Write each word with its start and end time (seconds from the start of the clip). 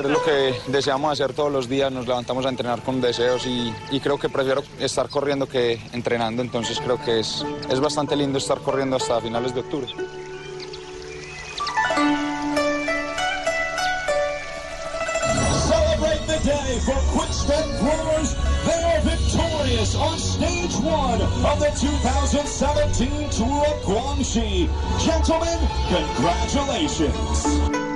Es 0.00 0.06
lo 0.06 0.24
que 0.24 0.58
deseamos 0.68 1.12
hacer 1.12 1.34
todos 1.34 1.52
los 1.52 1.68
días, 1.68 1.92
nos 1.92 2.06
levantamos 2.06 2.46
a 2.46 2.48
entrenar 2.48 2.82
con 2.82 3.02
deseos 3.02 3.46
y, 3.46 3.70
y 3.90 4.00
creo 4.00 4.18
que 4.18 4.30
prefiero 4.30 4.62
estar 4.78 5.10
corriendo 5.10 5.46
que 5.46 5.78
entrenando, 5.92 6.40
entonces 6.40 6.80
creo 6.80 6.98
que 7.04 7.20
es, 7.20 7.44
es 7.68 7.80
bastante 7.80 8.16
lindo 8.16 8.38
estar 8.38 8.60
corriendo 8.60 8.96
hasta 8.96 9.20
finales 9.20 9.54
de 9.54 9.60
octubre. 9.60 9.88
Day 16.42 16.78
for 16.78 16.94
Quickstep 17.12 17.66
Brewers. 17.80 18.34
They 18.64 18.82
are 18.82 19.00
victorious 19.02 19.94
on 19.94 20.18
stage 20.18 20.74
one 20.76 21.20
of 21.20 21.60
the 21.60 21.70
2017 21.78 23.28
Tour 23.30 23.66
of 23.66 23.82
Guangxi. 23.84 24.66
Gentlemen, 25.04 25.58
congratulations. 25.90 27.89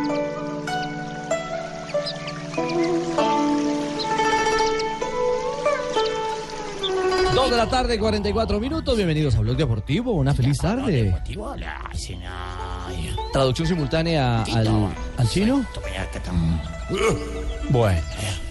Dos 7.34 7.50
de 7.50 7.56
la 7.56 7.68
tarde, 7.68 7.98
44 7.98 8.60
minutos. 8.60 8.96
Bienvenidos 8.96 9.34
a 9.34 9.40
Blog 9.40 9.56
Deportivo. 9.56 10.12
Una 10.12 10.32
feliz 10.34 10.56
tarde. 10.58 11.14
Traducción 13.32 13.66
simultánea 13.66 14.42
al, 14.44 14.94
al 15.16 15.28
chino. 15.28 15.64
Bueno. 17.70 18.00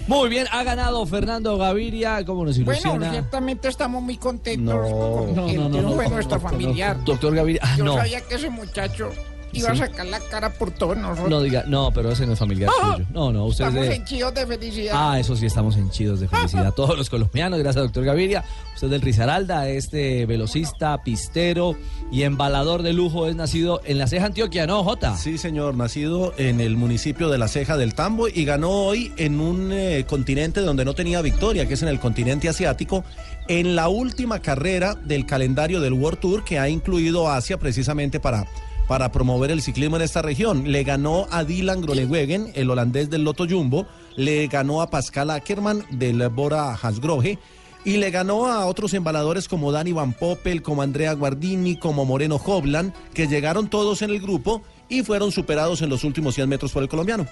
Muy 0.07 0.27
bien, 0.27 0.47
ha 0.51 0.63
ganado 0.63 1.05
Fernando 1.05 1.57
Gaviria. 1.57 2.25
¿Cómo 2.25 2.43
nos 2.43 2.57
Bueno, 2.57 2.71
ilusiona? 2.81 3.11
ciertamente 3.11 3.69
estamos 3.69 4.03
muy 4.03 4.17
contentos 4.17 4.75
No, 4.75 4.81
con 4.81 5.35
no, 5.35 5.47
el 5.47 5.57
no, 5.59 5.69
triunfo 5.69 6.01
de 6.01 6.09
nuestro 6.09 6.35
doctor, 6.39 6.51
familiar. 6.51 7.03
Doctor 7.05 7.35
Gaviria, 7.35 7.61
ah, 7.63 7.75
Yo 7.77 7.83
no. 7.85 7.93
sabía 7.95 8.19
que 8.21 8.35
ese 8.35 8.49
muchacho 8.49 9.11
iba 9.53 9.69
a 9.69 9.73
Sí. 9.73 9.79
sacar 9.79 10.05
la 10.07 10.19
cara 10.19 10.51
por 10.53 10.71
todos 10.71 10.97
nosotros. 10.97 11.29
No 11.29 11.41
diga, 11.41 11.63
no, 11.67 11.91
pero 11.93 12.11
ese 12.11 12.25
no 12.25 12.33
es 12.33 12.39
familiar 12.39 12.69
Ah, 12.81 12.93
suyo. 12.95 13.07
No, 13.13 13.31
no, 13.31 13.45
usted 13.45 13.65
es 13.65 13.69
Estamos 13.69 13.87
de. 13.89 13.95
henchidos 13.95 14.33
de 14.33 14.47
felicidad. 14.47 14.93
Ah, 14.95 15.19
eso 15.19 15.35
sí, 15.35 15.45
estamos 15.45 15.75
henchidos 15.77 16.19
de 16.19 16.27
felicidad. 16.27 16.71
Todos 16.75 16.97
los 16.97 17.09
colombianos, 17.09 17.59
gracias, 17.59 17.83
doctor 17.85 18.03
Gaviria. 18.05 18.43
Usted 18.75 18.89
del 18.89 19.01
Rizaralda, 19.01 19.69
este 19.69 20.25
velocista, 20.25 21.01
pistero 21.03 21.75
y 22.11 22.23
embalador 22.23 22.81
de 22.83 22.91
lujo, 22.93 23.27
es 23.27 23.35
nacido 23.35 23.81
en 23.85 23.97
la 23.97 24.07
Ceja 24.07 24.25
Antioquia, 24.25 24.65
¿no, 24.67 24.83
Jota? 24.83 25.15
Sí, 25.15 25.37
señor, 25.37 25.75
nacido 25.75 26.33
en 26.37 26.59
el 26.59 26.75
municipio 26.75 27.29
de 27.29 27.37
La 27.37 27.47
Ceja 27.47 27.77
del 27.77 27.93
Tambo 27.93 28.27
y 28.27 28.45
ganó 28.45 28.71
hoy 28.71 29.13
en 29.17 29.39
un 29.39 29.71
eh, 29.71 30.05
continente 30.07 30.61
donde 30.61 30.85
no 30.85 30.93
tenía 30.95 31.21
victoria, 31.21 31.67
que 31.67 31.75
es 31.75 31.81
en 31.81 31.87
el 31.89 31.99
continente 31.99 32.49
asiático, 32.49 33.03
en 33.47 33.75
la 33.75 33.89
última 33.89 34.39
carrera 34.39 34.95
del 34.95 35.25
calendario 35.25 35.79
del 35.81 35.93
World 35.93 36.19
Tour 36.19 36.43
que 36.43 36.59
ha 36.59 36.67
incluido 36.69 37.29
Asia 37.29 37.57
precisamente 37.57 38.19
para, 38.19 38.45
para 38.87 39.11
promover 39.11 39.51
el 39.51 39.61
ciclismo 39.61 39.95
en 39.95 40.01
esta 40.01 40.21
región. 40.21 40.71
Le 40.71 40.83
ganó 40.83 41.27
a 41.31 41.43
Dylan 41.43 41.81
Groenewegen, 41.81 42.51
el 42.55 42.69
holandés 42.69 43.09
del 43.09 43.23
Loto 43.23 43.45
Jumbo, 43.49 43.87
le 44.15 44.47
ganó 44.47 44.81
a 44.81 44.89
Pascal 44.89 45.29
Ackermann 45.29 45.85
del 45.91 46.27
Bora 46.29 46.77
Hansgrohe. 46.81 47.39
Y 47.85 47.97
le 47.97 48.11
ganó 48.11 48.47
a 48.47 48.65
otros 48.65 48.93
embaladores 48.93 49.49
como 49.49 49.73
Dani 49.73 49.91
Van 49.91 50.13
Poppel, 50.13 50.61
como 50.61 50.81
Andrea 50.81 51.11
Guardini, 51.13 51.75
como 51.75 52.05
Moreno 52.05 52.37
Hoblan, 52.37 52.93
que 53.13 53.27
llegaron 53.27 53.69
todos 53.69 54.01
en 54.01 54.09
el 54.09 54.21
grupo 54.21 54.61
y 54.87 55.03
fueron 55.03 55.33
superados 55.33 55.81
en 55.81 55.89
los 55.89 56.05
últimos 56.05 56.35
100 56.35 56.47
metros 56.47 56.71
por 56.71 56.81
el 56.81 56.87
colombiano. 56.87 57.27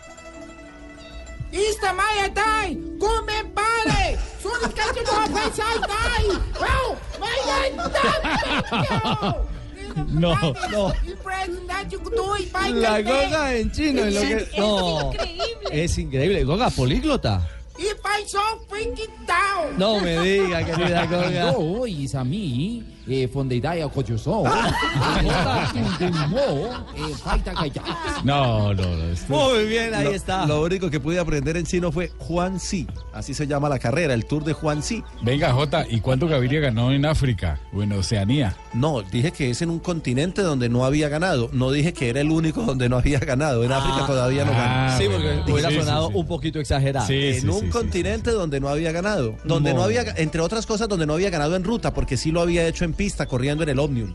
¡Ista 9.95 10.05
Maya 10.05 10.51
Dai! 10.67 10.95
¡Come 11.03 11.15
pare! 11.15 11.45
¡Soy 11.45 11.65
cacho 11.67 11.99
no 12.11 12.35
No. 12.35 12.75
La 12.81 13.01
goga 13.01 13.55
en 13.55 13.71
chino 13.71 14.03
es 14.03 14.13
lo 14.13 14.21
que. 14.21 14.47
No, 14.57 15.11
es 15.71 15.97
increíble. 15.97 16.43
Goga 16.43 16.69
políglota. 16.69 17.47
No 19.77 19.99
me 19.99 20.19
diga, 20.19 20.63
querida 20.65 21.05
goga. 21.05 21.51
No, 21.51 21.87
Isami, 21.87 22.83
eh, 23.07 23.27
Fondeidaya 23.27 23.87
Cochuzó. 23.89 24.43
No, 28.23 28.73
no, 28.73 28.83
no. 28.83 29.03
esto- 29.11 29.33
Muy 29.33 29.65
bien, 29.65 29.93
ahí 29.93 30.05
Lo- 30.05 30.11
está. 30.11 30.45
Lo 30.45 30.61
único 30.61 30.89
que 30.89 30.99
pude 30.99 31.19
aprender 31.19 31.57
en 31.57 31.65
chino 31.65 31.91
fue 31.91 32.11
Juan 32.17 32.59
Si, 32.59 32.87
así 33.13 33.33
se 33.33 33.47
llama 33.47 33.69
la 33.69 33.79
carrera, 33.79 34.13
el 34.13 34.25
Tour 34.25 34.43
de 34.43 34.53
Juan 34.53 34.83
Si. 34.83 35.03
Venga, 35.21 35.51
Jota, 35.53 35.85
¿y 35.89 36.01
cuánto 36.01 36.27
Gaviria 36.27 36.59
ganó 36.59 36.91
en 36.91 37.05
África 37.05 37.59
o 37.73 37.81
en 37.81 37.91
Oceanía? 37.93 38.55
No, 38.73 39.01
dije 39.01 39.31
que 39.31 39.49
es 39.49 39.61
en 39.61 39.69
un 39.69 39.79
continente 39.79 40.41
donde 40.41 40.69
no 40.69 40.85
había 40.85 41.09
ganado, 41.09 41.49
no 41.53 41.71
dije 41.71 41.93
que 41.93 42.09
era 42.09 42.21
el 42.21 42.31
único 42.31 42.61
donde 42.61 42.87
no 42.89 42.97
había 42.97 43.19
ganado, 43.19 43.63
en 43.63 43.71
África 43.71 44.05
todavía 44.05 44.45
no 44.45 44.51
ganó. 44.51 44.63
Ah, 44.63 44.95
Sí, 44.97 45.05
porque 45.09 45.51
hubiera 45.51 45.69
sí, 45.69 45.75
sí, 45.75 45.81
sonado 45.81 46.07
sí. 46.09 46.13
un 46.15 46.27
poquito 46.27 46.59
exagerado. 46.59 47.07
Sí, 47.07 47.13
en 47.27 47.41
sí, 47.41 47.47
un 47.47 47.53
sí, 47.59 47.65
sí, 47.65 47.69
continente 47.71 48.31
donde 48.31 48.59
no 48.59 48.69
había 48.69 48.91
ganado, 48.91 49.35
donde 49.45 49.71
no. 49.73 49.79
No. 49.79 49.83
había, 49.85 50.01
entre 50.17 50.41
otras 50.41 50.65
cosas, 50.65 50.87
donde 50.87 51.05
no 51.07 51.13
había 51.13 51.29
ganado 51.31 51.55
en 51.55 51.63
ruta, 51.63 51.93
porque 51.93 52.17
sí 52.17 52.31
lo 52.31 52.41
había 52.41 52.67
hecho 52.67 52.85
en 52.85 52.90
pista, 52.93 53.25
corriendo 53.25 53.63
en 53.63 53.69
el 53.69 53.79
Omnium, 53.79 54.13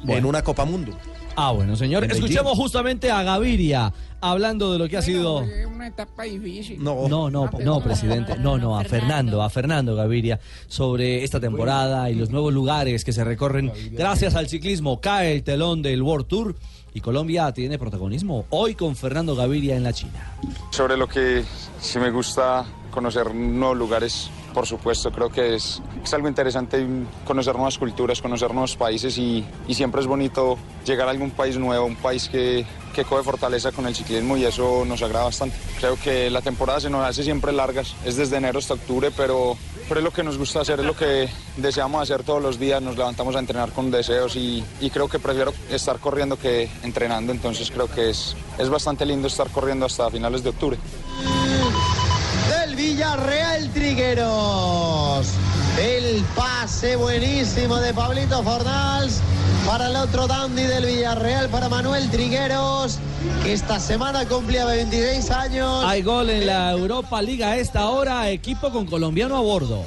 en 0.00 0.06
Bueno. 0.06 0.28
una 0.28 0.42
Copa 0.42 0.64
Mundo. 0.64 0.92
Ah, 1.36 1.50
bueno, 1.50 1.74
señor. 1.74 2.04
En 2.04 2.10
Beijing. 2.10 2.24
Escuchemos 2.26 2.56
justamente 2.56 3.10
a 3.10 3.22
Gaviria 3.24 3.92
hablando 4.20 4.72
de 4.72 4.78
lo 4.78 4.88
que 4.88 4.96
ha 4.96 5.02
sido. 5.02 5.38
Una 5.68 5.88
etapa 5.88 6.22
difícil. 6.22 6.82
No, 6.82 7.08
No, 7.08 7.28
no, 7.28 7.50
no, 7.50 7.80
presidente. 7.82 8.36
No, 8.38 8.56
no, 8.56 8.78
a 8.78 8.84
Fernando, 8.84 9.42
a 9.42 9.50
Fernando 9.50 9.96
Gaviria 9.96 10.38
sobre 10.68 11.24
esta 11.24 11.40
temporada 11.40 12.08
y 12.10 12.14
los 12.14 12.30
nuevos 12.30 12.52
lugares 12.54 13.04
que 13.04 13.12
se 13.12 13.24
recorren 13.24 13.72
gracias 13.90 14.36
al 14.36 14.48
ciclismo. 14.48 15.00
Cae 15.00 15.34
el 15.34 15.42
telón 15.42 15.82
del 15.82 16.02
World 16.02 16.26
Tour 16.28 16.54
y 16.94 17.00
Colombia 17.00 17.50
tiene 17.52 17.78
protagonismo 17.80 18.44
hoy 18.50 18.76
con 18.76 18.94
Fernando 18.94 19.34
Gaviria 19.34 19.74
en 19.76 19.82
la 19.82 19.92
China. 19.92 20.36
Sobre 20.70 20.96
lo 20.96 21.08
que 21.08 21.42
sí 21.80 21.98
me 21.98 22.10
gusta 22.12 22.64
conocer 22.92 23.34
nuevos 23.34 23.76
lugares, 23.76 24.30
por 24.54 24.66
supuesto, 24.66 25.10
creo 25.10 25.28
que 25.28 25.56
es, 25.56 25.82
es 26.02 26.14
algo 26.14 26.28
interesante 26.28 26.86
conocer 27.26 27.54
nuevas 27.56 27.76
culturas, 27.76 28.22
conocer 28.22 28.52
nuevos 28.52 28.76
países 28.76 29.18
y, 29.18 29.44
y 29.66 29.74
siempre 29.74 30.00
es 30.00 30.06
bonito 30.06 30.56
llegar 30.86 31.08
a 31.08 31.10
algún 31.10 31.32
país 31.32 31.58
nuevo, 31.58 31.84
un 31.84 31.96
país 31.96 32.28
que, 32.28 32.64
que 32.94 33.04
coge 33.04 33.24
fortaleza 33.24 33.72
con 33.72 33.86
el 33.86 33.94
ciclismo 33.94 34.36
y 34.36 34.44
eso 34.44 34.84
nos 34.86 35.02
agrada 35.02 35.24
bastante. 35.26 35.56
Creo 35.78 35.98
que 36.00 36.30
la 36.30 36.40
temporada 36.40 36.80
se 36.80 36.88
nos 36.88 37.04
hace 37.04 37.24
siempre 37.24 37.52
largas, 37.52 37.94
es 38.04 38.16
desde 38.16 38.36
enero 38.36 38.60
hasta 38.60 38.74
octubre, 38.74 39.10
pero, 39.14 39.56
pero 39.88 40.00
es 40.00 40.04
lo 40.04 40.12
que 40.12 40.22
nos 40.22 40.38
gusta 40.38 40.60
hacer, 40.60 40.80
es 40.80 40.86
lo 40.86 40.96
que 40.96 41.28
deseamos 41.56 42.00
hacer 42.00 42.22
todos 42.22 42.40
los 42.40 42.58
días, 42.58 42.80
nos 42.80 42.96
levantamos 42.96 43.34
a 43.36 43.40
entrenar 43.40 43.72
con 43.72 43.90
deseos 43.90 44.36
y, 44.36 44.64
y 44.80 44.90
creo 44.90 45.08
que 45.08 45.18
prefiero 45.18 45.52
estar 45.70 45.98
corriendo 45.98 46.38
que 46.38 46.70
entrenando, 46.84 47.32
entonces 47.32 47.70
creo 47.70 47.90
que 47.90 48.10
es, 48.10 48.36
es 48.58 48.68
bastante 48.70 49.04
lindo 49.04 49.26
estar 49.26 49.50
corriendo 49.50 49.84
hasta 49.84 50.08
finales 50.10 50.44
de 50.44 50.50
octubre. 50.50 50.78
Villarreal 52.84 53.70
Trigueros. 53.70 55.26
El 55.80 56.22
pase 56.36 56.96
buenísimo 56.96 57.76
de 57.76 57.94
Pablito 57.94 58.42
Fornals 58.42 59.20
para 59.66 59.88
el 59.88 59.96
otro 59.96 60.26
dandy 60.26 60.64
del 60.64 60.84
Villarreal, 60.84 61.48
para 61.48 61.70
Manuel 61.70 62.10
Trigueros, 62.10 62.98
que 63.42 63.54
esta 63.54 63.80
semana 63.80 64.28
cumplía 64.28 64.66
26 64.66 65.30
años. 65.30 65.82
Hay 65.86 66.02
gol 66.02 66.28
en 66.28 66.46
la 66.46 66.72
Europa 66.72 67.22
Liga 67.22 67.52
a 67.52 67.56
esta 67.56 67.88
hora, 67.88 68.28
equipo 68.28 68.70
con 68.70 68.84
colombiano 68.84 69.38
a 69.38 69.40
bordo. 69.40 69.82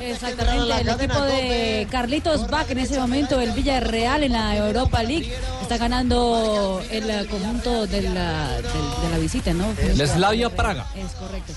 Exactamente, 0.00 0.80
el 0.80 0.88
equipo 0.88 1.20
de 1.22 1.86
Carlitos 1.90 2.48
Bach 2.48 2.70
en 2.70 2.78
ese 2.78 2.98
momento, 2.98 3.40
el 3.40 3.52
Villarreal 3.52 4.24
en 4.24 4.32
la 4.32 4.56
Europa 4.56 5.02
League, 5.02 5.32
está 5.62 5.78
ganando 5.78 6.82
el 6.90 7.26
conjunto 7.28 7.86
de 7.86 8.02
la, 8.02 8.60
de 8.60 9.10
la 9.10 9.18
visita, 9.18 9.52
¿no? 9.52 9.66
El 9.78 10.06
Slavia 10.06 10.50
Praga. 10.50 10.86
Es 10.96 11.12
correcto. 11.12 11.52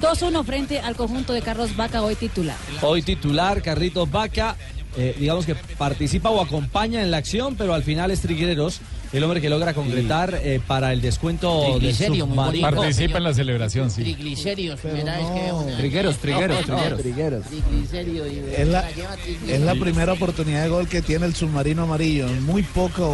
2-1 0.00 0.44
frente 0.44 0.80
al 0.80 0.96
conjunto 0.96 1.32
de 1.32 1.42
Carlos 1.42 1.76
Vaca, 1.76 2.02
hoy 2.02 2.16
titular. 2.16 2.56
Hoy 2.82 3.02
titular, 3.02 3.62
Carlitos 3.62 4.10
Vaca, 4.10 4.56
eh, 4.96 5.16
digamos 5.18 5.46
que 5.46 5.54
participa 5.54 6.30
o 6.30 6.40
acompaña 6.40 7.02
en 7.02 7.10
la 7.10 7.18
acción, 7.18 7.56
pero 7.56 7.74
al 7.74 7.82
final 7.82 8.10
es 8.10 8.20
Trigueros, 8.20 8.80
el 9.12 9.22
hombre 9.24 9.40
que 9.40 9.50
logra 9.50 9.74
concretar 9.74 10.40
eh, 10.42 10.60
para 10.66 10.92
el 10.92 11.00
descuento 11.00 11.78
del 11.78 11.94
submarino. 11.94 12.70
Participa 12.70 13.18
en 13.18 13.24
la 13.24 13.34
celebración, 13.34 13.90
sí. 13.90 14.02
Triglicéridos, 14.02 14.80
primera 14.80 15.18
vez 15.18 15.26
que 15.28 15.40
veo 15.42 15.56
una- 15.60 15.76
Trigueros, 15.76 16.16
trigueros, 16.18 16.68
No, 16.68 16.96
trigueros. 16.96 17.44
Es 18.56 18.68
la, 18.68 18.84
es 19.48 19.60
la 19.60 19.74
primera 19.74 20.12
oportunidad 20.12 20.62
de 20.64 20.68
gol 20.68 20.88
que 20.88 21.02
tiene 21.02 21.26
el 21.26 21.34
submarino 21.34 21.82
amarillo. 21.82 22.26
En 22.28 22.44
Muy 22.44 22.62
pocas 22.62 23.06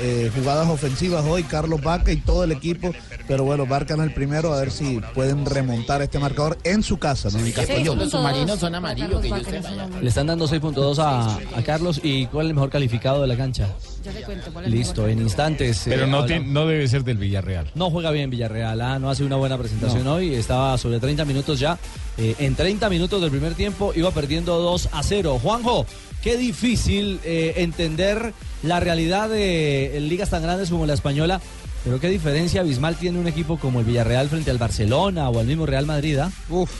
eh, 0.00 0.30
jugadas 0.34 0.68
ofensivas 0.68 1.24
hoy, 1.26 1.42
Carlos 1.44 1.80
Vaca 1.82 2.12
y 2.12 2.16
todo 2.16 2.44
el 2.44 2.52
equipo. 2.52 2.92
Pero 3.28 3.44
bueno, 3.44 3.64
marcan 3.66 4.00
el 4.00 4.12
primero 4.12 4.52
a 4.52 4.60
ver 4.60 4.70
si 4.70 5.00
pueden 5.14 5.46
remontar 5.46 6.02
este 6.02 6.18
marcador 6.18 6.58
en 6.64 6.82
su 6.82 6.98
casa. 6.98 7.28
¿no? 7.30 7.38
En 7.38 7.52
Castellón. 7.52 7.98
Los 7.98 8.10
submarinos 8.10 8.58
son 8.58 8.74
amarillos, 8.74 9.20
que 9.20 9.28
yo 9.28 9.36
sepa. 9.38 9.70
ya. 9.70 9.88
Le 10.00 10.08
están 10.08 10.26
dando 10.26 10.46
6.2 10.48 10.98
a, 10.98 11.36
a 11.58 11.62
Carlos. 11.62 12.00
¿Y 12.02 12.26
cuál 12.26 12.46
es 12.46 12.50
el 12.50 12.54
mejor 12.54 12.70
calificado 12.70 13.22
de 13.22 13.28
la 13.28 13.36
cancha? 13.36 13.68
Ya 14.04 14.12
te 14.12 14.22
cuento 14.22 14.50
cuál 14.52 14.64
es 14.64 14.72
el 14.72 14.78
Listo, 14.78 15.06
en 15.08 15.20
instantes. 15.20 15.86
eh, 15.86 15.90
Pero 15.90 16.06
no, 16.06 16.24
tiene- 16.24 16.46
no 16.46 16.66
debe 16.66 16.88
ser 16.88 17.04
del 17.04 17.18
Villarreal. 17.18 17.70
No 17.74 17.90
juega 17.90 18.10
bien 18.10 18.30
Villarreal, 18.30 18.80
ah, 18.80 18.98
no 18.98 19.10
hace 19.10 19.24
una 19.24 19.36
buena 19.36 19.58
presentación 19.58 20.06
hoy, 20.06 20.34
estaba 20.34 20.78
sobre 20.78 20.98
30 21.00 21.24
minutos 21.26 21.60
ya. 21.60 21.78
Eh, 22.16 22.34
en 22.38 22.54
30 22.54 22.88
minutos 22.88 23.20
del 23.20 23.30
primer 23.30 23.54
tiempo 23.54 23.92
iba 23.94 24.10
perdiendo 24.10 24.58
2 24.58 24.88
a 24.92 25.02
0. 25.02 25.38
Juanjo, 25.42 25.84
qué 26.22 26.36
difícil 26.38 27.20
eh, 27.24 27.54
entender 27.56 28.32
la 28.62 28.80
realidad 28.80 29.28
de 29.28 29.98
ligas 30.00 30.30
tan 30.30 30.42
grandes 30.42 30.70
como 30.70 30.86
la 30.86 30.94
española, 30.94 31.40
pero 31.84 32.00
qué 32.00 32.08
diferencia 32.08 32.62
abismal 32.62 32.96
tiene 32.96 33.18
un 33.18 33.26
equipo 33.26 33.58
como 33.58 33.80
el 33.80 33.86
Villarreal 33.86 34.28
frente 34.28 34.50
al 34.50 34.58
Barcelona 34.58 35.28
o 35.28 35.38
al 35.40 35.46
mismo 35.46 35.66
Real 35.66 35.84
Madrid. 35.86 36.18
ah? 36.18 36.30
Uf, 36.48 36.70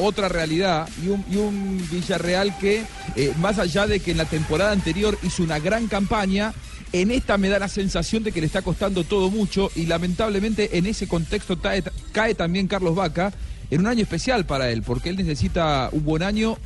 otra 0.00 0.28
realidad 0.28 0.88
y 1.04 1.08
un, 1.08 1.24
y 1.30 1.36
un 1.36 1.86
Villarreal 1.90 2.56
que, 2.58 2.82
eh, 3.16 3.32
más 3.38 3.58
allá 3.58 3.86
de 3.86 4.00
que 4.00 4.10
en 4.10 4.16
la 4.16 4.24
temporada 4.24 4.72
anterior 4.72 5.18
hizo 5.22 5.42
una 5.42 5.58
gran 5.58 5.86
campaña, 5.86 6.52
en 6.92 7.10
esta 7.10 7.38
me 7.38 7.48
da 7.48 7.58
la 7.58 7.68
sensación 7.68 8.24
de 8.24 8.32
que 8.32 8.40
le 8.40 8.46
está 8.46 8.62
costando 8.62 9.04
todo 9.04 9.30
mucho 9.30 9.70
y 9.76 9.86
lamentablemente 9.86 10.76
en 10.78 10.86
ese 10.86 11.06
contexto 11.06 11.60
cae, 11.60 11.84
cae 12.12 12.34
también 12.34 12.66
Carlos 12.66 12.96
Vaca 12.96 13.32
en 13.70 13.80
un 13.80 13.86
año 13.86 14.02
especial 14.02 14.44
para 14.46 14.70
él, 14.70 14.82
porque 14.82 15.10
él 15.10 15.16
necesita 15.16 15.88
un 15.92 16.04
buen 16.04 16.22
año 16.24 16.58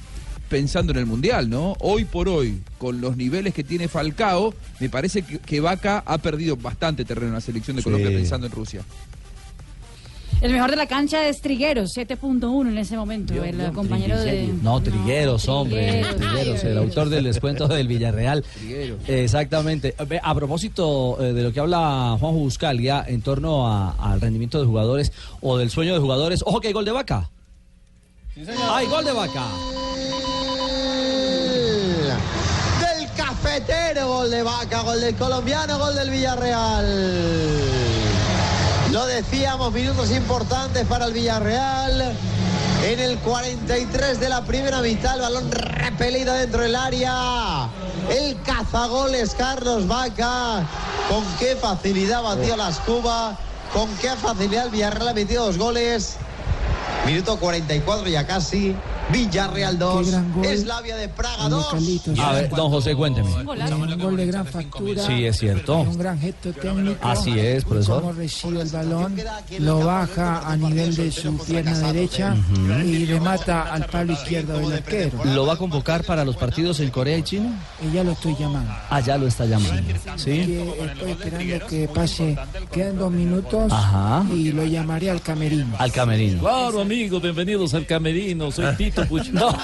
pensando 0.48 0.92
en 0.92 0.98
el 0.98 1.06
Mundial, 1.06 1.50
¿no? 1.50 1.74
Hoy 1.80 2.04
por 2.04 2.28
hoy, 2.28 2.62
con 2.78 3.00
los 3.00 3.16
niveles 3.16 3.52
que 3.54 3.64
tiene 3.64 3.88
Falcao, 3.88 4.54
me 4.80 4.88
parece 4.88 5.22
que, 5.22 5.38
que 5.38 5.60
Vaca 5.60 6.02
ha 6.06 6.18
perdido 6.18 6.56
bastante 6.56 7.04
terreno 7.04 7.28
en 7.28 7.34
la 7.34 7.40
selección 7.40 7.76
de 7.76 7.82
Sí. 7.82 7.84
Colombia 7.84 8.10
pensando 8.10 8.46
en 8.46 8.52
Rusia. 8.52 8.82
El 10.44 10.52
mejor 10.52 10.68
de 10.70 10.76
la 10.76 10.86
cancha 10.86 11.26
es 11.26 11.40
Trigueros, 11.40 11.96
7.1 11.96 12.68
en 12.68 12.76
ese 12.76 12.98
momento, 12.98 13.32
el 13.42 13.58
eh, 13.58 13.70
compañero 13.74 14.20
de... 14.20 14.52
No, 14.62 14.78
Trigueros, 14.82 15.48
hombre. 15.48 15.86
Trigueros, 16.02 16.16
Trigueros, 16.16 16.64
el 16.64 16.76
autor 16.76 17.08
del 17.08 17.24
descuento 17.24 17.66
del 17.66 17.88
Villarreal. 17.88 18.44
Exactamente. 19.08 19.94
Ve, 20.06 20.20
A 20.22 20.34
propósito 20.34 21.16
eh, 21.18 21.32
de 21.32 21.42
lo 21.44 21.50
que 21.50 21.60
habla 21.60 22.18
Juanjo 22.20 22.40
Buscalia 22.40 23.02
en 23.08 23.22
torno 23.22 23.66
a- 23.66 23.92
al 23.98 24.20
rendimiento 24.20 24.60
de 24.60 24.66
jugadores 24.66 25.12
o 25.40 25.56
del 25.56 25.70
sueño 25.70 25.94
de 25.94 26.00
jugadores. 26.00 26.42
Ojo 26.44 26.60
que 26.60 26.68
hay 26.68 26.74
gol 26.74 26.84
de 26.84 26.92
vaca. 26.92 27.30
Hay 28.68 28.86
gol 28.86 29.02
de 29.06 29.12
vaca. 29.12 29.46
Del 32.80 33.08
cafetero, 33.16 34.08
gol 34.08 34.30
de 34.30 34.42
Vaca, 34.42 34.82
gol 34.82 35.00
del 35.00 35.14
colombiano, 35.14 35.78
gol 35.78 35.94
del 35.94 36.10
Villarreal. 36.10 36.84
Lo 38.94 39.06
decíamos, 39.06 39.72
minutos 39.72 40.12
importantes 40.12 40.86
para 40.86 41.06
el 41.06 41.14
Villarreal. 41.14 42.16
En 42.84 43.00
el 43.00 43.18
43 43.18 44.20
de 44.20 44.28
la 44.28 44.44
primera 44.44 44.82
mitad, 44.82 45.16
el 45.16 45.22
balón 45.22 45.50
repelido 45.50 46.32
dentro 46.32 46.62
del 46.62 46.76
área. 46.76 47.68
El 48.08 48.40
cazagoles 48.42 49.34
Carlos 49.34 49.88
Vaca. 49.88 50.64
Con 51.08 51.24
qué 51.40 51.56
facilidad 51.56 52.22
batió 52.22 52.56
las 52.56 52.78
Cuba. 52.78 53.36
Con 53.72 53.88
qué 53.96 54.10
facilidad 54.10 54.66
el 54.66 54.70
Villarreal 54.70 55.08
ha 55.08 55.12
metido 55.12 55.46
dos 55.46 55.58
goles. 55.58 56.14
Minuto 57.04 57.36
44 57.40 58.08
ya 58.08 58.24
casi. 58.28 58.76
Villarreal 59.12 59.78
2. 59.78 60.14
Eslavia 60.44 60.96
de 60.96 61.08
Praga 61.08 61.48
2. 61.48 61.74
A 62.18 62.32
ver, 62.32 62.50
don 62.50 62.70
José, 62.70 62.94
cuénteme. 62.94 63.28
Un 63.28 63.98
gol 63.98 64.16
de 64.16 64.26
gran 64.26 64.46
factura. 64.46 65.06
Sí, 65.06 65.24
es 65.26 65.38
cierto. 65.38 65.80
Un 65.80 65.98
gran 65.98 66.18
gesto 66.18 66.52
técnico. 66.52 66.98
Así 67.06 67.38
es, 67.38 67.64
profesor. 67.64 68.00
Cómo 68.00 68.12
recibe 68.12 68.62
el 68.62 68.68
balón, 68.68 69.16
lo 69.58 69.84
baja 69.84 70.50
a 70.50 70.56
nivel 70.56 70.94
de 70.96 71.10
su 71.12 71.36
pierna 71.38 71.78
derecha 71.92 72.36
y 72.84 73.04
remata 73.04 73.72
al 73.72 73.86
palo 73.86 74.12
izquierdo 74.12 74.58
del 74.58 74.72
arquero. 74.72 75.24
¿Lo 75.24 75.46
va 75.46 75.54
a 75.54 75.56
convocar 75.56 76.04
para 76.04 76.24
los 76.24 76.36
partidos 76.36 76.80
en 76.80 76.90
Corea 76.90 77.18
y 77.18 77.22
China? 77.22 77.60
Y 77.82 77.94
ya 77.94 78.02
lo 78.04 78.12
estoy 78.12 78.34
llamando. 78.38 78.72
Ah, 78.90 79.00
ya 79.00 79.18
lo 79.18 79.26
está 79.26 79.44
llamando. 79.44 79.92
¿Sí? 80.16 80.30
Que 80.46 80.74
estoy 80.86 81.10
esperando 81.10 81.66
que 81.66 81.88
pase, 81.88 82.38
quedan 82.72 82.98
dos 82.98 83.12
minutos 83.12 83.72
Ajá. 83.72 84.24
y 84.32 84.52
lo 84.52 84.64
llamaré 84.64 85.10
al 85.10 85.20
camerino. 85.20 85.76
Al 85.78 85.92
camerino. 85.92 86.40
Claro, 86.40 86.80
amigos, 86.80 87.22
bienvenidos 87.22 87.74
al 87.74 87.86
camerino. 87.86 88.50
Soy 88.50 88.74
Tito 88.76 88.93
Puch. 89.02 89.28
No. 89.30 89.48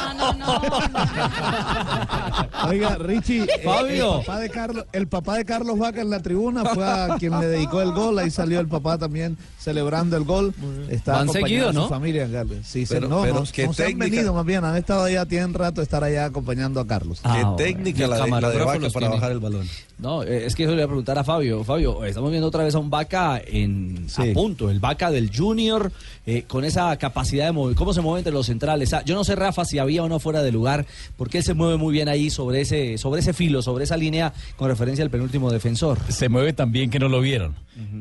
Oiga, 2.68 2.96
Richie, 2.98 3.44
eh, 3.44 3.60
Fabio. 3.64 4.18
El, 4.20 4.24
papá 4.26 4.40
de 4.40 4.50
Carlos, 4.50 4.84
el 4.92 5.08
papá 5.08 5.36
de 5.36 5.44
Carlos 5.44 5.78
Vaca 5.78 6.00
en 6.00 6.10
la 6.10 6.20
tribuna 6.20 6.64
fue 6.64 6.84
a 6.86 7.16
quien 7.18 7.38
le 7.40 7.46
dedicó 7.46 7.80
el 7.80 7.92
gol. 7.92 8.18
Ahí 8.18 8.30
salió 8.30 8.60
el 8.60 8.68
papá 8.68 8.98
también 8.98 9.36
celebrando 9.58 10.16
el 10.16 10.24
gol. 10.24 10.54
Está 10.88 11.20
acompañado 11.20 11.46
seguido, 11.46 11.66
de 11.68 11.72
su 11.74 11.80
¿no? 11.80 11.88
familia, 11.88 12.28
Carlos. 12.30 12.58
Sí, 12.64 12.86
se- 12.86 12.94
Pero- 12.94 13.08
no, 13.08 13.22
pero 13.22 13.34
no, 13.34 13.44
qué 13.52 13.66
no 13.66 13.72
se 13.72 13.86
han 13.86 13.98
venido 13.98 14.34
más 14.34 14.44
bien, 14.44 14.64
han 14.64 14.76
estado 14.76 15.04
allá, 15.04 15.24
tienen 15.26 15.54
rato 15.54 15.80
de 15.80 15.84
estar 15.84 16.04
allá 16.04 16.26
acompañando 16.26 16.80
a 16.80 16.86
Carlos. 16.86 17.20
Ah, 17.24 17.54
Qué 17.56 17.64
técnica 17.64 18.06
la 18.06 18.16
de, 18.16 18.20
la 18.20 18.24
de 18.24 18.24
camarógrafo 18.30 18.66
Vaca 18.66 18.78
los 18.80 18.92
para 18.92 19.06
tiene. 19.06 19.16
bajar 19.20 19.32
el 19.32 19.40
balón. 19.40 19.68
No, 19.98 20.22
eh, 20.22 20.46
es 20.46 20.54
que 20.54 20.64
eso 20.64 20.70
le 20.72 20.76
voy 20.78 20.84
a 20.84 20.88
preguntar 20.88 21.18
a 21.18 21.24
Fabio. 21.24 21.62
Fabio, 21.64 22.04
estamos 22.04 22.30
viendo 22.30 22.48
otra 22.48 22.64
vez 22.64 22.74
a 22.74 22.78
un 22.78 22.88
Vaca 22.90 23.40
en 23.44 24.06
a 24.16 24.24
punto, 24.32 24.70
el 24.70 24.80
Vaca 24.80 25.10
del 25.10 25.30
Junior, 25.34 25.92
eh, 26.26 26.44
con 26.48 26.64
esa 26.64 26.96
capacidad 26.96 27.46
de 27.46 27.52
mover, 27.52 27.76
cómo 27.76 27.92
se 27.92 28.00
mueve 28.00 28.20
entre 28.20 28.32
los 28.32 28.46
centrales. 28.46 28.92
Ah, 28.94 29.02
yo 29.04 29.14
no 29.14 29.19
sé, 29.24 29.36
Rafa, 29.36 29.64
si 29.64 29.78
había 29.78 30.02
o 30.02 30.08
no 30.08 30.18
fuera 30.20 30.42
de 30.42 30.52
lugar, 30.52 30.86
porque 31.16 31.38
él 31.38 31.44
se 31.44 31.54
mueve 31.54 31.76
muy 31.76 31.92
bien 31.92 32.08
ahí 32.08 32.30
sobre 32.30 32.60
ese, 32.60 32.98
sobre 32.98 33.20
ese 33.20 33.32
filo, 33.32 33.62
sobre 33.62 33.84
esa 33.84 33.96
línea, 33.96 34.32
con 34.56 34.68
referencia 34.68 35.04
al 35.04 35.10
penúltimo 35.10 35.50
defensor. 35.50 35.98
Se 36.08 36.28
mueve 36.28 36.52
tan 36.52 36.72
bien 36.72 36.90
que 36.90 36.98
no 36.98 37.08
lo 37.08 37.20
vieron. 37.20 37.54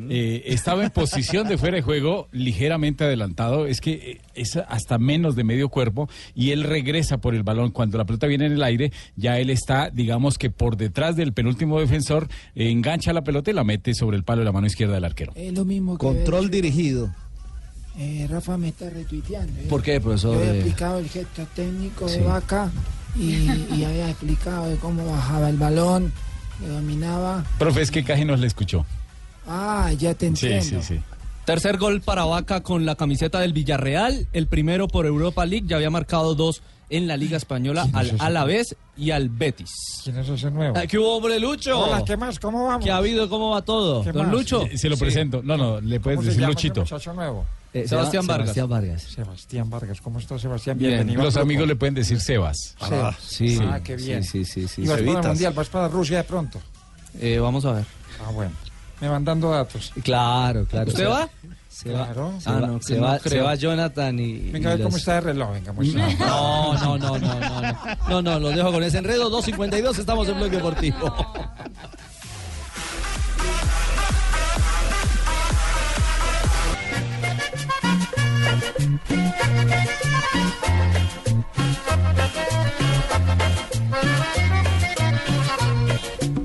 Eh, 0.09 0.43
estaba 0.47 0.83
en 0.83 0.89
posición 0.89 1.47
de 1.47 1.57
fuera 1.57 1.77
de 1.77 1.81
juego, 1.81 2.27
ligeramente 2.31 3.05
adelantado. 3.05 3.65
Es 3.65 3.79
que 3.79 3.91
eh, 3.91 4.21
es 4.35 4.57
hasta 4.57 4.97
menos 4.97 5.35
de 5.35 5.43
medio 5.43 5.69
cuerpo 5.69 6.09
y 6.35 6.51
él 6.51 6.63
regresa 6.63 7.19
por 7.19 7.35
el 7.35 7.43
balón. 7.43 7.71
Cuando 7.71 7.97
la 7.97 8.05
pelota 8.05 8.27
viene 8.27 8.45
en 8.47 8.53
el 8.53 8.63
aire, 8.63 8.91
ya 9.15 9.39
él 9.39 9.49
está, 9.49 9.89
digamos 9.89 10.37
que 10.37 10.49
por 10.49 10.77
detrás 10.77 11.15
del 11.15 11.33
penúltimo 11.33 11.79
defensor, 11.79 12.27
eh, 12.55 12.69
engancha 12.69 13.13
la 13.13 13.23
pelota 13.23 13.51
y 13.51 13.53
la 13.53 13.63
mete 13.63 13.93
sobre 13.93 14.17
el 14.17 14.23
palo 14.23 14.39
de 14.39 14.45
la 14.45 14.51
mano 14.51 14.67
izquierda 14.67 14.95
del 14.95 15.05
arquero. 15.05 15.31
Es 15.35 15.53
lo 15.53 15.65
mismo 15.65 15.97
que 15.97 16.05
Control 16.05 16.49
dirigido. 16.49 17.13
Eh, 17.99 18.27
Rafa 18.29 18.57
me 18.57 18.69
está 18.69 18.89
retuiteando. 18.89 19.59
¿eh? 19.59 19.65
¿Por 19.69 19.83
qué, 19.83 19.99
profesor? 20.01 20.33
Yo 20.35 20.39
había 20.39 20.53
Eh, 20.53 20.55
explicado 20.59 20.99
el 20.99 21.09
gesto 21.09 21.45
técnico 21.55 22.07
Sí. 22.07 22.19
de 22.19 22.23
Vaca 22.25 22.71
y, 23.15 23.33
y 23.75 23.83
había 23.85 24.09
explicado 24.09 24.69
de 24.69 24.77
cómo 24.77 25.05
bajaba 25.11 25.49
el 25.49 25.57
balón, 25.57 26.11
lo 26.61 26.73
dominaba. 26.75 27.43
Profe, 27.57 27.81
es 27.81 27.91
que 27.91 28.03
casi 28.03 28.23
nos 28.25 28.39
le 28.39 28.47
escuchó. 28.47 28.85
Ah, 29.47 29.91
ya 29.97 30.13
te 30.13 30.27
Sí, 30.35 30.47
entiendo. 30.47 30.81
sí, 30.81 30.95
sí. 30.95 31.01
Tercer 31.49 31.77
gol 31.77 31.99
para 32.01 32.25
Vaca 32.25 32.61
con 32.61 32.85
la 32.85 32.93
camiseta 32.93 33.39
del 33.39 33.53
Villarreal. 33.53 34.27
El 34.33 34.45
primero 34.45 34.87
por 34.87 35.07
Europa 35.07 35.47
League. 35.47 35.65
Ya 35.67 35.77
había 35.77 35.89
marcado 35.89 36.35
dos 36.35 36.61
en 36.91 37.07
la 37.07 37.17
Liga 37.17 37.37
Española 37.37 37.81
¿Quién 37.85 37.95
es 37.95 37.99
al 38.01 38.05
ese? 38.05 38.23
Alavés 38.23 38.75
y 38.95 39.09
al 39.09 39.29
Betis. 39.29 39.71
¿Quién 40.03 40.19
es 40.19 40.29
ese 40.29 40.51
nuevo? 40.51 40.77
Ah, 40.77 40.85
¿Qué 40.85 40.99
hubo, 40.99 41.17
hombre, 41.17 41.39
Lucho? 41.39 41.79
Hola, 41.79 42.03
¿qué 42.05 42.15
más? 42.17 42.37
¿Cómo 42.37 42.67
vamos? 42.67 42.85
¿Qué 42.85 42.91
ha 42.91 42.97
habido? 42.97 43.27
¿Cómo 43.29 43.49
va 43.49 43.63
todo? 43.63 44.03
¿Qué 44.03 44.11
Don 44.11 44.27
más? 44.27 44.35
Lucho. 44.35 44.63
Se 44.75 44.89
lo 44.89 44.95
Sí. 44.95 45.01
presento. 45.01 45.41
No, 45.43 45.57
no, 45.57 45.81
le 45.81 45.99
puedes 45.99 46.17
¿Cómo 46.17 46.21
se 46.25 46.27
decir 46.27 46.41
llama 46.41 46.53
Luchito. 46.53 46.81
ese 46.83 46.93
muchacho 46.93 47.13
nuevo? 47.13 47.45
Eh, 47.73 47.87
Sebastián 47.87 48.21
Seba- 48.25 48.37
Vargas. 48.37 48.53
Sebastián 48.53 48.69
Vargas. 48.69 49.01
Sebastián 49.01 49.69
Vargas, 49.71 50.01
¿cómo 50.01 50.19
está 50.19 50.37
Sebastián? 50.37 50.77
Bien, 50.77 50.91
Bienvenido. 50.91 51.23
los 51.23 51.35
amigos 51.35 51.67
le 51.67 51.75
pueden 51.75 51.95
decir 51.95 52.19
Sebas. 52.21 52.75
Sebas. 52.87 53.15
Sí, 53.27 53.57
Ah, 53.63 53.79
qué 53.83 53.95
bien. 53.95 54.23
Sí, 54.23 54.45
sí, 54.45 54.67
sí. 54.67 54.67
sí. 54.67 54.81
¿Y 54.83 54.87
vas 54.87 55.01
para 55.01 55.19
el. 55.21 55.27
Mundial? 55.29 55.53
¿Vas 55.53 55.69
para 55.69 55.87
Rusia 55.87 56.17
de 56.17 56.23
pronto? 56.25 56.61
Eh, 57.19 57.39
vamos 57.39 57.65
a 57.65 57.71
ver. 57.71 57.85
Ah, 58.23 58.29
bueno. 58.31 58.51
Me 59.01 59.07
van 59.07 59.23
dando 59.23 59.51
datos. 59.51 59.91
Claro, 60.03 60.65
claro. 60.65 60.89
¿Usted 60.89 61.07
va? 61.07 61.29
Se 61.69 61.91
va, 61.93 62.05
Claro. 62.07 62.33
se 62.39 62.49
Ah, 62.49 62.53
va- 62.53 62.67
no, 62.67 62.81
se 62.81 62.95
no 62.97 63.01
va- 63.03 63.19
se 63.19 63.39
va 63.39 63.55
Jonathan 63.55 64.19
y. 64.19 64.37
Venga, 64.51 64.69
y 64.69 64.73
a 64.73 64.75
ver 64.75 64.83
cómo 64.83 64.97
está 64.97 65.19
el 65.19 65.23
reloj. 65.23 65.51
Venga, 65.53 65.71
muestra. 65.71 66.09
No, 66.19 66.73
no, 66.73 66.97
no, 66.97 67.17
no, 67.17 67.39
no, 67.39 67.61
no. 67.61 67.77
No, 68.09 68.21
no, 68.21 68.39
los 68.39 68.55
dejo 68.55 68.71
con 68.73 68.83
ese 68.83 68.97
enredo. 68.97 69.29
2.52, 69.29 69.97
estamos 69.97 70.27
en 70.27 70.35
Bloque 70.37 70.57
Deportivo. 70.57 71.15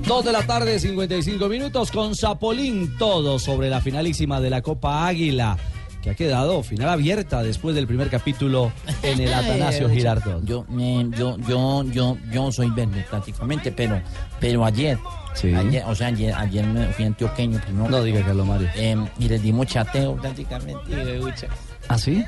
Dos 0.07 0.23
de 0.23 0.33
la 0.33 0.47
tarde, 0.47 0.79
55 0.79 1.49
minutos 1.49 1.91
con 1.91 2.15
Zapolín, 2.15 2.99
todo 2.99 3.39
sobre 3.39 3.71
la 3.71 3.81
finalísima 3.81 4.39
de 4.39 4.51
la 4.51 4.61
Copa 4.61 5.07
Águila, 5.07 5.57
que 6.03 6.11
ha 6.11 6.15
quedado 6.15 6.63
final 6.63 6.91
abierta 6.91 7.43
después 7.43 7.75
del 7.75 7.87
primer 7.87 8.11
capítulo 8.11 8.71
en 9.03 9.21
el 9.21 9.33
Atanasio 9.35 9.89
Girardot. 9.89 10.45
Yo, 10.45 10.67
eh, 10.79 11.09
yo, 11.17 11.39
yo, 11.49 11.85
yo, 11.85 12.19
yo 12.31 12.53
soy 12.53 12.69
verde 12.71 13.07
prácticamente, 13.09 13.73
pero, 13.73 13.99
pero 14.41 14.67
ayer, 14.67 14.99
ayer, 15.43 15.83
o 15.87 15.95
sea, 15.95 16.09
ayer, 16.09 16.35
ayer 16.35 16.67
me 16.67 16.87
fui 16.89 17.07
antioqueño 17.07 17.59
primero. 17.61 17.89
No 17.89 18.03
diga, 18.03 18.23
Carlos 18.23 18.47
Mario. 18.47 18.69
Eh, 18.77 18.97
y 19.19 19.29
les 19.29 19.43
dimos 19.43 19.67
chateo 19.69 20.17
prácticamente. 20.17 20.93
y. 20.93 21.49
¿Ah, 21.89 21.99
sí? 21.99 22.25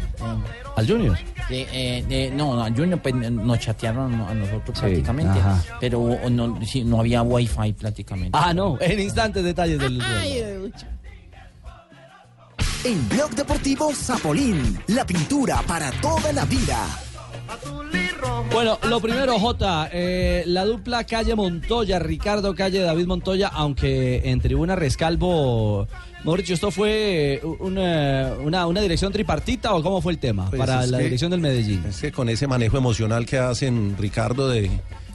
¿Al 0.77 0.87
Junior? 0.87 1.17
Sí, 1.49 1.67
eh, 1.73 2.05
eh, 2.11 2.33
no, 2.35 2.63
a 2.63 2.69
Junior 2.71 3.01
pues, 3.01 3.15
nos 3.15 3.59
chatearon 3.59 4.15
a 4.21 4.35
nosotros 4.35 4.77
Sí, 4.77 4.81
prácticamente, 4.81 5.39
ajá. 5.39 5.63
pero 5.81 6.19
no, 6.31 6.61
sí, 6.67 6.85
no 6.85 7.01
había 7.01 7.23
wifi 7.23 7.73
prácticamente. 7.73 8.37
Ah, 8.39 8.53
no, 8.53 8.77
en 8.81 9.01
instantes 9.01 9.45
detalles 9.45 9.79
del 9.79 10.03
En 12.85 13.09
Blog 13.09 13.31
Deportivo 13.31 13.93
Zapolín, 13.95 14.79
la 14.89 15.05
pintura 15.07 15.63
para 15.67 15.91
toda 16.01 16.33
la 16.33 16.45
vida. 16.45 16.87
Bueno, 18.53 18.79
lo 18.89 19.01
primero, 19.01 19.39
Jota, 19.39 19.89
eh, 19.93 20.45
la 20.47 20.65
dupla 20.65 21.05
Calle 21.05 21.35
Montoya, 21.35 21.99
Ricardo 21.99 22.55
Calle, 22.55 22.81
David 22.81 23.07
Montoya, 23.07 23.49
aunque 23.49 24.23
en 24.31 24.41
tribuna 24.41 24.77
Rescalvo, 24.77 25.87
mejor 26.25 26.41
dicho, 26.41 26.55
¿esto 26.55 26.71
fue 26.71 27.35
eh, 27.35 27.41
una, 27.61 28.33
una, 28.43 28.67
una 28.67 28.81
dirección 28.81 29.13
tripartita 29.13 29.75
o 29.75 29.83
cómo 29.83 30.01
fue 30.01 30.13
el 30.13 30.19
tema 30.19 30.49
Pues 30.49 30.59
para 30.61 30.87
la 30.87 30.99
que- 30.99 31.05
dirección 31.05 31.31
del 31.31 31.41
Medellín? 31.41 31.85
Es 31.87 32.01
que 32.01 32.13
con 32.13 32.29
ese 32.29 32.47
manejo 32.47 32.79
emocional 32.79 33.27
que 33.27 33.39
hacen 33.39 33.97
Ricardo 33.99 34.49
de, 34.49 34.71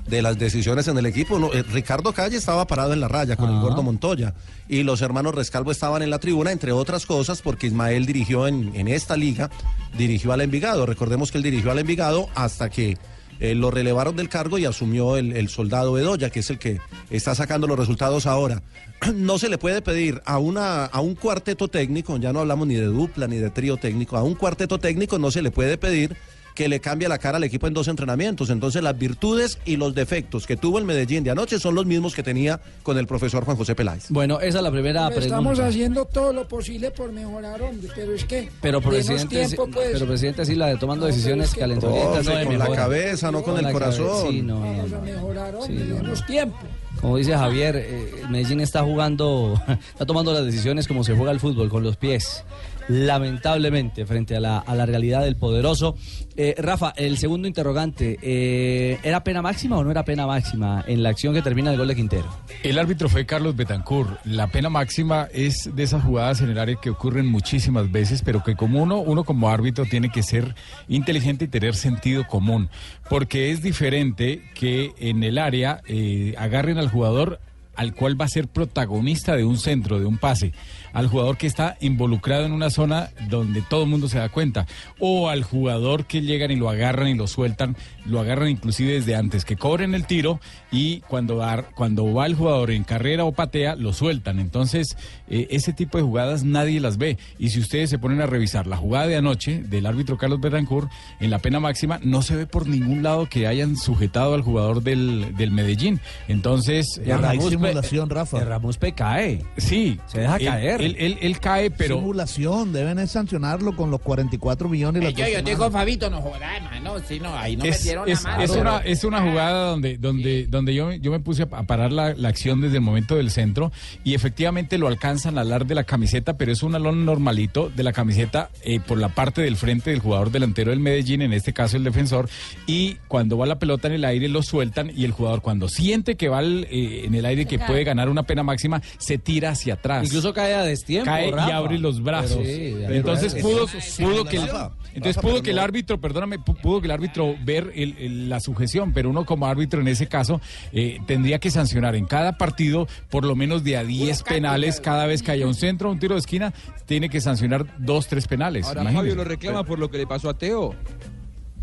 de 0.08 0.22
las 0.22 0.38
decisiones 0.38 0.88
en 0.88 0.98
el 0.98 1.06
equipo, 1.06 1.40
no, 1.40 1.54
eh, 1.54 1.64
Ricardo 1.64 2.14
Calle 2.14 2.38
estaba 2.38 2.68
parado 2.68 2.94
en 2.94 3.00
la 3.00 3.08
raya 3.08 3.36
con 3.36 3.50
el 3.50 3.62
gordo 3.62 3.84
Montoya 3.84 4.34
y 4.68 4.84
los 4.84 5.02
hermanos 5.02 5.36
Rescalvo 5.36 5.72
estaban 5.72 6.02
en 6.02 6.10
la 6.10 6.20
tribuna, 6.20 6.52
entre 6.52 6.72
otras 6.72 7.06
cosas, 7.06 7.42
porque 7.42 7.68
Ismael 7.68 8.06
dirigió 8.06 8.48
en, 8.48 8.76
en 8.76 8.88
esta 8.88 9.18
liga, 9.18 9.50
dirigió 9.98 10.34
al 10.34 10.42
Envigado. 10.42 10.86
Recordemos 10.86 11.32
que 11.32 11.38
él 11.38 11.44
dirigió 11.44 11.72
al 11.72 11.80
Envigado 11.80 12.28
hasta 12.36 12.70
que 12.70 12.98
eh, 13.42 13.56
lo 13.56 13.72
relevaron 13.72 14.16
del 14.16 14.30
cargo 14.30 14.60
y 14.60 14.66
asumió 14.66 15.18
el, 15.18 15.36
el 15.36 15.50
soldado 15.50 15.94
Bedoya, 15.94 16.30
que 16.30 16.42
es 16.42 16.50
el 16.52 16.60
que 16.60 16.80
está 17.10 17.34
sacando 17.34 17.66
los 17.66 17.78
resultados 17.78 18.28
ahora. 18.28 18.62
No 19.16 19.40
se 19.40 19.50
le 19.50 19.58
puede 19.58 19.82
pedir 19.82 20.22
a, 20.26 20.38
una, 20.38 20.86
a 20.86 21.02
un 21.02 21.16
cuarteto 21.16 21.68
técnico, 21.68 22.18
ya 22.18 22.32
no 22.32 22.42
hablamos 22.42 22.68
ni 22.68 22.76
de 22.76 22.86
dupla 22.86 23.28
ni 23.28 23.38
de 23.38 23.50
trío 23.50 23.78
técnico, 23.78 24.16
a 24.16 24.22
un 24.22 24.36
cuarteto 24.36 24.78
técnico 24.78 25.18
no 25.18 25.32
se 25.32 25.42
le 25.42 25.50
puede 25.50 25.80
pedir 25.80 26.16
que 26.56 26.68
le 26.70 26.80
cambie 26.80 27.08
la 27.08 27.18
cara 27.18 27.38
al 27.38 27.44
equipo 27.44 27.68
en 27.68 27.74
dos 27.74 27.88
entrenamientos. 27.88 28.50
Entonces 28.50 28.84
las 28.84 28.98
virtudes 28.98 29.58
y 29.66 29.78
los 29.78 29.96
defectos 29.96 30.46
que 30.46 30.58
tuvo 30.58 30.80
el 30.80 30.86
Medellín 30.86 31.24
de 31.24 31.32
anoche 31.32 31.60
son 31.60 31.76
los 31.76 31.86
mismos 31.86 32.14
que 32.16 32.24
tenía 32.24 32.60
con 32.84 32.98
el 32.98 33.08
profesor 33.08 33.46
Juan 33.46 33.58
José 33.58 33.76
Peláez. 33.76 34.06
Bueno, 34.10 34.40
esa 34.40 34.58
es 34.60 34.64
la 34.64 34.72
primera 34.72 35.08
Hombre, 35.08 35.20
Estamos 35.26 35.46
pregunta. 35.54 35.68
haciendo 35.70 36.06
todo 36.06 36.34
lo 36.34 36.48
posible 36.48 36.92
por 36.92 37.12
mejorar, 37.12 37.62
hombre, 37.62 37.90
pero 37.96 38.14
es 38.14 38.26
que. 38.26 38.50
Pero 38.62 38.82
presidente, 38.82 39.28
tiempo, 39.46 39.66
sí- 39.66 39.72
pues. 39.74 39.90
pero 39.94 40.06
presidente 40.08 40.46
sí 40.46 40.56
la 40.56 40.68
de 40.68 40.78
tomando 40.78 41.06
decisiones 41.06 41.50
es 41.50 41.54
que- 41.54 41.60
calenturientas 41.62 42.26
no 42.26 42.46
con 42.46 42.58
la 42.60 42.68
cabeza, 42.72 43.32
no 43.32 43.44
con 43.44 43.58
el 43.66 43.72
corazón. 43.72 44.08
cabeza, 44.08 44.28
sí, 44.30 44.42
no, 44.42 44.60
no, 44.60 44.66
Vamos 44.66 44.94
a 44.94 45.00
mejorar, 45.02 45.56
hombre, 45.56 46.16
Sí, 46.16 46.24
tiempo. 46.28 46.58
Como 47.00 47.18
dice 47.18 47.34
Javier, 47.36 47.76
eh, 47.78 48.14
el 48.24 48.30
Medellín 48.30 48.60
está 48.60 48.84
jugando, 48.84 49.60
está 49.94 50.06
tomando 50.06 50.34
las 50.34 50.46
decisiones 50.46 50.88
como 50.88 51.04
se 51.04 51.16
juega 51.16 51.32
el 51.32 51.40
fútbol, 51.40 51.70
con 51.70 51.82
los 51.84 51.98
pies. 51.98 52.44
Lamentablemente, 52.88 54.06
frente 54.06 54.36
a 54.36 54.40
la, 54.40 54.60
a 54.60 54.76
la 54.76 54.86
realidad 54.86 55.24
del 55.24 55.36
poderoso. 55.36 55.96
Eh, 56.36 56.56
Rafa, 56.58 56.94
el 56.96 57.18
segundo 57.18 57.48
interrogante, 57.48 58.18
eh, 58.22 59.00
¿era 59.04 59.24
pena 59.24 59.42
máxima 59.42 59.78
o 59.78 59.84
no 59.84 59.92
era 59.92 60.06
pena 60.06 60.26
máxima 60.26 60.84
en 60.88 61.04
la 61.04 61.10
acción 61.10 61.34
que 61.34 61.42
termina 61.42 61.72
el 61.72 61.78
gol 61.78 61.88
de 61.88 61.96
Quintero? 61.96 62.26
El 62.64 62.80
árbitro 62.80 63.10
fue 63.10 63.26
Carlos 63.26 63.56
Betancourt. 63.56 64.26
La 64.26 64.48
pena 64.48 64.70
máxima 64.70 65.28
es 65.34 65.70
de 65.76 65.84
esas 65.84 66.04
jugadas 66.04 66.42
en 66.42 66.50
el 66.50 66.58
área 66.58 66.76
que 66.82 66.90
ocurren 66.90 67.26
muchísimas 67.26 67.92
veces, 67.92 68.22
pero 68.24 68.44
que 68.44 68.56
como 68.56 68.82
uno, 68.82 69.00
uno 69.00 69.24
como 69.24 69.50
árbitro 69.50 69.86
tiene 69.86 70.10
que 70.10 70.24
ser 70.24 70.56
inteligente 70.88 71.46
y 71.46 71.48
tener 71.48 71.76
sentido 71.76 72.26
común, 72.28 72.70
porque 73.10 73.52
es 73.52 73.62
diferente 73.62 74.42
que 74.54 74.92
en 74.98 75.24
el 75.24 75.38
área 75.38 75.82
eh, 75.88 76.34
agarren 76.38 76.78
al 76.78 76.90
jugador 76.90 77.40
al 77.76 77.94
cual 77.94 78.20
va 78.20 78.26
a 78.26 78.30
ser 78.30 78.48
protagonista 78.48 79.36
de 79.36 79.44
un 79.44 79.58
centro, 79.58 80.00
de 80.00 80.06
un 80.06 80.18
pase, 80.18 80.54
al 80.94 81.08
jugador 81.08 81.38
que 81.38 81.48
está 81.48 81.78
involucrado 81.82 82.46
en 82.46 82.52
una 82.52 82.70
zona 82.70 83.10
donde 83.30 83.62
todo 83.62 83.84
el 83.84 83.90
mundo 83.90 84.08
se 84.10 84.18
da 84.20 84.30
cuenta, 84.30 84.66
o 85.00 85.30
al 85.30 85.44
jugador 85.44 86.06
que 86.06 86.22
llegan 86.22 86.52
y 86.52 86.56
lo 86.56 86.70
agarran 86.70 87.08
y 87.08 87.14
lo 87.16 87.28
sueltan, 87.28 87.76
lo 88.06 88.20
agarran 88.20 88.50
inclusive 88.50 88.94
desde 88.94 89.16
antes, 89.16 89.46
que 89.46 89.56
cobren 89.56 89.94
el 89.94 90.06
tiro 90.06 90.40
y 90.72 91.02
cuando 91.02 91.38
va, 91.38 91.64
cuando 91.76 92.14
va 92.14 92.26
el 92.26 92.36
jugador 92.36 92.72
en 92.72 92.84
carrera 92.84 93.24
o 93.26 93.32
patea, 93.32 93.76
lo 93.76 93.94
sueltan. 93.94 94.40
Entonces, 94.40 94.98
eh, 95.30 95.48
ese 95.52 95.74
tipo 95.74 95.98
de 95.98 96.04
jugadas 96.04 96.44
nadie 96.44 96.80
las 96.80 96.98
ve. 96.98 97.18
Y 97.38 97.50
si 97.50 97.60
ustedes 97.60 97.90
se 97.90 98.00
ponen 98.00 98.22
a 98.22 98.26
revisar 98.26 98.68
la 98.68 98.78
jugada 98.78 99.08
de 99.08 99.18
anoche 99.18 99.62
del 99.64 99.86
árbitro 99.86 100.18
Carlos 100.18 100.40
Betancourt, 100.42 100.90
en 101.20 101.30
la 101.30 101.40
pena 101.40 101.60
máxima, 101.60 102.00
no 102.04 102.22
se 102.22 102.36
ve 102.36 102.48
por 102.48 102.68
ningún 102.68 103.04
lado 103.04 103.28
que 103.30 103.48
hayan 103.48 103.78
sujetado 103.78 104.34
al 104.34 104.42
jugador 104.42 104.82
del, 104.84 105.36
del 105.38 105.52
Medellín. 105.52 106.00
Entonces, 106.28 107.00
hay 107.06 107.12
Ramos- 107.12 107.50
simulación, 107.50 108.10
Rafa. 108.10 108.40
Ramos 108.44 108.78
P 108.78 108.94
cae. 108.94 109.44
Sí. 109.58 110.00
Se 110.08 110.22
deja 110.22 110.40
caer. 110.40 110.81
Él, 110.86 110.96
él- 111.00 111.18
él 111.22 111.40
cae, 111.40 111.72
pero. 111.72 111.96
Simulación, 111.96 112.74
deben 112.74 113.00
es 113.00 113.12
sancionarlo 113.12 113.76
con 113.76 113.92
los 113.92 114.02
44 114.02 114.70
millones 114.70 115.04
Eh, 115.04 115.14
yo, 115.14 115.24
dos 115.26 115.34
yo 115.34 115.42
digo, 115.42 115.72
Fabito, 115.72 116.10
no 116.10 116.22
jodas, 116.22 116.42
hermano. 116.58 116.96
Sí, 117.08 117.20
no, 117.20 117.36
ahí 117.36 117.56
no 117.56 117.64
es, 117.66 117.80
metieron 117.80 118.10
es- 118.10 118.24
la 118.24 118.30
mano. 118.32 118.44
es 118.44 118.52
una, 118.52 118.78
es 118.80 119.04
una 119.04 119.22
jugada 119.22 119.70
donde, 119.70 119.98
donde, 119.98 120.48
donde 120.48 120.74
yo, 120.74 120.92
yo 120.94 121.12
me 121.12 121.20
puse 121.20 121.44
a 121.44 121.48
parar 121.64 121.92
la, 121.92 122.14
la 122.14 122.30
acción 122.30 122.62
desde 122.62 122.76
el 122.78 122.82
momento 122.82 123.16
del 123.16 123.32
centro 123.32 123.72
y 124.04 124.14
efectivamente 124.14 124.78
lo 124.78 124.88
alcanzan 124.88 125.38
a 125.38 125.42
alar 125.42 125.66
de 125.66 125.76
la 125.76 125.84
camiseta, 125.84 126.38
pero 126.38 126.52
es 126.52 126.64
un 126.64 126.76
alón 126.76 127.06
normalito 127.06 127.70
de 127.70 127.84
la 127.84 127.94
camiseta 127.94 128.50
eh, 128.64 128.80
por 128.80 128.98
la 128.98 129.10
parte 129.10 129.42
del 129.42 129.56
frente 129.58 129.90
del 129.92 130.00
jugador 130.00 130.32
delantero 130.32 130.72
del 130.72 130.80
Medellín, 130.80 131.22
en 131.22 131.34
este 131.34 131.54
caso 131.54 131.78
el 131.78 131.84
defensor, 131.84 132.30
y 132.68 132.96
cuando 133.08 133.38
va 133.38 133.46
la 133.46 133.60
pelota 133.60 133.88
en 133.88 133.94
el 133.96 134.06
aire 134.06 134.28
lo 134.28 134.44
sueltan 134.44 134.92
y 134.96 135.06
el 135.06 135.12
jugador 135.12 135.42
cuando 135.42 135.70
siente 135.70 136.16
que 136.16 136.30
va 136.30 136.42
eh, 136.44 137.04
en 137.06 137.14
el 137.16 137.26
aire 137.26 137.46
que 137.46 137.58
cae. 137.58 137.68
puede 137.68 137.84
ganar 137.84 138.10
una 138.10 138.24
pena 138.24 138.44
máxima, 138.44 138.82
se 138.98 139.18
tira 139.18 139.52
hacia 139.52 139.76
atrás. 139.76 140.06
Incluso 140.06 140.34
cae 140.34 140.54
a 140.56 140.64
destiempo, 140.72 141.06
Cae 141.06 141.30
y 141.30 141.52
abre 141.52 141.78
los 141.80 142.02
brazos. 142.04 142.40
Pero 142.42 142.46
sí, 142.46 142.94
entonces 142.96 143.34
pero 143.36 143.48
pudo, 143.48 143.68
pudo 144.00 144.26
que 144.26 144.38
el, 144.38 144.48
Rafa, 144.48 144.72
entonces 144.94 145.16
Rafa, 145.16 145.28
pudo 145.28 145.42
que 145.44 145.52
el 145.52 145.60
árbitro, 145.60 146.02
perdóname, 146.02 146.40
pu- 146.40 146.60
pudo 146.60 146.82
que 146.82 146.88
el 146.88 146.92
árbitro 146.92 147.36
ver 147.46 147.72
el- 147.76 147.96
el- 147.98 148.30
la 148.30 148.40
sujeción, 148.40 148.92
pero 148.94 149.10
uno 149.10 149.26
como 149.26 149.46
árbitro 149.46 149.80
en 149.82 149.88
ese 149.88 150.08
caso 150.08 150.42
eh, 150.74 151.00
tendría 151.06 151.40
que 151.40 151.52
sancionar 151.52 151.96
en 151.96 152.06
cada 152.06 152.38
partido 152.38 152.88
por 153.10 153.24
lo 153.26 153.36
menos 153.36 153.64
de 153.64 153.78
a 153.78 153.84
10 153.84 154.24
penales 154.24 154.82
cada 154.82 155.06
vez 155.06 155.22
que 155.22 155.32
haya 155.32 155.46
un 155.48 155.54
centro, 155.56 155.92
un 155.92 156.00
tiro 156.00 156.16
de 156.16 156.20
esquina, 156.20 156.54
tiene 156.86 157.10
que 157.10 157.22
sancionar 157.22 157.66
dos, 157.78 158.08
tres 158.08 158.28
penales. 158.28 158.66
Ahora. 158.68 158.92
Fabio 158.92 159.16
lo 159.16 159.24
reclama 159.24 159.64
por 159.64 159.80
lo 159.80 159.90
que 159.90 159.98
le 159.98 160.08
pasó 160.08 160.30
a 160.30 160.38
Teo. 160.38 160.76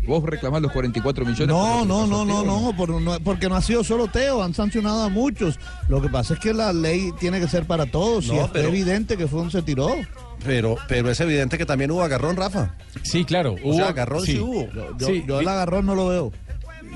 Vos 0.07 0.23
reclamás 0.23 0.61
los 0.61 0.71
44 0.71 1.23
millones. 1.25 1.47
No, 1.47 1.85
no, 1.85 2.07
no, 2.07 2.25
no, 2.25 2.43
no, 2.43 2.75
por- 2.75 2.89
no, 3.01 3.19
porque 3.19 3.47
no 3.49 3.55
ha 3.55 3.61
sido 3.61 3.83
solo 3.83 4.07
Teo, 4.07 4.41
han 4.41 4.53
sancionado 4.53 5.03
a 5.03 5.09
muchos. 5.09 5.59
Lo 5.87 6.01
que 6.01 6.09
pasa 6.09 6.33
es 6.33 6.39
que 6.39 6.53
la 6.53 6.73
ley 6.73 7.11
tiene 7.19 7.39
que 7.39 7.47
ser 7.47 7.65
para 7.65 7.85
todos. 7.85 8.27
No, 8.27 8.33
y 8.35 8.37
es 8.39 8.47
pero- 8.47 8.69
evidente 8.69 9.17
que 9.17 9.27
fue 9.27 9.41
un 9.41 9.51
se 9.51 9.61
tiró. 9.61 9.93
Pero, 10.43 10.77
pero 10.87 11.11
es 11.11 11.19
evidente 11.19 11.57
que 11.57 11.65
también 11.65 11.91
hubo 11.91 12.01
agarrón, 12.01 12.37
Rafa. 12.37 12.75
Sí, 13.03 13.25
claro. 13.25 13.55
O 13.63 13.73
sea, 13.73 13.89
agarrón 13.89 14.25
sí, 14.25 14.39
hubo. 14.39 14.67
Yo, 14.97 15.07
Sí, 15.07 15.23
yo 15.27 15.39
y- 15.41 15.43
el 15.43 15.47
agarrón 15.49 15.85
no 15.85 15.95
lo 15.95 16.07
veo. 16.07 16.31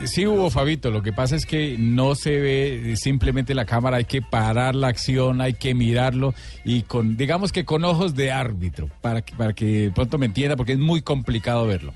Sí 0.05 0.25
hubo, 0.25 0.49
Fabito. 0.49 0.89
Lo 0.89 1.03
que 1.03 1.13
pasa 1.13 1.35
es 1.35 1.45
que 1.45 1.75
no 1.77 2.15
se 2.15 2.39
ve 2.39 2.95
simplemente 2.97 3.53
la 3.53 3.65
cámara. 3.65 3.97
Hay 3.97 4.05
que 4.05 4.21
parar 4.23 4.73
la 4.75 4.87
acción, 4.87 5.39
hay 5.41 5.53
que 5.53 5.75
mirarlo 5.75 6.33
y 6.65 6.81
con, 6.83 7.15
digamos 7.15 7.51
que 7.51 7.63
con 7.63 7.83
ojos 7.85 8.15
de 8.15 8.31
árbitro 8.31 8.89
para 9.01 9.21
que, 9.21 9.35
para 9.35 9.53
que 9.53 9.91
pronto 9.93 10.17
me 10.17 10.25
entienda, 10.25 10.55
porque 10.55 10.71
es 10.73 10.79
muy 10.79 11.01
complicado 11.01 11.67
verlo. 11.67 11.93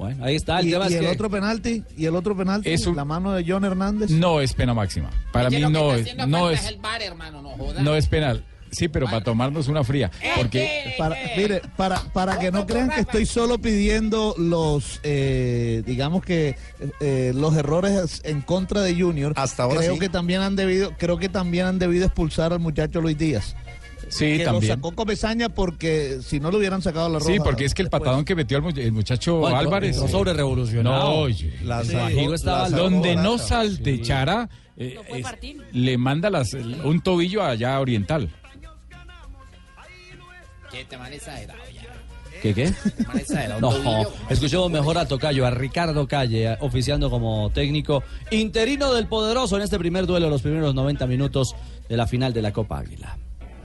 Bueno, 0.00 0.24
ahí 0.24 0.34
está. 0.36 0.60
El 0.60 0.68
y 0.68 0.70
tema 0.70 0.84
y 0.84 0.88
es 0.88 0.94
el 0.94 1.00
que- 1.00 1.08
otro 1.12 1.28
penalti, 1.30 1.84
y 1.94 2.06
el 2.06 2.16
otro 2.16 2.34
penalti, 2.34 2.70
Es 2.70 2.86
un- 2.86 2.96
la 2.96 3.04
mano 3.04 3.32
de 3.32 3.44
John 3.46 3.66
Hernández. 3.66 4.10
No 4.10 4.40
es 4.40 4.54
pena 4.54 4.72
máxima. 4.72 5.10
Para 5.30 5.48
Oye, 5.48 5.58
mí 5.66 5.70
no 5.70 5.92
es, 5.92 6.16
no 6.26 6.48
es, 6.48 6.64
el 6.66 6.78
bar, 6.78 7.02
hermano, 7.02 7.42
no 7.42 7.50
jodas. 7.50 7.82
no 7.82 7.94
es 7.94 8.06
penal. 8.06 8.42
Sí, 8.70 8.88
pero 8.88 9.06
para 9.06 9.22
tomarnos 9.22 9.68
una 9.68 9.82
fría. 9.84 10.10
Porque 10.36 10.94
Para, 10.96 11.16
mire, 11.36 11.60
para, 11.76 12.00
para 12.14 12.38
que 12.38 12.50
no 12.50 12.64
crean 12.66 12.88
que 12.88 13.00
estoy 13.00 13.26
solo 13.26 13.58
pidiendo 13.58 14.34
los, 14.38 15.00
eh, 15.02 15.82
digamos 15.84 16.24
que 16.24 16.56
eh, 17.00 17.32
los 17.34 17.54
errores 17.56 18.22
en 18.24 18.40
contra 18.40 18.80
de 18.82 18.94
Junior. 18.98 19.34
Hasta 19.36 19.64
ahora 19.64 19.80
creo 19.80 19.94
sí. 19.94 19.98
que 19.98 20.08
también 20.08 20.40
han 20.40 20.54
debido, 20.56 20.92
creo 20.96 21.18
que 21.18 21.28
también 21.28 21.66
han 21.66 21.78
debido 21.78 22.06
expulsar 22.06 22.52
al 22.54 22.60
muchacho 22.60 23.00
Luis 23.02 23.18
Díaz. 23.18 23.54
Sí, 24.10 24.38
que 24.38 24.44
también. 24.44 24.68
lo 24.70 24.74
sacó 24.76 24.92
Comesaña 24.92 25.48
porque 25.48 26.18
si 26.22 26.40
no 26.40 26.50
le 26.50 26.58
hubieran 26.58 26.82
sacado 26.82 27.08
la 27.08 27.18
roja. 27.20 27.32
Sí, 27.32 27.38
porque 27.38 27.64
es 27.64 27.74
que 27.74 27.82
el 27.82 27.88
patadón 27.90 28.24
que 28.24 28.34
metió 28.34 28.56
el, 28.58 28.62
mu- 28.62 28.70
el 28.70 28.92
muchacho 28.92 29.36
Bueno, 29.38 29.56
Álvarez. 29.56 29.96
entró 29.96 30.08
sobre 30.08 30.32
revolucionado. 30.34 30.98
No, 31.04 31.14
oye. 31.20 31.54
La 31.64 31.82
Sí, 31.84 31.96
estaba 32.34 32.68
la 32.68 32.76
donde 32.76 33.14
no 33.16 33.32
barata. 33.32 33.44
salte 33.48 34.02
Chara, 34.02 34.48
eh, 34.76 34.98
No 35.10 35.16
es- 35.16 35.26
le 35.72 35.96
manda 35.98 36.28
las, 36.28 36.52
un 36.54 37.00
tobillo 37.02 37.42
allá 37.44 37.78
oriental. 37.80 38.28
Que 40.70 40.84
te 40.84 40.96
man 40.96 41.12
exagerado 41.12 41.58
ya. 41.74 41.82
¿Qué 42.42 42.54
qué? 42.54 42.72
No, 43.60 43.70
escuchemos 44.30 44.70
mejor 44.70 44.96
a 44.96 45.06
Tocayo, 45.06 45.44
a 45.46 45.50
Ricardo 45.50 46.06
Calle, 46.08 46.56
oficiando 46.60 47.10
como 47.10 47.50
técnico 47.50 48.02
interino 48.30 48.94
del 48.94 49.06
Poderoso 49.08 49.56
en 49.56 49.62
este 49.62 49.78
primer 49.78 50.06
duelo, 50.06 50.30
los 50.30 50.40
primeros 50.40 50.74
90 50.74 51.06
minutos 51.06 51.54
de 51.88 51.96
la 51.96 52.06
final 52.06 52.32
de 52.32 52.40
la 52.42 52.52
Copa 52.52 52.78
Águila. 52.78 53.18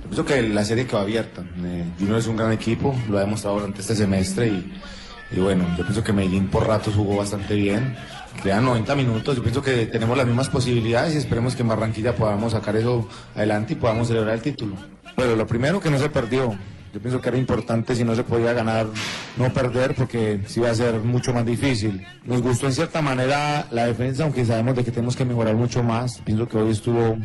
Yo 0.05 0.23
pienso 0.23 0.25
que 0.25 0.41
la 0.49 0.63
serie 0.63 0.85
quedó 0.85 0.99
abierta. 0.99 1.43
Eh, 1.63 1.83
Junior 1.97 2.19
es 2.19 2.27
un 2.27 2.37
gran 2.37 2.51
equipo, 2.51 2.95
lo 3.09 3.17
ha 3.17 3.21
demostrado 3.21 3.57
durante 3.57 3.81
este 3.81 3.95
semestre 3.95 4.47
y, 4.47 5.39
bueno, 5.39 5.65
yo 5.75 5.83
pienso 5.83 6.03
que 6.03 6.13
Medellín 6.13 6.47
por 6.47 6.67
ratos 6.67 6.93
jugó 6.93 7.17
bastante 7.17 7.55
bien. 7.55 7.95
Quedan 8.43 8.65
90 8.65 8.95
minutos, 8.95 9.35
yo 9.35 9.41
pienso 9.41 9.63
que 9.63 9.87
tenemos 9.87 10.15
las 10.15 10.27
mismas 10.27 10.49
posibilidades 10.49 11.15
y 11.15 11.17
esperemos 11.17 11.55
que 11.55 11.63
en 11.63 11.69
Barranquilla 11.69 12.15
podamos 12.15 12.51
sacar 12.53 12.75
eso 12.75 13.09
adelante 13.33 13.73
y 13.73 13.75
podamos 13.77 14.07
celebrar 14.07 14.35
el 14.35 14.41
título. 14.41 14.75
Bueno, 15.15 15.35
lo 15.35 15.47
primero 15.47 15.79
que 15.79 15.89
no 15.89 15.97
se 15.97 16.09
perdió. 16.09 16.55
Yo 16.95 17.01
pienso 17.01 17.19
que 17.19 17.27
era 17.27 17.37
importante 17.37 17.93
si 17.93 18.05
no 18.05 18.15
se 18.15 18.23
podía 18.23 18.53
ganar, 18.53 18.87
no 19.35 19.51
perder, 19.51 19.95
porque 19.95 20.39
sí 20.47 20.61
va 20.61 20.69
a 20.69 20.75
ser 20.75 21.01
mucho 21.01 21.33
más 21.33 21.45
difícil. 21.45 22.07
Nos 22.23 22.41
gustó 22.41 22.67
en 22.67 22.71
cierta 22.71 23.01
manera 23.01 23.67
la 23.71 23.85
defensa, 23.87 24.23
aunque 24.23 24.45
sabemos 24.45 24.77
de 24.77 24.85
que 24.85 24.91
tenemos 24.91 25.13
que 25.17 25.25
mejorar 25.25 25.55
mucho 25.55 25.83
más. 25.83 26.21
Pienso 26.21 26.47
que 26.47 26.55
hoy 26.55 26.71
estuvo 26.71 27.17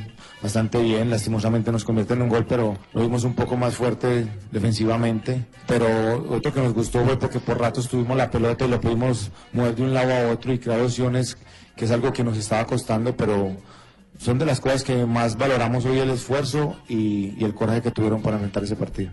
bastante 0.42 0.82
bien, 0.82 1.08
lastimosamente 1.08 1.70
nos 1.70 1.84
convierte 1.84 2.14
en 2.14 2.22
un 2.22 2.30
gol, 2.30 2.46
pero 2.48 2.76
lo 2.92 3.00
vimos 3.00 3.22
un 3.22 3.34
poco 3.34 3.56
más 3.56 3.76
fuerte 3.76 4.26
defensivamente. 4.50 5.44
Pero 5.68 5.86
otro 6.28 6.52
que 6.52 6.62
nos 6.62 6.74
gustó 6.74 7.04
fue 7.04 7.16
porque 7.16 7.38
por 7.38 7.60
ratos 7.60 7.88
tuvimos 7.88 8.16
la 8.16 8.28
pelota 8.28 8.64
y 8.64 8.68
lo 8.70 8.80
pudimos 8.80 9.30
mover 9.52 9.76
de 9.76 9.82
un 9.84 9.94
lado 9.94 10.12
a 10.12 10.32
otro 10.32 10.52
y 10.52 10.58
crear 10.58 10.80
opciones, 10.80 11.38
que 11.76 11.84
es 11.84 11.92
algo 11.92 12.12
que 12.12 12.24
nos 12.24 12.36
estaba 12.36 12.66
costando, 12.66 13.16
pero 13.16 13.56
son 14.18 14.36
de 14.36 14.46
las 14.46 14.58
cosas 14.58 14.82
que 14.82 15.06
más 15.06 15.38
valoramos 15.38 15.84
hoy 15.84 16.00
el 16.00 16.10
esfuerzo 16.10 16.76
y, 16.88 17.36
y 17.38 17.44
el 17.44 17.54
coraje 17.54 17.82
que 17.82 17.92
tuvieron 17.92 18.20
para 18.20 18.34
enfrentar 18.34 18.64
ese 18.64 18.74
partido. 18.74 19.12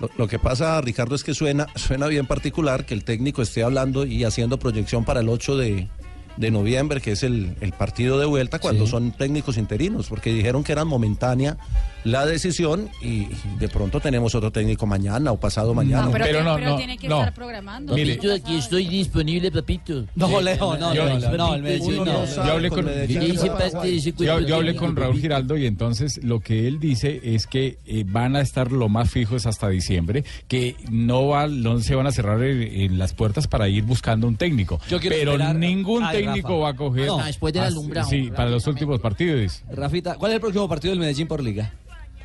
Lo, 0.00 0.10
lo 0.16 0.28
que 0.28 0.38
pasa, 0.38 0.80
Ricardo, 0.80 1.14
es 1.14 1.22
que 1.22 1.34
suena, 1.34 1.66
suena 1.76 2.06
bien 2.06 2.26
particular 2.26 2.86
que 2.86 2.94
el 2.94 3.04
técnico 3.04 3.42
esté 3.42 3.62
hablando 3.62 4.06
y 4.06 4.24
haciendo 4.24 4.58
proyección 4.58 5.04
para 5.04 5.20
el 5.20 5.28
8 5.28 5.56
de, 5.56 5.88
de 6.36 6.50
noviembre, 6.50 7.00
que 7.00 7.12
es 7.12 7.22
el, 7.22 7.54
el 7.60 7.72
partido 7.72 8.18
de 8.18 8.26
vuelta, 8.26 8.58
cuando 8.58 8.86
son 8.86 9.12
técnicos 9.12 9.56
interinos, 9.58 10.08
porque 10.08 10.32
dijeron 10.32 10.64
que 10.64 10.72
era 10.72 10.84
momentánea 10.84 11.56
la 12.02 12.24
decisión 12.24 12.88
y 13.02 13.26
de 13.58 13.68
pronto 13.68 14.00
tenemos 14.00 14.34
otro 14.34 14.50
técnico 14.50 14.86
mañana 14.86 15.32
o 15.32 15.38
pasado 15.38 15.74
mañana. 15.74 16.06
No, 16.06 16.12
pero, 16.12 16.24
tiene- 16.24 16.50
pero 16.54 16.76
tiene 16.76 16.96
que 16.98 17.06
estar 17.06 17.34
programando. 17.34 17.92
Papito, 17.94 18.32
aquí 18.32 18.56
estoy 18.56 18.88
disponible, 18.88 19.50
papito. 19.50 20.06
No, 20.14 20.40
Leo, 20.40 20.76
no, 20.78 20.94
Yo- 20.94 21.04
no, 21.08 21.18
no, 21.18 21.36
no, 21.36 21.54
el 21.56 21.62
Medellín 21.62 21.96
no. 21.96 22.04
no 22.06 22.26
sabe 22.26 22.46
Yo 22.48 22.52
hablé 22.54 22.70
con- 22.70 22.86
Yo, 22.86 24.40
yo 24.40 24.54
hablé 24.56 24.72
técnico, 24.72 24.86
con 24.86 24.96
Raúl. 24.96 25.20
Giraldo 25.20 25.56
y 25.58 25.66
entonces 25.66 26.22
lo 26.24 26.40
que 26.40 26.66
él 26.66 26.80
dice 26.80 27.20
es 27.22 27.46
que 27.46 27.78
eh, 27.86 28.04
van 28.06 28.34
a 28.36 28.40
estar 28.40 28.72
lo 28.72 28.88
más 28.88 29.10
fijos 29.10 29.44
hasta 29.46 29.68
diciembre, 29.68 30.24
que 30.48 30.76
no, 30.90 31.26
va, 31.28 31.46
no 31.48 31.78
se 31.80 31.94
van 31.94 32.06
a 32.06 32.12
cerrar 32.12 32.42
eh, 32.42 32.88
las 32.90 33.12
puertas 33.12 33.46
para 33.46 33.68
ir 33.68 33.84
buscando 33.84 34.26
un 34.26 34.36
técnico. 34.36 34.80
Yo 34.88 34.98
quiero 35.00 35.16
Pero 35.16 35.52
ningún 35.54 36.02
Ay, 36.02 36.18
técnico 36.24 36.48
Rafa. 36.48 36.60
va 36.62 36.68
a 36.70 36.76
coger... 36.76 37.06
No, 37.06 37.18
después 37.24 37.52
del 37.52 37.62
hasta- 37.62 37.72
alumbrado. 37.78 38.08
Sí, 38.08 38.30
para 38.34 38.50
los 38.50 38.66
últimos 38.66 39.00
partidos. 39.00 39.62
Rafita, 39.70 40.14
¿cuál 40.16 40.32
es 40.32 40.34
el 40.36 40.40
próximo 40.40 40.68
partido 40.68 40.92
del 40.92 41.00
Medellín 41.00 41.26
por 41.26 41.42
liga? 41.42 41.72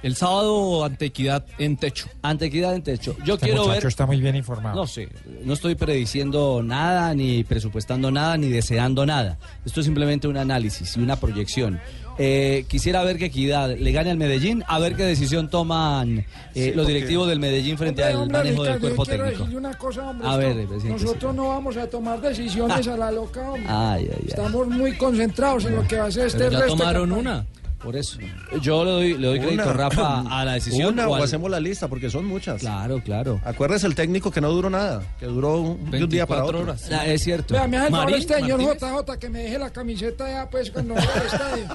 El 0.04 0.16
sábado 0.16 0.86
ante 0.86 1.06
Equidad 1.06 1.46
en 1.58 1.78
techo. 1.78 2.08
Ante 2.22 2.46
Equidad 2.46 2.76
en 2.76 2.84
techo. 2.84 3.16
Yo 3.26 3.36
Este 3.36 3.48
quiero 3.48 3.64
muchacho 3.64 3.80
ver. 3.82 3.88
está 3.88 4.06
muy 4.06 4.22
bien 4.22 4.36
informado. 4.36 4.76
No 4.76 4.86
sé, 4.86 5.10
no 5.44 5.54
estoy 5.54 5.74
prediciendo 5.74 6.62
nada, 6.64 7.12
ni 7.16 7.44
presupuestando 7.44 8.12
nada, 8.12 8.38
ni 8.38 8.50
deseando 8.50 9.06
nada. 9.08 9.40
Esto 9.66 9.80
es 9.80 9.86
simplemente 9.88 10.28
un 10.28 10.38
análisis 10.38 10.96
y 10.96 11.00
una 11.00 11.16
proyección. 11.16 11.80
Eh, 12.18 12.64
quisiera 12.70 13.04
ver 13.04 13.18
que 13.18 13.26
Equidad 13.26 13.76
le 13.78 13.92
gane 13.92 14.10
al 14.10 14.18
Medellín, 14.18 14.64
a 14.68 14.80
ver 14.80 14.96
qué 14.96 15.04
decisión 15.04 15.50
toman 15.50 16.20
eh, 16.20 16.26
Sí, 16.54 16.72
los 16.74 16.88
directivos 16.88 17.28
del 17.28 17.40
Medellín 17.42 17.78
frente 17.78 18.02
Hombre, 18.04 18.14
al 18.16 18.22
hombre, 18.22 18.38
manejo 18.38 18.64
del 18.64 18.80
cuerpo 18.80 19.06
técnico. 19.06 19.30
decirle 19.32 19.58
una 19.58 19.74
cosa, 19.78 20.10
hombre. 20.10 20.28
A 20.28 20.32
esto- 20.32 20.56
ver, 20.58 20.68
presidente, 20.68 21.04
nosotros 21.04 21.36
no 21.36 21.48
vamos 21.50 21.76
a 21.78 21.90
tomar 21.90 22.22
decisiones 22.22 22.88
a 22.88 22.96
la 22.98 23.12
loca, 23.12 23.42
hombre. 23.52 23.66
Ay, 23.68 24.04
ay, 24.10 24.18
ay. 24.18 24.26
Estamos 24.30 24.68
muy 24.68 24.94
concentrados 24.94 25.66
en 25.66 25.76
lo 25.76 25.86
que 25.88 25.98
va 25.98 26.06
a 26.06 26.12
ser 26.12 26.28
este 26.28 26.50
ya 26.50 26.50
resto 26.60 26.68
tomaron 26.78 27.10
campaña. 27.10 27.32
una. 27.40 27.46
Por 27.86 27.96
eso. 27.96 28.18
Yo 28.64 28.84
le 28.84 28.90
doy, 28.92 29.14
le 29.14 29.28
doy 29.28 29.40
crédito, 29.40 29.64
Una. 29.64 29.74
Rafa, 29.74 30.22
a 30.32 30.44
la 30.44 30.54
decisión. 30.54 30.94
Una, 30.96 31.08
o 31.08 31.14
al- 31.14 31.22
hacemos 31.24 31.52
la 31.52 31.60
lista, 31.60 31.88
porque 31.88 32.10
son 32.10 32.26
muchas. 32.26 32.60
Claro, 32.62 33.00
claro. 33.04 33.40
Acuérdese 33.46 33.86
el 33.86 33.94
técnico 33.94 34.32
que 34.32 34.42
no 34.42 34.50
duró 34.50 34.72
nada, 34.72 35.04
que 35.20 35.28
duró 35.28 35.62
un, 35.62 35.92
de 35.92 36.04
un 36.04 36.10
día 36.10 36.26
para 36.26 36.46
otro. 36.46 36.76
Ah, 36.92 37.06
es 37.06 37.24
cierto. 37.24 37.54
Vea, 37.54 37.68
me 37.68 37.78
hace 37.78 37.92
Marín 37.92 38.16
este 38.16 38.34
señor. 38.40 38.60
JJ 38.60 39.20
que 39.20 39.30
me 39.30 39.44
deje 39.44 39.60
la 39.60 39.70
camiseta 39.70 40.28
ya 40.28 40.50
pues 40.50 40.72
cuando 40.72 40.96
vaya 40.96 41.12
al 41.14 41.26
estadio. 41.28 41.66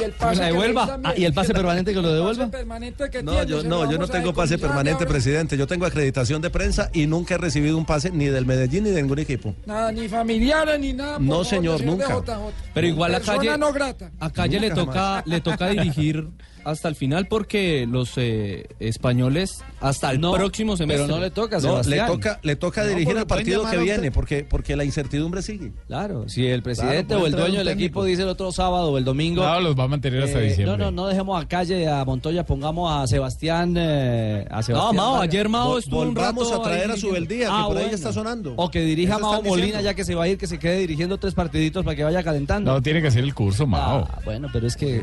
Y 0.00 0.04
el 0.04 0.12
pase 0.12 0.42
devuelva? 0.44 1.00
Ah, 1.04 1.12
¿y 1.14 1.24
el 1.26 1.34
pase 1.34 1.52
permanente 1.52 1.92
que 1.92 2.00
lo 2.00 2.14
devuelva? 2.14 2.44
El 2.44 2.50
pase 2.50 2.58
permanente 2.64 3.10
que 3.10 3.22
No, 3.22 3.32
tiene, 3.32 3.46
yo 3.46 3.62
no, 3.62 3.90
yo 3.90 3.98
no 3.98 4.08
tengo 4.08 4.32
pase 4.32 4.56
permanente, 4.56 5.04
presidente. 5.04 5.58
Yo 5.58 5.66
tengo 5.66 5.84
acreditación 5.84 6.40
de 6.40 6.48
prensa 6.48 6.88
y 6.94 7.06
nunca 7.06 7.34
he 7.34 7.38
recibido 7.38 7.76
un 7.76 7.84
pase 7.84 8.10
ni 8.10 8.24
del 8.26 8.46
Medellín 8.46 8.84
ni 8.84 8.90
de 8.90 9.02
ningún 9.02 9.18
equipo. 9.18 9.54
Nada, 9.66 9.92
ni 9.92 10.08
familiares 10.08 10.80
ni 10.80 10.94
nada. 10.94 11.18
No, 11.18 11.26
favor, 11.32 11.46
señor, 11.46 11.84
nunca. 11.84 12.06
JJ. 12.08 12.32
Pero 12.72 12.86
igual 12.86 13.14
a 13.14 13.20
Calle, 13.20 13.58
no 13.58 13.70
grata. 13.70 14.10
a 14.18 14.30
Calle 14.30 14.60
le 14.60 14.70
toca, 14.70 15.22
toca 15.42 15.68
dirigir 15.70 16.24
hasta 16.64 16.88
el 16.88 16.94
final 16.96 17.26
porque 17.26 17.86
los 17.88 18.12
eh, 18.16 18.66
españoles 18.80 19.62
hasta 19.80 20.10
el 20.10 20.20
No, 20.20 20.32
próximo 20.32 20.76
semestre. 20.76 21.06
pero 21.06 21.16
no 21.16 21.22
le 21.22 21.30
toca, 21.30 21.56
No, 21.58 21.62
le 21.78 21.84
Sebastián. 21.84 22.06
toca, 22.06 22.40
le 22.42 22.56
toca 22.56 22.82
No, 22.82 22.88
dirigir 22.90 23.16
el 23.16 23.26
partido 23.26 23.68
que 23.68 23.76
viene, 23.78 23.94
usted. 23.98 24.12
porque, 24.12 24.44
porque 24.48 24.76
la 24.76 24.84
incertidumbre 24.84 25.42
sigue. 25.42 25.72
Claro, 25.86 26.28
si 26.28 26.46
el 26.46 26.62
presidente 26.62 27.06
Claro, 27.08 27.22
o 27.22 27.26
el 27.26 27.32
dueño 27.32 27.58
del 27.58 27.68
equipo 27.68 28.04
dice 28.04 28.22
el 28.22 28.28
otro 28.28 28.52
sábado 28.52 28.90
o 28.92 28.98
el 28.98 29.04
domingo. 29.04 29.42
No, 29.44 29.60
los 29.60 29.78
va 29.78 29.84
a 29.84 29.88
mantener 29.88 30.22
hasta 30.22 30.40
eh, 30.40 30.48
diciembre. 30.50 30.76
No, 30.78 30.84
no, 30.84 30.90
no 30.90 31.06
dejemos 31.08 31.42
a 31.42 31.46
Calle, 31.48 31.88
a 31.88 32.04
Montoya, 32.04 32.44
pongamos 32.44 32.90
a 32.92 33.06
Sebastián. 33.06 33.74
eh, 33.76 34.46
a 34.50 34.62
Sebastián 34.62 34.96
Mao, 34.96 35.12
Vargas. 35.12 35.28
ayer 35.28 35.48
Mao 35.48 35.78
estuvo 35.78 36.00
un 36.02 36.14
rato 36.14 36.54
a 36.54 36.62
traer 36.62 36.90
ahí 36.90 36.96
a 36.96 36.96
Subeldía, 36.96 37.46
que 37.46 37.52
Ah, 37.52 37.64
por 37.66 37.76
ahí 37.76 37.82
bueno. 37.84 37.96
está 37.96 38.12
sonando. 38.12 38.54
O 38.56 38.70
que 38.70 38.80
dirija 38.82 39.14
Eso 39.16 39.20
Mao 39.22 39.42
Molina, 39.42 39.66
diciendo. 39.66 39.80
ya 39.84 39.94
que 39.94 40.04
se 40.04 40.14
va 40.14 40.24
a 40.24 40.28
ir, 40.28 40.38
que 40.38 40.46
se 40.46 40.58
quede 40.58 40.78
dirigiendo 40.78 41.18
tres 41.18 41.34
partiditos 41.34 41.84
para 41.84 41.96
que 41.96 42.04
vaya 42.04 42.22
calentando. 42.22 42.72
No, 42.72 42.80
tiene 42.82 43.00
que 43.02 43.08
hacer 43.08 43.24
el 43.24 43.34
curso, 43.34 43.66
Mao. 43.66 44.08
Ah, 44.10 44.18
bueno, 44.24 44.48
pero 44.52 44.66
es 44.66 44.76
que. 44.76 45.02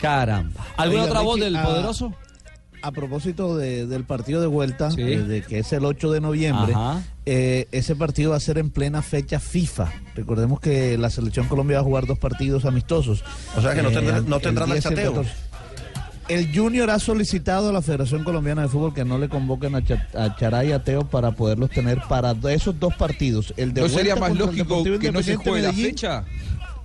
Caramba. 0.00 0.64
¿Alguna 0.76 1.02
Oiga, 1.02 1.12
otra 1.12 1.20
voz 1.22 1.40
del 1.40 1.58
poderoso? 1.60 2.14
A 2.80 2.92
propósito 2.92 3.56
de- 3.56 3.86
del 3.86 4.04
partido 4.04 4.40
de 4.40 4.46
vuelta, 4.46 4.92
Sí. 4.92 5.00
eh, 5.02 5.18
de 5.18 5.42
que 5.42 5.58
es 5.58 5.72
el 5.72 5.84
8 5.84 6.12
de 6.12 6.20
noviembre, 6.20 6.74
eh, 7.26 7.66
ese 7.72 7.96
partido 7.96 8.30
va 8.30 8.36
a 8.36 8.40
ser 8.40 8.56
en 8.58 8.70
plena 8.70 9.02
fecha 9.02 9.40
FIFA. 9.40 9.92
Recordemos 10.14 10.60
que 10.60 10.96
la 10.96 11.10
selección 11.10 11.48
Colombia 11.48 11.78
va 11.78 11.80
a 11.82 11.84
jugar 11.84 12.06
dos 12.06 12.18
partidos 12.20 12.64
amistosos. 12.64 13.24
O 13.56 13.60
sea 13.60 13.74
que 13.74 13.82
no 13.82 13.90
Eh, 13.90 13.94
tendrá- 13.94 14.20
no 14.20 14.36
el 14.36 14.42
tendrán 14.42 14.70
10 14.70 14.84
y 14.84 14.88
el 14.88 14.92
achateo. 14.94 15.12
14. 15.14 15.34
El 16.28 16.54
Junior 16.54 16.90
ha 16.90 16.98
solicitado 16.98 17.70
a 17.70 17.72
la 17.72 17.80
Federación 17.82 18.22
Colombiana 18.22 18.62
de 18.62 18.68
Fútbol 18.68 18.92
que 18.94 19.04
no 19.04 19.18
le 19.18 19.28
convoquen 19.30 19.74
a, 19.74 19.78
a 19.78 20.36
Charay 20.36 20.68
y 20.68 20.72
a 20.72 20.84
Teo 20.84 21.08
para 21.08 21.32
poderlos 21.32 21.70
tener 21.70 22.02
para 22.08 22.32
esos 22.52 22.78
dos 22.78 22.94
partidos. 22.94 23.54
El 23.56 23.72
de 23.72 23.80
¿No 23.80 23.88
sería 23.88 24.14
más 24.14 24.36
lógico 24.36 24.84
que 25.00 25.10
no 25.10 25.22
se 25.22 25.36
juegue 25.36 25.62
la 25.66 25.72
fecha? 25.72 26.24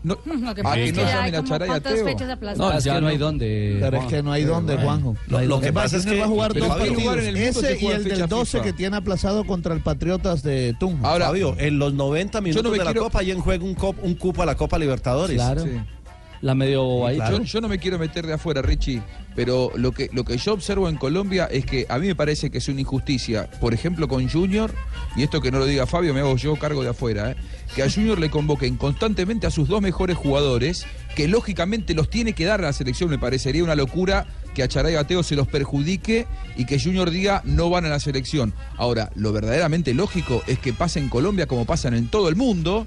No, 0.04 0.18
Lo 0.26 0.54
que 0.54 0.62
Ah, 0.62 0.64
pasa 0.64 0.80
es 0.80 0.92
no 0.94 0.98
que 1.00 1.06
ya 1.08 1.24
hay 1.24 1.32
como 1.32 1.58
cuántas 1.58 2.02
fechas 2.04 2.30
aplazadas. 2.30 2.58
No, 2.74 2.78
es 2.78 2.84
que 2.84 3.02
no 3.02 3.08
hay 3.08 3.18
dónde. 3.18 3.78
Pero 3.80 3.98
es 3.98 4.06
que 4.08 4.24
no 4.24 4.32
hay 4.34 4.44
dónde, 4.44 4.76
Juanjo. 4.78 5.16
Lo- 5.28 5.42
lo 5.42 5.62
que 5.62 5.72
pasa 5.72 5.98
es 5.98 6.06
que- 6.06 6.20
va 6.20 6.26
a 6.26 6.28
jugar 6.28 6.54
dos 6.54 6.68
partidos. 6.68 7.18
Ese 7.18 7.76
y 7.78 7.80
juega 7.82 7.96
el 7.98 8.04
del 8.04 8.28
12 8.28 8.52
FIFA. 8.58 8.64
que 8.66 8.74
tiene 8.74 8.98
aplazado 8.98 9.46
contra 9.46 9.74
el 9.74 9.82
Patriotas 9.82 10.44
de 10.44 10.76
Tunja. 10.80 11.08
Ahora, 11.08 11.28
Fabio, 11.28 11.56
en 11.58 11.80
los 11.80 11.94
90 11.94 12.42
minutos 12.42 12.70
de 12.72 12.78
la 12.80 12.84
quiero- 12.86 13.04
Copa, 13.04 13.24
y 13.24 13.32
en 13.32 13.40
juego 13.40 13.66
un, 13.66 13.76
cop- 13.76 13.96
un 14.02 14.16
cupo 14.16 14.44
a 14.44 14.46
la 14.46 14.56
Copa 14.56 14.78
Libertadores. 14.78 15.36
Claro. 15.38 15.64
La 16.44 16.56
medio 16.56 17.08
ahí. 17.08 17.20
Yo, 17.30 17.42
yo 17.42 17.62
no 17.62 17.70
me 17.70 17.80
quiero 17.80 17.98
meter 17.98 18.28
de 18.28 18.34
afuera, 18.34 18.62
Richie, 18.62 19.02
pero 19.34 19.72
lo 19.78 19.94
que, 19.94 20.10
lo 20.12 20.26
que 20.26 20.38
yo 20.38 20.52
observo 20.52 20.90
en 20.90 20.98
Colombia 20.98 21.46
es 21.50 21.66
que 21.66 21.86
a 21.88 21.98
mí 21.98 22.08
me 22.08 22.16
parece 22.16 22.50
que 22.50 22.58
es 22.58 22.68
una 22.68 22.82
injusticia, 22.82 23.50
por 23.62 23.74
ejemplo, 23.74 24.10
con 24.10 24.30
Junior, 24.30 24.70
y 25.16 25.24
esto 25.24 25.40
que 25.40 25.52
no 25.52 25.60
lo 25.60 25.66
diga 25.66 25.88
Fabio, 25.88 26.14
me 26.14 26.20
hago 26.20 26.36
yo 26.36 26.58
cargo 26.58 26.84
de 26.84 26.90
afuera, 26.90 27.32
¿eh? 27.32 27.38
que 27.74 27.82
a 27.82 27.90
Junior 27.90 28.20
le 28.20 28.30
convoquen 28.30 28.76
constantemente 28.76 29.48
a 29.48 29.52
sus 29.52 29.70
dos 29.70 29.82
mejores 29.82 30.18
jugadores, 30.18 30.86
que 31.16 31.30
lógicamente 31.30 31.94
los 31.94 32.10
tiene 32.10 32.34
que 32.34 32.44
dar 32.44 32.60
a 32.60 32.64
la 32.64 32.74
selección, 32.74 33.10
me 33.10 33.18
parecería 33.18 33.64
una 33.64 33.76
locura 33.76 34.26
que 34.54 34.64
a 34.64 34.68
Charay 34.68 34.96
Bateo 34.96 35.24
se 35.24 35.38
los 35.38 35.48
perjudique 35.48 36.28
y 36.58 36.66
que 36.66 36.78
Junior 36.78 37.10
diga 37.10 37.42
no 37.46 37.70
van 37.70 37.86
a 37.86 37.90
la 37.90 38.02
selección. 38.02 38.54
Ahora, 38.76 39.12
lo 39.16 39.32
verdaderamente 39.32 39.94
lógico 39.94 40.44
es 40.48 40.60
que 40.60 40.74
pasa 40.74 41.00
en 41.00 41.08
Colombia 41.08 41.48
como 41.48 41.66
pasan 41.66 41.94
en 41.94 42.10
todo 42.10 42.28
el 42.28 42.36
mundo, 42.36 42.86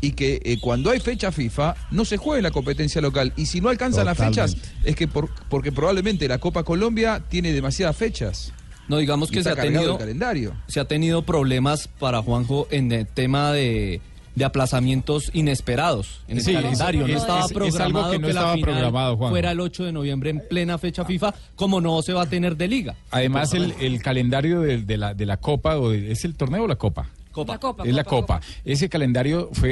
y 0.00 0.12
que 0.12 0.40
eh, 0.44 0.58
cuando 0.60 0.90
hay 0.90 1.00
fecha 1.00 1.32
FIFA 1.32 1.74
no 1.90 2.04
se 2.04 2.16
juegue 2.16 2.42
la 2.42 2.50
competencia 2.50 3.00
local. 3.00 3.32
Y 3.36 3.46
si 3.46 3.60
no 3.60 3.68
alcanzan 3.68 4.06
las 4.06 4.16
fechas, 4.18 4.56
es 4.84 4.94
que 4.96 5.08
por- 5.08 5.30
porque 5.48 5.72
probablemente 5.72 6.28
la 6.28 6.38
Copa 6.38 6.62
Colombia 6.64 7.22
tiene 7.28 7.52
demasiadas 7.52 7.96
fechas. 7.96 8.52
No, 8.88 8.96
digamos 8.98 9.30
que 9.30 9.42
se 9.42 9.50
ha 9.50 9.56
tenido 9.56 9.92
el 9.92 9.98
calendario. 9.98 10.54
se 10.66 10.80
ha 10.80 10.84
tenido 10.86 11.22
problemas 11.22 11.88
para 11.98 12.22
Juanjo 12.22 12.66
en 12.70 12.90
el 12.90 13.06
tema 13.06 13.52
de, 13.52 14.00
de 14.34 14.44
aplazamientos 14.44 15.30
inesperados 15.34 16.20
en 16.28 16.38
el 16.38 16.44
calendario. 16.44 17.02
es- 17.02 17.08
no 17.08 17.14
es- 17.16 17.20
estaba 17.22 17.40
es- 17.40 17.44
es 17.50 17.50
algo 17.50 17.58
programado 18.00 18.10
que 18.12 18.18
no 18.18 18.26
la 18.28 18.30
estaba 18.30 18.54
final 18.54 18.70
programado, 18.74 19.16
Juanjo. 19.16 19.32
fuera 19.34 19.50
el 19.50 19.60
8 19.60 19.84
de 19.84 19.92
noviembre 19.92 20.30
en 20.30 20.40
plena 20.48 20.78
fecha 20.78 21.04
FIFA, 21.04 21.34
como 21.56 21.80
no 21.80 22.00
se 22.02 22.12
va 22.14 22.22
a 22.22 22.26
tener 22.26 22.56
de 22.56 22.68
liga. 22.68 22.94
Además, 23.10 23.52
el, 23.52 23.74
el 23.80 24.00
calendario 24.00 24.60
de, 24.60 24.78
de 24.78 24.96
la, 24.96 25.12
de 25.12 25.26
la 25.26 25.36
Copa, 25.38 25.76
o 25.76 25.90
de- 25.90 26.12
¿es 26.12 26.24
el 26.24 26.34
torneo 26.34 26.62
o 26.64 26.68
la 26.68 26.76
Copa? 26.76 27.08
La 27.46 27.58
Copa, 27.58 27.84
es 27.84 27.94
la 27.94 28.04
Copa, 28.04 28.38
Copa. 28.38 28.40
Ese 28.64 28.88
calendario 28.88 29.50
fue 29.52 29.70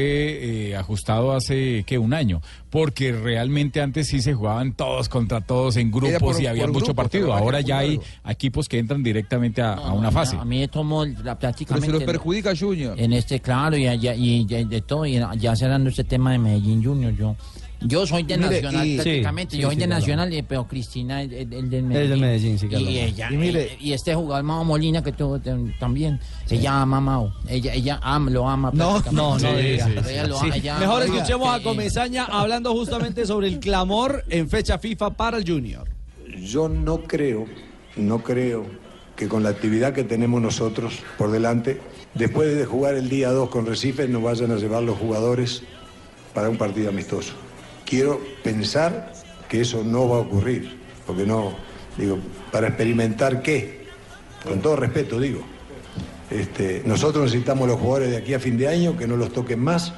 eh, 0.71 0.77
ajustado 0.77 1.33
hace, 1.33 1.85
¿qué? 1.87 1.99
Un 1.99 2.15
año. 2.15 2.41
Porque 2.71 3.13
realmente 3.13 3.81
antes 3.81 4.07
sí 4.09 4.21
se 4.21 4.35
jugaban 4.35 4.73
todos 4.75 5.09
contra 5.09 5.41
todos 5.41 5.77
en 5.77 5.91
grupos 5.91 6.19
por- 6.21 6.41
y 6.43 6.47
había 6.47 6.67
mucho 6.67 6.79
grupos, 6.87 6.95
partido. 6.95 7.33
Ahora 7.35 7.61
ya 7.61 7.79
hay 7.79 8.01
equipos 8.29 8.69
que 8.69 8.79
entran 8.79 9.03
directamente 9.03 9.63
a, 9.63 9.73
a 9.75 9.93
una 9.93 10.09
No, 10.09 10.13
fase. 10.13 10.37
A 10.37 10.45
mí 10.45 10.59
me 10.61 10.69
tomó 10.69 11.05
la, 11.05 11.39
prácticamente. 11.39 11.87
Pero 11.87 11.99
se 11.99 12.05
los 12.05 12.13
perjudica 12.13 12.53
Junior. 12.57 12.99
En 13.01 13.13
este, 13.13 13.41
claro, 13.41 13.77
y, 13.77 13.85
ya- 13.99 14.15
y, 14.15 14.45
ya- 14.47 14.65
de 14.65 14.81
todo, 14.83 15.07
y 15.07 15.21
ya 15.39 15.57
cerrando 15.57 15.91
este 15.91 16.05
tema 16.05 16.33
de 16.33 16.39
Medellín 16.39 16.85
Junior, 16.85 17.15
yo. 17.17 17.37
Yo 17.81 18.07
soy 18.07 18.23
de 18.23 18.39
Mire, 18.39 18.51
Nacional 18.51 18.87
y- 18.87 18.95
prácticamente, 18.97 19.57
Sí, 19.57 19.63
yo 19.63 19.69
sí, 19.69 19.75
soy 19.75 19.77
de 19.77 19.83
sí. 19.85 19.89
Nacional, 19.89 20.33
eh, 20.33 20.43
pero 20.49 20.67
Cristina 20.67 21.23
es 21.23 21.31
el, 21.33 21.51
del 21.51 21.83
Medellín. 21.83 21.93
Es 21.93 22.09
del 22.09 22.21
Medellín, 22.21 22.59
sí, 22.59 22.69
claro. 22.69 22.85
Y, 22.85 22.99
ella, 22.99 23.29
Y 23.31 23.37
mire- 23.37 23.77
y, 23.79 23.91
y 23.91 23.93
este 23.93 24.15
jugador 24.15 24.43
Mao 24.45 24.65
Molina 24.65 25.03
que 25.03 25.13
tuvo 25.13 25.37
eh, 25.37 25.75
también, 25.79 26.19
ella 26.49 26.81
ama 26.81 26.97
a 26.97 27.01
Mao, 27.01 27.35
ella, 27.49 27.75
ella 27.75 28.01
ama, 28.03 28.31
lo 28.31 28.49
ama 28.49 28.71
No, 28.73 29.03
no, 29.13 29.39
no 29.39 29.49
ella 29.59 30.27
lo 30.27 30.41
Sí. 30.41 30.47
ella 30.55 30.79
Mejor 30.79 31.03
ama. 31.03 31.15
escuchemos 31.15 31.49
a 31.49 31.59
Eh, 31.59 31.63
Comesaña 31.63 32.25
hablando 32.25 32.73
justamente 32.73 33.27
sobre 33.27 33.49
el 33.49 33.61
clamor 33.61 34.25
en 34.31 34.49
fecha 34.49 34.79
FIFA 34.79 35.11
para 35.11 35.37
el 35.37 35.47
Junior. 35.49 35.87
Yo 36.43 36.69
no 36.71 37.03
creo, 37.03 37.45
no 37.97 38.23
creo 38.23 38.65
que 39.17 39.29
con 39.29 39.43
la 39.43 39.51
actividad 39.51 39.93
que 39.93 40.03
tenemos 40.05 40.41
nosotros 40.41 40.95
por 41.19 41.31
delante, 41.31 41.81
después 42.15 42.57
de 42.57 42.65
jugar 42.65 42.95
el 42.95 43.09
día 43.11 43.31
2 43.31 43.51
con 43.51 43.67
Recife, 43.67 44.09
nos 44.09 44.23
vayan 44.23 44.51
a 44.51 44.57
llevar 44.57 44.83
los 44.83 44.99
jugadores 44.99 45.63
para 46.35 46.49
un 46.49 46.57
partido 46.57 46.89
amistoso. 46.91 47.35
Quiero 47.87 48.21
pensar 48.43 49.13
que 49.49 49.63
eso 49.63 49.83
no 49.83 50.09
va 50.09 50.17
a 50.17 50.21
ocurrir, 50.21 50.79
porque 51.07 51.25
no, 51.25 51.55
digo, 51.97 52.19
para 52.53 52.69
experimentar 52.69 53.41
qué, 53.41 53.87
con 54.45 54.61
todo 54.61 54.77
respeto 54.77 55.19
digo. 55.19 55.41
Este, 56.31 56.83
nosotros 56.85 57.25
necesitamos 57.25 57.69
los 57.69 57.79
jugadores 57.79 58.11
de 58.11 58.19
aquí 58.19 58.35
a 58.35 58.41
fin 58.41 58.59
de 58.59 58.69
año, 58.69 58.97
que 58.97 59.07
no 59.07 59.17
los 59.17 59.33
toquen 59.33 59.61
más. 59.61 59.95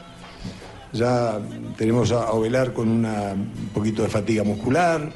Ya 0.92 1.40
tenemos 1.76 2.12
a 2.12 2.30
Ovelar 2.30 2.72
con 2.72 2.88
un 2.88 3.70
poquito 3.74 4.02
de 4.02 4.08
fatiga 4.08 4.44
muscular 4.44 5.10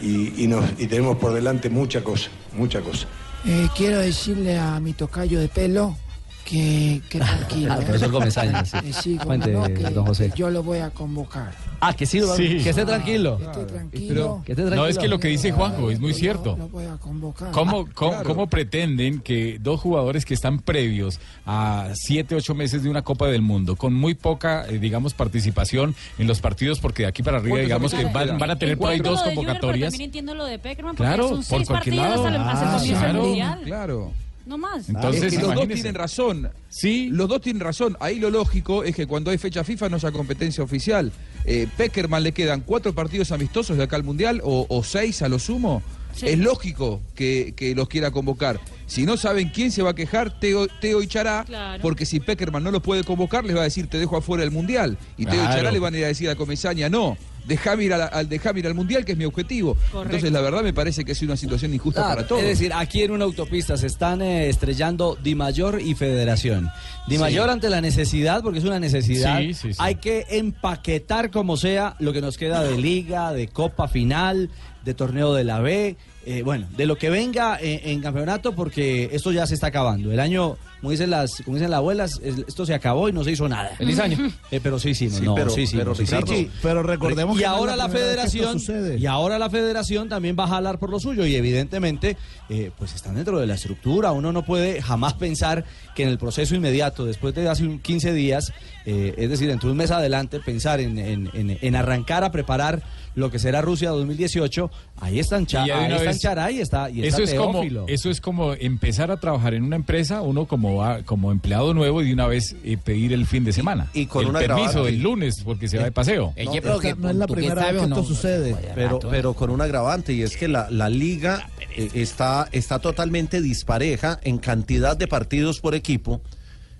y 0.00 0.46
tenemos 0.86 1.16
por 1.16 1.32
delante 1.32 1.70
mucha 1.70 2.02
cosa, 2.02 2.28
mucha 2.56 2.80
cosa. 2.80 3.06
Eh, 3.46 3.68
quiero 3.76 3.98
decirle 3.98 4.58
a 4.58 4.80
mi 4.80 4.94
tocayo 4.94 5.38
de 5.38 5.48
pelo 5.48 5.96
que, 6.44 7.00
que 7.08 7.18
tranquilo. 7.18 7.74
Comesaña, 8.12 8.64
sí. 8.64 8.76
Eh, 8.84 8.92
sí, 8.92 9.14
cómo 9.16 9.26
Cuente, 9.26 9.50
no, 9.52 9.64
que 9.64 9.74
don 9.90 10.06
José. 10.06 10.30
Yo 10.36 10.50
lo 10.50 10.62
voy 10.62 10.78
a 10.78 10.90
convocar. 10.90 11.52
Ah, 11.80 11.92
que 11.94 12.06
sí, 12.06 12.20
lo- 12.20 12.34
Sí. 12.36 12.58
que 12.62 12.70
esté 12.70 12.84
tranquilo. 12.84 13.38
Que 13.38 13.44
esté 13.44 13.64
tranquilo. 13.64 14.06
Pero- 14.08 14.42
Que 14.44 14.52
esté 14.52 14.76
no, 14.76 14.86
es 14.86 14.98
que 14.98 15.08
lo 15.08 15.18
que 15.18 15.28
dice 15.28 15.52
Juanjo 15.52 15.90
es 15.90 16.00
muy 16.00 16.14
cierto. 16.14 16.56
Lo 16.56 16.68
voy 16.68 16.84
a 16.86 16.96
convocar. 16.96 17.50
¿Cómo, 17.50 17.86
Ah, 17.88 17.90
cómo, 17.94 18.10
claro. 18.12 18.28
cómo 18.28 18.46
pretenden 18.48 19.20
que 19.20 19.58
dos 19.60 19.80
jugadores 19.80 20.24
que 20.24 20.34
están 20.34 20.58
previos 20.60 21.18
a 21.46 21.90
siete, 21.94 22.34
ocho 22.34 22.54
meses 22.54 22.82
de 22.82 22.90
una 22.90 23.02
Copa 23.02 23.26
del 23.28 23.42
Mundo, 23.42 23.76
con 23.76 23.94
muy 23.94 24.14
poca, 24.14 24.66
eh, 24.68 24.78
digamos, 24.78 25.14
participación 25.14 25.94
en 26.18 26.26
los 26.26 26.40
partidos, 26.40 26.78
porque 26.80 27.02
de 27.04 27.08
aquí 27.08 27.22
para 27.22 27.38
arriba, 27.38 27.56
¿Cuántos 27.56 27.66
digamos 27.66 27.94
que 27.94 28.04
van, 28.04 28.38
van 28.38 28.50
a 28.50 28.56
tener 28.58 28.78
por 28.78 28.90
ahí 28.90 28.98
dos 28.98 29.20
Junior, 29.20 29.24
pero 29.24 29.34
convocatorias? 29.36 29.90
también 29.92 30.08
entiendo 30.08 30.34
lo 30.34 30.44
de 30.44 30.58
Peckerman, 30.58 30.94
porque 30.96 31.08
Claro, 31.08 31.28
son 31.28 31.36
por 31.38 31.44
seis 31.44 31.68
cualquier 31.68 31.96
partidos 31.96 32.24
lado. 32.24 32.26
hasta, 32.26 32.36
el- 32.36 32.94
hasta 32.94 33.10
el 33.10 33.16
Ah, 33.16 33.20
mundial. 33.20 33.60
Claro. 33.64 34.12
No 34.46 34.58
más. 34.58 34.88
Entonces, 34.88 35.24
es 35.32 35.38
que 35.38 35.42
los 35.44 35.54
dos 35.54 35.68
tienen 35.68 35.94
razón. 35.94 36.50
Sí. 36.68 37.08
Los 37.10 37.28
dos 37.28 37.40
tienen 37.40 37.60
razón. 37.60 37.96
Ahí 38.00 38.18
lo 38.18 38.30
lógico 38.30 38.84
es 38.84 38.94
que 38.94 39.06
cuando 39.06 39.30
hay 39.30 39.38
fecha 39.38 39.64
FIFA 39.64 39.88
no 39.88 39.96
haya 39.96 40.12
competencia 40.12 40.62
oficial. 40.62 41.12
Eh, 41.46 41.66
Peckerman 41.76 42.22
le 42.22 42.32
quedan 42.32 42.60
cuatro 42.60 42.94
partidos 42.94 43.32
amistosos 43.32 43.76
de 43.78 43.84
acá 43.84 43.96
al 43.96 44.04
Mundial 44.04 44.40
o, 44.44 44.66
o 44.68 44.82
seis 44.84 45.22
a 45.22 45.28
lo 45.28 45.38
sumo. 45.38 45.82
Sí. 46.14 46.26
Es 46.28 46.38
lógico 46.38 47.00
que, 47.14 47.54
que 47.56 47.74
los 47.74 47.88
quiera 47.88 48.10
convocar. 48.12 48.60
Si 48.86 49.04
no 49.04 49.16
saben 49.16 49.48
quién 49.48 49.72
se 49.72 49.82
va 49.82 49.90
a 49.90 49.94
quejar, 49.94 50.38
Teo, 50.38 50.68
Teo 50.80 51.02
y 51.02 51.08
Chará, 51.08 51.42
Claro. 51.44 51.82
porque 51.82 52.06
si 52.06 52.20
Peckerman 52.20 52.62
no 52.62 52.70
los 52.70 52.82
puede 52.82 53.02
convocar, 53.02 53.44
les 53.44 53.56
va 53.56 53.60
a 53.62 53.64
decir 53.64 53.88
te 53.88 53.98
dejo 53.98 54.16
afuera 54.16 54.42
del 54.42 54.52
Mundial. 54.52 54.96
Y 55.16 55.24
Teo 55.24 55.34
y 55.34 55.38
Claro. 55.38 55.56
Chará 55.56 55.70
le 55.72 55.78
van 55.80 55.94
a 55.94 55.98
ir 55.98 56.04
a 56.04 56.08
decir 56.08 56.28
a 56.30 56.36
Comesaña, 56.36 56.88
no, 56.88 57.16
dejame 57.46 57.84
ir, 57.84 57.90
la- 57.90 58.06
al, 58.06 58.28
dejame 58.28 58.60
ir 58.60 58.66
al 58.66 58.74
Mundial, 58.74 59.04
que 59.04 59.12
es 59.12 59.18
mi 59.18 59.24
objetivo. 59.24 59.76
Entonces, 59.94 60.32
la 60.32 60.40
verdad 60.40 60.62
me 60.62 60.72
parece 60.72 61.04
que 61.04 61.12
es 61.12 61.22
una 61.22 61.36
situación 61.36 61.74
injusta 61.74 62.00
Claro, 62.02 62.14
para 62.16 62.28
todos. 62.28 62.42
Es 62.42 62.48
decir, 62.48 62.72
aquí 62.74 63.02
en 63.02 63.10
una 63.10 63.24
autopista 63.24 63.76
se 63.76 63.86
están 63.86 64.22
eh, 64.22 64.48
estrellando 64.48 65.16
Di 65.22 65.34
Mayor 65.34 65.80
y 65.80 65.94
Federación. 65.94 66.70
Di 67.06 67.16
Sí. 67.16 67.20
Mayor 67.20 67.50
ante 67.50 67.68
la 67.70 67.80
necesidad, 67.80 68.42
porque 68.42 68.58
es 68.58 68.64
una 68.64 68.80
necesidad, 68.80 69.40
Sí, 69.40 69.54
sí, 69.54 69.72
sí. 69.72 69.78
hay 69.78 69.96
que 69.96 70.24
empaquetar 70.30 71.30
como 71.30 71.56
sea 71.56 71.96
lo 71.98 72.12
que 72.12 72.20
nos 72.20 72.36
queda 72.38 72.62
de 72.62 72.78
liga, 72.78 73.32
de 73.32 73.48
copa 73.48 73.88
final, 73.88 74.50
de 74.84 74.94
torneo 74.94 75.34
de 75.34 75.44
la 75.44 75.60
B, 75.60 75.96
eh, 76.26 76.42
bueno, 76.42 76.66
de 76.76 76.86
lo 76.86 76.96
que 76.96 77.10
venga 77.10 77.58
en, 77.60 77.80
en 77.88 78.00
campeonato, 78.00 78.54
porque 78.54 79.10
esto 79.12 79.32
ya 79.32 79.46
se 79.46 79.54
está 79.54 79.68
acabando. 79.68 80.12
El 80.12 80.20
año, 80.20 80.56
como 80.80 80.90
dicen 80.90 81.10
las, 81.10 81.42
como 81.44 81.56
dicen 81.56 81.70
las 81.70 81.78
abuelas, 81.78 82.20
es- 82.22 82.44
esto 82.46 82.64
se 82.66 82.74
acabó 82.74 83.08
y 83.08 83.12
no 83.12 83.24
se 83.24 83.32
hizo 83.32 83.48
nada. 83.48 83.70
Feliz 83.76 83.98
año. 83.98 84.18
Eh, 84.50 84.60
pero 84.62 84.78
sí, 84.78 84.94
sí, 84.94 85.08
no, 85.08 85.16
Sí, 85.16 85.24
no, 85.24 85.34
pero- 85.34 85.50
sí, 85.50 85.66
sí, 85.66 85.76
pero 85.76 85.90
no, 85.90 85.94
sí, 85.96 86.06
sí, 86.06 86.14
Ricardo- 86.14 86.32
sí. 86.34 86.50
Pero 86.62 86.82
recordemos 86.82 87.36
y 87.36 87.40
que 87.40 87.46
ahora 87.46 87.74
la 87.76 87.84
la 87.84 87.88
primera 87.88 88.06
vez 88.22 88.30
que 88.32 88.38
esto 88.38 88.58
federación 88.58 88.98
y 89.00 89.06
ahora 89.06 89.38
la 89.38 89.50
federación 89.50 90.08
también 90.08 90.36
va 90.38 90.44
a 90.44 90.48
jalar 90.48 90.78
por 90.78 90.90
lo 90.90 91.00
suyo 91.00 91.26
y 91.26 91.34
evidentemente 91.34 92.16
eh, 92.48 92.70
pues 92.78 92.94
están 92.94 93.14
dentro 93.16 93.38
de 93.40 93.46
la 93.46 93.54
estructura 93.54 94.12
uno 94.12 94.32
no 94.32 94.44
puede 94.44 94.80
jamás 94.82 95.14
pensar 95.14 95.64
que 95.94 96.02
en 96.04 96.08
el 96.10 96.18
proceso 96.18 96.54
inmediato 96.54 97.04
después 97.04 97.34
de 97.34 97.48
hace 97.48 97.64
un 97.64 97.78
15 97.80 98.12
días 98.12 98.52
eh, 98.86 99.14
es 99.16 99.30
decir 99.30 99.50
entre 99.50 99.70
un 99.70 99.76
mes 99.76 99.90
adelante 99.90 100.38
pensar 100.40 100.80
en, 100.80 100.98
en- 100.98 101.30
en- 101.34 101.58
en 101.60 101.76
arrancar 101.76 102.22
a 102.24 102.30
preparar 102.30 102.82
lo 103.14 103.30
que 103.30 103.38
será 103.38 103.60
Rusia 103.60 103.90
2018 103.90 104.70
ahí 105.00 105.18
están 105.20 105.46
Cha- 105.46 105.66
Y 105.66 105.70
ahí 105.70 105.92
están 105.92 106.06
vez- 106.06 106.20
Charay 106.20 106.56
y 106.56 106.60
está 106.60 106.90
y 106.90 107.02
está 107.04 107.22
eso 107.22 107.30
es 107.32 107.34
como 107.38 107.62
eso 107.86 108.10
es 108.10 108.20
como 108.20 108.54
empezar 108.54 109.10
a 109.10 109.18
trabajar 109.18 109.54
en 109.54 109.62
una 109.62 109.76
empresa 109.76 110.20
uno 110.20 110.46
como 110.46 110.76
va- 110.76 111.02
como 111.02 111.30
empleado 111.32 111.74
nuevo 111.74 112.02
y 112.02 112.06
de 112.08 112.12
una 112.14 112.26
vez 112.26 112.56
eh, 112.64 112.76
pedir 112.76 113.12
el 113.12 113.26
fin 113.26 113.44
de 113.44 113.52
semana 113.52 113.88
Y 113.94 114.06
con 114.06 114.22
el 114.24 114.30
una 114.30 114.40
permiso 114.40 114.68
agravante. 114.68 114.92
del 114.92 115.02
lunes 115.02 115.42
porque 115.44 115.68
se 115.68 115.78
va 115.78 115.84
de 115.84 115.92
paseo 115.92 116.32
Eh, 116.36 116.44
No, 116.46 116.54
yo 116.54 116.62
creo 116.62 116.74
esta 116.80 116.88
que 116.94 117.00
no 117.00 117.10
es 117.10 117.16
la 117.16 117.26
primera 117.26 117.72
vez 117.72 117.82
que 117.82 117.88
no. 117.88 117.96
esto 118.00 118.08
sucede. 118.08 118.56
Pero, 118.74 118.98
pero 118.98 119.34
con 119.34 119.50
un 119.50 119.60
agravante 119.60 120.12
y 120.12 120.22
es 120.22 120.36
que 120.36 120.48
la, 120.48 120.68
la 120.70 120.88
liga 120.88 121.48
eh, 121.76 121.90
está, 121.94 122.48
está 122.52 122.78
totalmente 122.78 123.40
dispareja 123.40 124.18
en 124.24 124.38
cantidad 124.38 124.96
de 124.96 125.06
partidos 125.06 125.60
por 125.60 125.74
equipo 125.74 126.20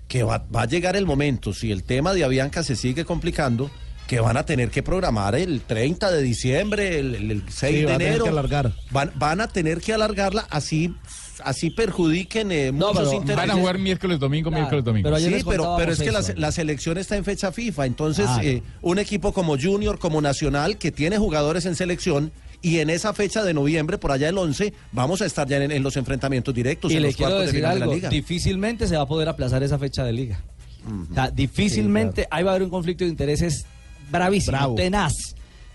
que 0.07 0.23
va, 0.23 0.45
va 0.55 0.63
a 0.63 0.65
llegar 0.67 0.95
el 0.95 1.05
momento, 1.05 1.53
si 1.53 1.71
el 1.71 1.83
tema 1.83 2.13
de 2.13 2.23
Avianca 2.23 2.61
se 2.61 2.75
sigue 2.75 3.05
complicando, 3.05 3.71
que 4.07 4.19
van 4.19 4.37
a 4.37 4.45
tener 4.45 4.69
que 4.69 4.83
programar 4.83 5.35
el 5.35 5.61
30 5.61 6.11
de 6.11 6.21
diciembre, 6.21 6.99
el, 6.99 7.15
el- 7.15 7.31
el 7.31 7.43
6 7.49 7.73
Sí, 7.73 7.79
de 7.81 7.85
va 7.85 7.91
a 7.95 7.97
tener 7.97 8.07
enero. 8.09 8.23
que 8.25 8.29
alargar. 8.29 8.73
Van, 8.91 9.11
van 9.15 9.41
a 9.41 9.47
tener 9.47 9.81
que 9.81 9.93
alargarla 9.93 10.45
así, 10.51 10.93
así 11.43 11.69
perjudiquen 11.71 12.51
eh, 12.51 12.71
No, 12.71 12.89
muchos 12.89 13.03
pero 13.09 13.11
intereses. 13.13 13.35
van 13.47 13.51
a 13.51 13.59
jugar 13.59 13.79
miércoles 13.79 14.19
domingo 14.19 14.49
Claro, 14.49 14.61
miércoles 14.61 14.85
domingo 14.85 15.05
pero 15.07 15.15
ayer 15.15 15.33
Sí, 15.39 15.45
pero, 15.47 15.75
pero 15.77 15.91
es 15.91 15.99
que 15.99 16.11
la, 16.11 16.21
la 16.37 16.51
selección 16.51 16.97
está 16.97 17.15
en 17.17 17.25
fecha 17.25 17.51
FIFA, 17.51 17.85
entonces 17.87 18.27
eh, 18.43 18.61
un 18.81 18.99
equipo 18.99 19.33
como 19.33 19.57
Junior, 19.59 19.97
como 19.99 20.21
Nacional, 20.21 20.77
que 20.77 20.91
tiene 20.91 21.17
jugadores 21.17 21.65
en 21.65 21.75
selección, 21.75 22.31
y 22.61 22.79
en 22.79 22.89
esa 22.89 23.13
fecha 23.13 23.43
de 23.43 23.53
noviembre, 23.53 23.97
por 23.99 24.11
allá 24.11 24.29
el 24.29 24.37
11, 24.37 24.73
vamos 24.91 25.21
a 25.21 25.25
estar 25.25 25.47
ya 25.47 25.57
en, 25.57 25.71
en 25.71 25.83
los 25.83 25.97
enfrentamientos 25.97 26.53
directos, 26.53 26.91
y 26.91 26.95
en 26.95 27.01
le 27.03 27.09
los 27.09 27.15
quiero 27.15 27.31
cuartos 27.33 27.51
de 27.53 27.57
final 27.59 27.73
de 27.73 27.79
la 27.79 27.83
algo, 27.85 27.95
liga. 27.95 28.09
difícilmente 28.09 28.87
se 28.87 28.95
va 28.97 29.03
a 29.03 29.07
poder 29.07 29.29
aplazar 29.29 29.61
esa 29.63 29.77
fecha 29.77 30.03
de 30.03 30.13
liga. 30.13 30.39
O 31.11 31.13
sea, 31.13 31.29
difícilmente 31.31 32.27
ahí 32.31 32.43
va 32.43 32.51
a 32.51 32.53
haber 32.53 32.63
un 32.63 32.69
conflicto 32.69 33.03
de 33.03 33.09
intereses 33.09 33.65
bravísimo, 34.11 34.57
Bravo. 34.57 34.75
tenaz, 34.75 35.13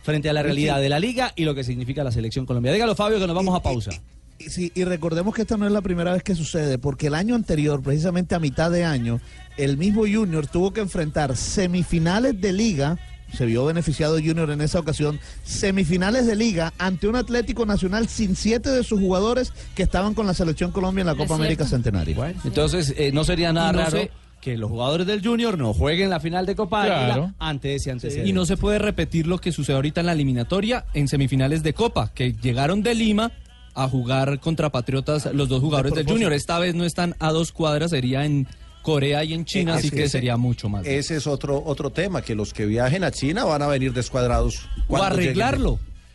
frente 0.02 0.28
a 0.30 0.32
la 0.32 0.42
realidad 0.42 0.80
de 0.80 0.88
la 0.88 0.98
liga 0.98 1.32
y 1.36 1.44
lo 1.44 1.54
que 1.54 1.64
significa 1.64 2.02
la 2.04 2.12
selección 2.12 2.46
colombiana. 2.46 2.74
Dígalo, 2.74 2.94
Fabio, 2.94 3.18
que 3.18 3.26
nos 3.26 3.36
vamos 3.36 3.54
a 3.54 3.62
pausa. 3.62 3.90
Y- 3.92 4.00
Sí, 4.48 4.72
y 4.74 4.84
recordemos 4.84 5.34
que 5.34 5.42
esta 5.42 5.58
no 5.58 5.66
es 5.66 5.72
la 5.72 5.82
primera 5.82 6.14
vez 6.14 6.22
que 6.22 6.34
sucede, 6.34 6.78
porque 6.78 7.08
el 7.08 7.14
año 7.14 7.34
anterior, 7.34 7.82
precisamente 7.82 8.34
a 8.34 8.38
mitad 8.38 8.70
de 8.70 8.86
año, 8.86 9.20
el 9.58 9.76
mismo 9.76 10.04
Junior 10.10 10.46
tuvo 10.46 10.72
que 10.72 10.80
enfrentar 10.80 11.36
semifinales 11.36 12.40
de 12.40 12.54
liga, 12.54 12.96
se 13.36 13.44
vio 13.44 13.66
beneficiado 13.66 14.14
Junior 14.14 14.50
en 14.50 14.62
esa 14.62 14.80
ocasión, 14.80 15.20
semifinales 15.44 16.26
de 16.26 16.36
liga 16.36 16.72
ante 16.78 17.06
un 17.06 17.16
Atlético 17.16 17.66
Nacional 17.66 18.08
sin 18.08 18.34
siete 18.34 18.70
de 18.70 18.82
sus 18.82 18.98
jugadores 18.98 19.52
que 19.74 19.82
estaban 19.82 20.14
con 20.14 20.26
la 20.26 20.32
selección 20.32 20.72
Colombia 20.72 21.02
en 21.02 21.08
la 21.08 21.14
Copa 21.16 21.34
América 21.34 21.66
cierto. 21.66 21.76
Centenario. 21.90 22.24
Entonces, 22.42 22.94
eh, 22.96 23.12
no 23.12 23.24
sería 23.24 23.52
nada 23.52 23.72
no 23.72 23.78
raro 23.80 23.90
sé- 23.90 24.10
que 24.40 24.56
los 24.56 24.70
jugadores 24.70 25.06
del 25.06 25.22
Junior 25.24 25.58
no 25.58 25.74
jueguen 25.74 26.08
la 26.10 26.18
final 26.20 26.46
de 26.46 26.54
Copa 26.56 26.84
Claro. 26.86 27.12
Águila 27.12 27.34
ante 27.38 27.74
ese 27.74 27.90
antecedente. 27.90 28.28
Y 28.28 28.32
no 28.32 28.46
se 28.46 28.56
puede 28.56 28.78
repetir 28.78 29.26
lo 29.26 29.38
que 29.38 29.52
sucedió 29.52 29.76
ahorita 29.76 30.00
en 30.00 30.06
la 30.06 30.12
eliminatoria 30.12 30.86
en 30.94 31.08
semifinales 31.08 31.62
de 31.62 31.74
Copa, 31.74 32.10
que 32.14 32.32
llegaron 32.32 32.82
de 32.82 32.94
Lima 32.94 33.32
a 33.74 33.88
jugar 33.88 34.40
contra 34.40 34.70
Patriotas 34.70 35.28
los 35.34 35.48
dos 35.48 35.60
jugadores 35.60 35.94
del. 35.94 36.06
Junior. 36.06 36.32
Esta 36.32 36.58
vez 36.58 36.74
no 36.74 36.84
están 36.84 37.14
a 37.20 37.32
dos 37.32 37.52
cuadras, 37.52 37.90
sería 37.90 38.24
en 38.24 38.46
Corea 38.82 39.22
y 39.24 39.34
en 39.34 39.44
China, 39.44 39.74
Eh, 39.74 39.78
así 39.78 39.90
que 39.90 40.04
ese- 40.04 40.12
sería 40.12 40.36
mucho 40.38 40.68
más. 40.70 40.86
Ese 40.86 41.16
es 41.16 41.26
otro, 41.26 41.62
otro 41.64 41.90
tema, 41.90 42.22
que 42.22 42.34
los 42.34 42.54
que 42.54 42.64
viajen 42.64 43.04
a 43.04 43.10
China 43.10 43.44
van 43.44 43.60
a 43.62 43.66
venir 43.66 43.92
descuadrados. 43.92 44.62
O 44.88 44.96
lleguen. 45.20 45.34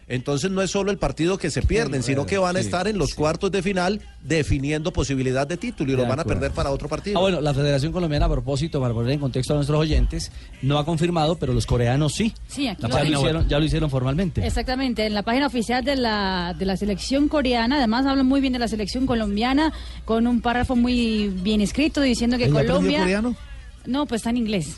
Entonces 0.07 0.51
no 0.51 0.61
es 0.61 0.69
solo 0.69 0.91
el 0.91 0.97
partido 0.97 1.37
que 1.39 1.49
se 1.49 1.63
pierden, 1.63 2.03
sino 2.03 2.25
que 2.27 2.37
van 2.37 2.55
a 2.55 2.59
Sí, 2.59 2.65
estar 2.65 2.87
en 2.87 2.97
los 2.99 3.15
cuartos 3.15 3.51
de 3.51 3.63
final 3.63 4.01
definiendo 4.23 4.93
posibilidad 4.93 5.47
de 5.47 5.57
título 5.57 5.91
y 5.91 5.95
De 5.95 6.01
los 6.01 6.07
van 6.07 6.19
a 6.19 6.23
perder 6.23 6.51
para 6.51 6.69
otro 6.69 6.87
partido. 6.87 7.17
Ah, 7.17 7.21
bueno, 7.21 7.41
la 7.41 7.53
Federación 7.53 7.91
Colombiana, 7.91 8.27
a 8.27 8.29
propósito, 8.29 8.79
para 8.79 8.93
poner 8.93 9.13
en 9.13 9.19
contexto 9.19 9.53
a 9.53 9.55
nuestros 9.55 9.79
oyentes, 9.79 10.31
no 10.61 10.77
ha 10.77 10.85
confirmado, 10.85 11.37
pero 11.37 11.53
los 11.53 11.65
coreanos 11.65 12.13
sí. 12.13 12.33
Sí, 12.47 12.67
aquí 12.67 12.83
ya, 12.83 12.87
lo 12.87 13.03
lo 13.03 13.17
hicieron, 13.19 13.47
ya 13.47 13.59
lo 13.59 13.65
hicieron 13.65 13.89
formalmente. 13.89 14.45
Exactamente, 14.45 15.05
en 15.07 15.13
la 15.15 15.23
página 15.23 15.47
oficial 15.47 15.83
de 15.83 15.95
la, 15.95 16.55
de 16.57 16.65
la 16.65 16.77
selección 16.77 17.27
coreana, 17.27 17.77
además 17.77 18.05
hablan 18.05 18.27
muy 18.27 18.41
bien 18.41 18.53
de 18.53 18.59
la 18.59 18.67
selección 18.67 19.07
colombiana, 19.07 19.73
con 20.05 20.27
un 20.27 20.41
párrafo 20.41 20.75
muy 20.75 21.29
bien 21.29 21.61
escrito 21.61 22.01
diciendo 22.01 22.37
que 22.37 22.43
¿Ella 22.45 22.53
aprendió 22.53 22.75
Colombia... 22.75 22.99
coreano? 22.99 23.35
No, 23.87 24.05
pues 24.05 24.19
está 24.19 24.29
en 24.31 24.37
inglés. 24.37 24.77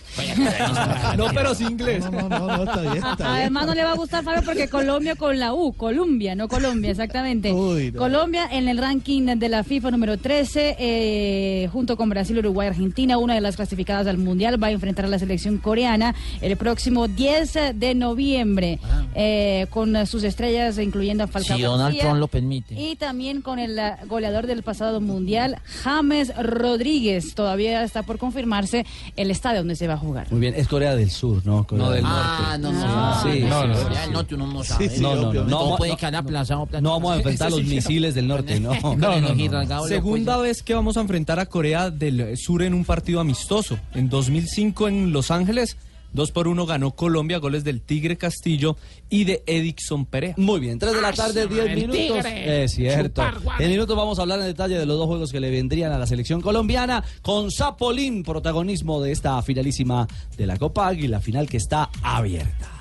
No, 1.18 1.28
pero 1.34 1.56
sí 1.56 1.64
inglés. 1.64 2.04
No, 2.12 2.30
no, 2.30 2.40
no, 2.48 2.64
está 2.64 2.82
bien, 2.82 2.96
está 2.98 3.16
bien. 3.16 3.28
Además 3.28 3.68
no 3.68 3.76
le 3.76 3.84
va 3.84 3.92
a 3.92 3.96
gustar 3.96 4.24
Fabio 4.24 4.42
porque 4.46 4.68
Colombia 4.68 5.16
con 5.16 5.40
la 5.40 5.54
U, 5.54 5.74
Colombia, 5.74 6.36
no 6.36 6.48
Colombia, 6.48 6.92
exactamente. 6.92 7.52
Uy, 7.52 7.92
no. 7.92 8.00
Colombia 8.00 8.48
en 8.52 8.68
el 8.68 8.78
ranking 8.78 9.38
de 9.38 9.50
la 9.50 9.64
FIFA 9.64 9.92
número 9.92 10.18
13, 10.18 10.76
eh, 10.80 11.70
junto 11.72 11.98
con 11.98 12.10
Brasil, 12.10 12.38
Uruguay, 12.38 12.68
Argentina, 12.68 13.18
una 13.18 13.36
de 13.36 13.42
las 13.42 13.56
clasificadas 13.56 14.08
al 14.08 14.18
Mundial, 14.18 14.62
va 14.62 14.68
a 14.68 14.72
enfrentar 14.72 15.06
a 15.06 15.08
la 15.08 15.20
selección 15.20 15.58
coreana 15.58 16.14
el 16.42 16.56
próximo 16.58 17.08
10 17.08 17.54
de 17.76 17.96
noviembre, 17.96 18.80
eh, 19.16 19.68
con 19.70 20.06
sus 20.06 20.24
estrellas 20.24 20.78
incluyendo 20.78 21.24
a 21.24 21.28
Falcao 21.28 21.58
Si 21.58 21.64
Donald 21.64 21.82
García 21.94 22.02
Trump 22.02 22.20
lo 22.20 22.28
permite. 22.28 22.76
y 22.76 22.96
también 22.96 23.42
con 23.42 23.60
el 23.60 23.78
eh, 23.78 23.94
goleador 24.08 24.48
del 24.48 24.64
pasado 24.64 25.02
Mundial, 25.02 25.58
James 25.84 26.36
Rodríguez. 26.36 27.34
Todavía 27.36 27.84
está 27.84 28.04
por 28.04 28.18
confirmarse 28.18 28.86
el 29.16 29.32
estadio 29.32 29.60
donde 29.60 29.76
se 29.76 29.88
va 29.88 29.96
a 29.96 29.98
jugar. 29.98 30.28
Muy 30.32 30.40
bien, 30.40 30.54
es 30.56 30.68
Corea 30.68 30.96
del 30.96 31.10
Sur, 31.12 31.46
¿no? 31.46 31.66
Corea 31.66 31.86
No, 31.86 31.92
del 31.92 32.04
Ah, 32.06 32.58
no, 32.60 32.72
no, 32.72 32.80
Sí, 33.24 33.42
no, 33.42 33.64
sí, 33.64 33.80
no, 34.08 34.12
norte 34.12 34.36
uno 34.36 34.48
no 34.48 34.64
sabe. 34.64 34.90
Sí, 34.90 35.02
no, 35.02 35.16
no, 35.16 35.34
no, 35.34 35.44
no, 35.44 35.76
puede 35.78 35.96
quedar 35.96 36.16
aplazado. 36.18 36.68
No 36.82 36.92
vamos 36.92 37.14
a 37.14 37.16
enfrentar 37.18 37.52
los 37.52 37.64
misiles 37.64 38.16
del 38.16 38.28
norte, 38.28 38.60
no. 38.60 38.74
No, 38.96 39.20
no, 39.20 39.34
no. 39.34 39.88
Segunda 39.88 40.38
vez 40.38 40.64
que 40.64 40.74
vamos 40.74 40.98
a 40.98 41.02
enfrentar 41.02 41.40
a 41.40 41.46
Corea 41.46 41.90
del 41.90 42.38
Sur 42.38 42.64
en 42.64 42.74
un 42.74 42.86
partido 42.86 43.20
amistoso. 43.20 43.78
En 43.94 44.10
2005 44.10 44.88
en 44.88 45.12
Los 45.12 45.32
Ángeles, 45.32 45.78
2 46.18 46.32
por 46.32 46.48
1 46.48 46.66
ganó 46.66 46.96
Colombia, 46.96 47.38
goles 47.38 47.64
del 47.64 47.80
Tigre 47.80 48.18
Castillo 48.18 48.76
y 49.08 49.24
de 49.24 49.44
Edixon 49.46 50.08
Perea. 50.08 50.34
Muy 50.36 50.60
bien, 50.60 50.80
3 50.80 50.94
de 50.94 51.02
la 51.02 51.14
tarde, 51.14 51.48
10 51.48 51.66
el 51.68 51.76
minutos. 51.76 51.96
Tigre. 51.96 52.64
Es 52.64 52.72
cierto. 52.72 53.24
Chupar. 53.24 53.62
En 53.62 53.70
minutos 53.70 53.96
vamos 53.96 54.18
a 54.18 54.24
hablar 54.24 54.40
en 54.40 54.48
detalle 54.48 54.80
de 54.80 54.86
los 54.88 54.98
dos 54.98 55.06
juegos 55.06 55.32
que 55.32 55.40
le 55.40 55.52
vendrían 55.52 55.92
a 55.92 56.00
la 56.00 56.08
selección 56.08 56.42
colombiana 56.42 57.04
con 57.22 57.52
Zapolín, 57.52 58.24
protagonismo 58.24 59.00
de 59.00 59.12
esta 59.12 59.40
finalísima 59.44 60.08
de 60.36 60.48
la 60.48 60.58
Copa 60.58 60.88
Águila, 60.88 61.22
final 61.22 61.48
que 61.48 61.58
está 61.58 61.92
abierta. 62.02 62.72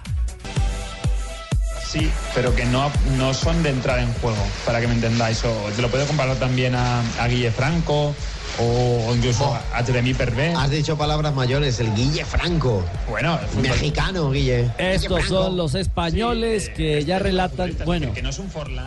Sí, 1.86 2.10
pero 2.34 2.54
que 2.54 2.64
no, 2.64 2.90
no 3.18 3.34
son 3.34 3.62
de 3.62 3.68
entrar 3.68 3.98
en 3.98 4.12
juego, 4.14 4.42
para 4.64 4.80
que 4.80 4.88
me 4.88 4.94
entendáis. 4.94 5.44
O 5.44 5.52
te 5.76 5.82
lo 5.82 5.90
puedo 5.90 6.06
comparar 6.06 6.36
también 6.36 6.74
a, 6.74 7.00
a 7.22 7.28
Guille 7.28 7.50
Franco 7.50 8.14
o 8.58 9.14
incluso 9.14 9.54
a 9.54 9.82
Jeremy 9.84 10.14
Pervé. 10.14 10.54
Has 10.54 10.70
dicho 10.70 10.96
palabras 10.96 11.34
mayores, 11.34 11.78
el 11.80 11.94
Guille 11.94 12.24
Franco. 12.24 12.82
Bueno, 13.08 13.38
fútbol- 13.52 13.62
Mexicano, 13.62 14.30
Guille. 14.30 14.70
Estos 14.78 15.24
son 15.26 15.56
los 15.56 15.74
españoles 15.74 16.70
que 16.70 17.04
ya 17.04 17.18
relatan, 17.18 17.76
bueno, 17.84 18.12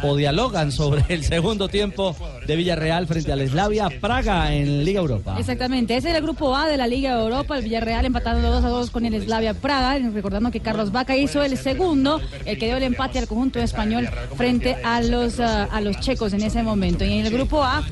o 0.04 0.16
dialogan 0.16 0.72
sobre 0.72 1.04
el 1.10 1.24
segundo 1.24 1.68
tiempo 1.70 2.16
de 2.48 2.56
Villarreal 2.56 3.08
frente 3.08 3.32
al 3.32 3.48
Slavia 3.48 3.90
Praga 4.02 4.54
en 4.54 4.84
Liga 4.86 5.02
Europa. 5.02 5.36
Exactamente, 5.40 5.96
ese 5.96 6.10
es 6.10 6.16
el 6.16 6.22
grupo 6.24 6.56
A 6.56 6.68
de 6.68 6.78
la 6.78 6.88
Liga 6.88 7.12
Europa, 7.12 7.58
el 7.58 7.64
Villarreal 7.64 8.06
empatando 8.06 8.50
2 8.52 8.64
a 8.64 8.70
2 8.70 8.90
con 8.92 9.06
el 9.06 9.22
Slavia 9.24 9.54
Praga, 9.54 9.98
recordando 10.14 10.52
que 10.52 10.60
Carlos 10.62 10.92
Vaca 10.92 11.16
hizo 11.16 11.44
el 11.44 11.58
segundo, 11.58 12.20
el 12.46 12.58
que 12.58 12.66
dio 12.66 12.78
el 12.78 12.84
empate 12.84 13.20
al 13.20 13.28
conjunto 13.28 13.60
español 13.60 14.10
frente 14.36 14.78
a 14.84 15.02
los, 15.02 15.40
ah, 15.40 15.66
a 15.72 15.82
los 15.82 16.00
checos 16.00 16.34
en 16.34 16.42
ese 16.42 16.64
momento. 16.64 17.06
Y 17.06 17.14
en 17.20 17.26
el 17.26 17.32
grupo 17.34 17.64
A, 17.64 17.84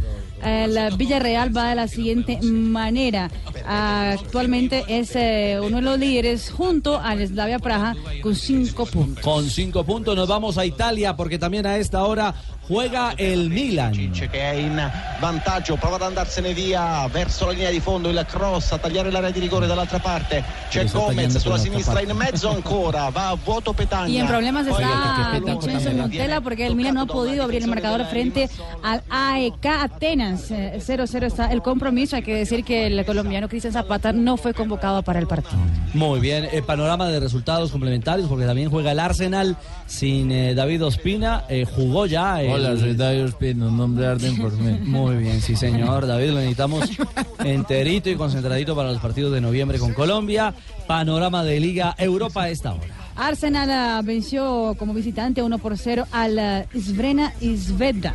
el 0.43 0.97
Villarreal 0.97 1.55
va 1.55 1.69
de 1.69 1.75
la 1.75 1.87
siguiente 1.87 2.39
manera. 2.41 3.29
Actualmente 3.65 4.85
es 4.87 5.15
eh, 5.15 5.59
uno 5.61 5.77
de 5.77 5.81
los 5.81 5.99
líderes 5.99 6.49
junto 6.49 6.99
al 6.99 7.25
Slavia 7.25 7.59
Praga 7.59 7.95
con 8.21 8.35
cinco 8.35 8.85
puntos. 8.85 9.23
Con 9.23 9.49
cinco 9.49 9.83
puntos 9.83 10.15
nos 10.15 10.27
vamos 10.27 10.57
a 10.57 10.65
Italia 10.65 11.15
porque 11.15 11.37
también 11.39 11.65
a 11.65 11.77
esta 11.77 12.05
hora 12.05 12.33
juega 12.67 13.13
el 13.15 13.49
Milan. 13.49 13.93
che 14.11 14.29
è 14.29 14.53
in 14.53 14.91
vantaggio, 15.19 15.75
prova 15.75 15.95
ad 15.95 16.01
andarsene 16.03 16.53
via 16.53 17.07
verso 17.07 17.45
la 17.45 17.51
linea 17.51 17.69
di 17.69 17.79
fondo, 17.79 18.09
il 18.09 18.25
cross 18.27 18.71
a 18.71 18.77
tagliare 18.77 19.09
l'area 19.09 19.31
di 19.31 19.39
rigore 19.39 19.67
dall'altra 19.67 19.99
parte. 19.99 20.43
C'è 20.69 20.85
Gomez 20.85 21.37
sulla 21.37 21.57
sinistra 21.57 22.01
in 22.01 22.11
mezzo 22.11 22.49
ancora, 22.49 23.09
va 23.09 23.29
a 23.29 23.35
vuoto 23.35 23.73
Petagna. 23.73 24.09
Y 24.09 24.17
en 24.17 24.27
problemas 24.27 24.67
está 24.67 25.39
Vincenzo 25.39 25.91
Montella 25.91 26.41
porque 26.41 26.65
el 26.65 26.75
Milan 26.75 26.95
no 26.95 27.01
ha 27.01 27.05
podido 27.05 27.43
abrir 27.43 27.63
el 27.63 27.69
marcador 27.69 28.05
frente 28.05 28.49
al 28.83 29.01
AEK 29.09 29.65
Atenas. 29.65 30.51
Eh, 30.51 30.79
0-0 30.79 31.23
está 31.23 31.51
el 31.51 31.61
compromiso. 31.61 32.15
Hay 32.15 32.23
que 32.23 32.35
decir 32.35 32.63
que 32.63 32.87
el 32.87 33.05
colombiano 33.05 33.47
Cristian 33.47 33.73
Zapata 33.73 34.11
no 34.11 34.37
fue 34.37 34.53
convocado 34.53 35.03
para 35.03 35.19
el 35.19 35.27
partido. 35.27 35.59
Muy 35.93 36.19
bien, 36.19 36.47
el 36.51 36.63
panorama 36.63 37.07
de 37.07 37.19
resultados 37.19 37.71
complementarios 37.71 38.27
porque 38.27 38.45
también 38.45 38.69
juega 38.69 38.91
el 38.91 38.99
Arsenal 38.99 39.55
sin 39.85 40.31
eh, 40.31 40.53
David 40.53 40.83
Ospina, 40.83 41.45
eh, 41.49 41.65
jugó 41.65 42.05
ya. 42.05 42.41
Hola, 42.57 42.75
soy 42.75 42.95
David 42.95 43.25
Ospina, 43.25 43.67
un 43.67 43.77
nombre 43.77 44.07
arden 44.07 44.35
por 44.35 44.51
mí. 44.53 44.79
Muy 44.83 45.17
bien, 45.17 45.39
sí 45.41 45.55
señor, 45.55 46.07
David, 46.07 46.29
lo 46.29 46.37
necesitamos 46.37 46.89
enterito 47.37 48.09
y 48.09 48.15
concentradito 48.15 48.75
para 48.75 48.91
los 48.91 48.99
partidos 48.99 49.31
de 49.31 49.41
noviembre 49.41 49.77
con 49.77 49.93
Colombia. 49.93 50.55
Panorama 50.87 51.43
de 51.43 51.59
Liga 51.59 51.93
Europa 51.99 52.43
a 52.43 52.49
esta 52.49 52.73
hora. 52.73 52.96
Arsenal 53.17 53.69
ah, 53.71 54.01
venció 54.03 54.75
como 54.77 54.93
visitante 54.93 55.41
1 55.41 55.57
por 55.57 55.77
0 55.77 56.05
al 56.11 56.39
ah, 56.39 56.65
Svrena 56.79 57.33
Izveda. 57.41 58.13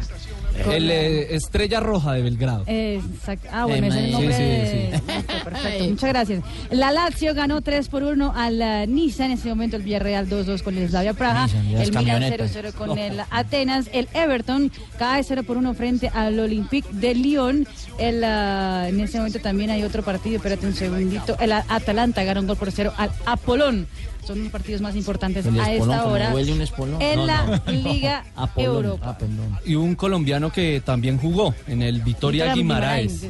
Con- 0.64 0.72
El 0.74 0.90
eh, 0.90 1.34
Estrella 1.34 1.80
Roja 1.80 2.12
de 2.12 2.22
Belgrado. 2.22 2.64
Eh, 2.66 3.00
exact- 3.02 3.48
Ah, 3.50 3.64
bueno, 3.64 3.86
ese 3.86 3.98
es 3.98 4.04
el 4.04 4.06
sí, 4.06 4.12
nombre. 4.12 4.36
sí, 4.36 4.70
sí. 4.70 5.12
Listo, 5.16 5.44
Perfecto, 5.44 5.84
muchas 5.88 6.08
gracias. 6.10 6.44
La 6.70 6.92
Lazio 6.92 7.34
ganó 7.34 7.62
3 7.62 7.88
por 7.88 8.02
1 8.02 8.32
al 8.36 8.60
uh, 8.60 8.86
Niza. 8.92 9.24
En 9.24 9.30
este 9.32 9.48
momento 9.48 9.76
el 9.76 9.82
Villarreal 9.82 10.28
2-2 10.28 10.62
con 10.62 10.76
el 10.76 10.88
Slavia 10.90 11.14
Praga. 11.14 11.46
Las 11.46 11.54
el 11.54 11.90
Milan 11.90 12.04
camionetas. 12.04 12.54
0-0 12.54 12.72
con 12.74 12.98
el 12.98 13.20
Atenas. 13.30 13.88
El 13.94 14.08
Everton 14.12 14.70
cae 14.98 15.24
0 15.24 15.42
por 15.44 15.56
1 15.56 15.72
frente 15.74 16.10
al 16.14 16.38
Olympique 16.38 16.88
de 16.92 17.14
Lyon. 17.14 17.66
El, 17.98 18.22
uh, 18.22 18.86
en 18.88 19.00
este 19.00 19.16
momento 19.18 19.38
también 19.40 19.70
hay 19.70 19.82
otro 19.84 20.02
partido. 20.02 20.36
Espérate 20.36 20.66
un 20.66 20.74
segundito. 20.74 21.34
El 21.40 21.52
Atalanta 21.52 22.22
ganó 22.24 22.40
un 22.42 22.46
gol 22.46 22.56
por 22.58 22.70
0 22.70 22.92
al 22.98 23.10
Apolón. 23.24 23.86
Son 24.26 24.42
los 24.42 24.52
partidos 24.52 24.80
más 24.80 24.94
importantes 24.94 25.44
El 25.46 25.58
a 25.60 25.72
espolón, 25.72 25.94
esta 25.94 26.06
hora. 26.06 26.34
huele 26.34 26.52
un 26.52 26.60
espolón. 26.62 27.02
En 27.02 27.16
No, 27.16 27.26
la 27.26 27.60
no. 27.66 27.72
Liga 27.72 28.24
Apolón. 28.36 28.76
Europa. 28.76 29.18
Ah. 29.20 29.60
Y 29.64 29.74
un 29.74 29.94
colombiano 29.94 30.52
que 30.52 30.80
también 30.84 31.18
jugó 31.18 31.54
en 31.66 31.82
el 31.82 32.00
Vitoria 32.02 32.44
Victoria 32.44 32.54
Guimaraes. 32.54 33.26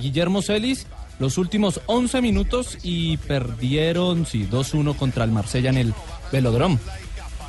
Guillermo 0.00 0.40
Celis, 0.42 0.86
los 1.18 1.36
últimos 1.36 1.80
11 1.86 2.22
minutos 2.22 2.78
y 2.82 3.16
perdieron, 3.18 4.24
sí, 4.24 4.48
2-1 4.50 4.96
contra 4.96 5.24
el 5.24 5.30
Marsella 5.30 5.70
en 5.70 5.76
el 5.78 5.94
Velodrome. 6.32 6.78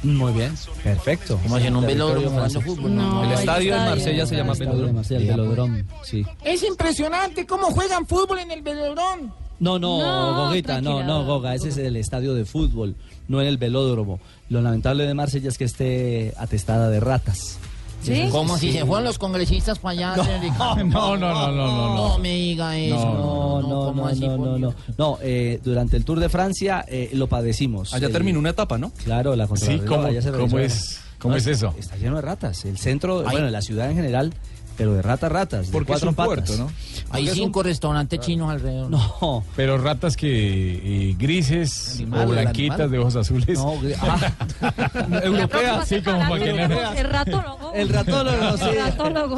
Muy 0.04 0.34
bien, 0.34 0.54
perfecto. 0.84 1.38
Como 1.44 1.60
si 1.60 1.68
en 1.68 1.76
un 1.76 1.86
velódromo 1.86 2.30
jugando 2.32 2.62
fútbol. 2.62 2.96
No, 2.96 3.24
el 3.24 3.32
estadio 3.34 3.74
de 3.76 3.80
Marsella 3.82 4.26
se 4.26 4.36
llama. 4.36 4.54
Marsella, 4.94 5.34
el 5.36 5.86
sí. 6.04 6.26
Es 6.44 6.64
impresionante 6.64 7.46
cómo 7.46 7.68
juegan 7.68 8.08
fútbol 8.08 8.40
en 8.40 8.52
el 8.52 8.64
velodrón. 8.64 9.32
No, 9.62 9.80
no, 9.80 10.00
No, 10.00 10.46
Goguita, 10.48 10.82
no, 10.82 11.04
no, 11.04 11.24
Goga, 11.24 11.56
ese 11.56 11.70
es 11.70 11.78
el 11.78 11.96
estadio 11.96 12.34
de 12.34 12.44
fútbol, 12.46 12.96
no 13.28 13.40
en 13.42 13.48
el 13.48 13.58
velódromo. 13.58 14.20
Lo 14.50 14.60
lamentable 14.62 15.06
de 15.06 15.14
Marsella 15.14 15.48
es 15.50 15.58
que 15.58 15.64
esté 15.66 16.34
atestada 16.38 16.90
de 16.90 17.00
ratas. 17.00 17.58
¿Sí? 18.02 18.24
Como 18.32 18.58
si 18.58 18.72
se 18.72 18.84
fueron 18.84 19.04
los 19.04 19.20
congresistas 19.20 19.78
para 19.78 20.14
allá. 20.14 20.16
No, 20.84 21.16
no, 21.16 21.18
no, 21.18 21.18
no, 21.18 21.52
no, 21.52 21.68
no. 21.96 22.08
No 22.10 22.18
me 22.18 22.34
diga 22.34 22.76
eso. 22.76 22.96
No, 22.98 23.62
no, 23.62 23.70
¿cómo 23.86 24.10
no, 24.10 24.16
no, 24.16 24.38
no, 24.38 24.58
no. 24.58 24.74
No, 24.98 25.18
eh, 25.22 25.60
durante 25.64 25.96
el 25.98 26.04
Tour 26.06 26.20
de 26.20 26.28
Francia 26.28 26.84
eh, 26.88 27.12
lo 27.14 27.28
padecimos. 27.28 27.94
Allá 27.94 28.08
El- 28.08 28.14
terminó 28.14 28.40
una 28.40 28.50
etapa, 28.50 28.80
¿no? 28.80 28.92
Claro, 29.04 29.36
la 29.36 29.46
Sí, 29.46 29.50
contrarreloj, 29.50 29.88
¿cómo, 29.88 30.08
allá 30.08 30.22
se 30.24 30.32
cómo 30.32 30.58
es, 30.60 31.00
cómo 31.20 31.32
No, 31.34 31.38
es 31.38 31.46
eso? 31.46 31.76
Está 31.78 31.96
lleno 31.98 32.16
de 32.16 32.22
ratas. 32.24 32.66
El 32.66 32.80
centro, 32.80 33.22
bueno, 33.22 33.48
la 33.52 33.62
ciudad 33.62 33.88
en 33.92 33.96
general, 33.98 34.34
pero 34.82 34.94
de 34.96 35.02
ratas, 35.04 35.32
ratas. 35.32 35.66
De 35.68 35.72
Porque 35.72 35.92
es 35.92 36.00
cuatro 36.00 36.10
un 36.10 36.16
patas. 36.16 36.34
puerto, 36.50 36.58
¿no? 36.58 36.72
Hay 37.12 37.28
cinco 37.28 37.62
restaurantes 37.62 38.20
chinos 38.20 38.50
alrededor. 38.50 38.90
No, 38.90 39.44
Pero 39.56 39.78
ratas 39.78 40.18
que 40.18 40.28
eh, 40.74 40.78
Animal, 41.12 41.18
grises 41.20 42.00
el 42.00 42.12
o 42.12 42.16
animal. 42.16 42.28
blanquitas 42.28 42.90
de 42.90 42.98
ojos 43.00 43.16
azules. 43.18 43.60
no. 43.60 43.76
ah, 44.02 44.32
Europea. 45.24 45.86
Sí, 45.86 46.02
como 46.02 46.20
para 46.28 46.44
que 46.44 46.54
no- 46.54 46.94
El 46.94 47.10
ratólogo. 47.10 47.72
el 47.76 47.90
ratólogo, 47.90 48.58
sí. 48.58 48.64
El 48.70 48.76
ratólogo. 48.86 49.38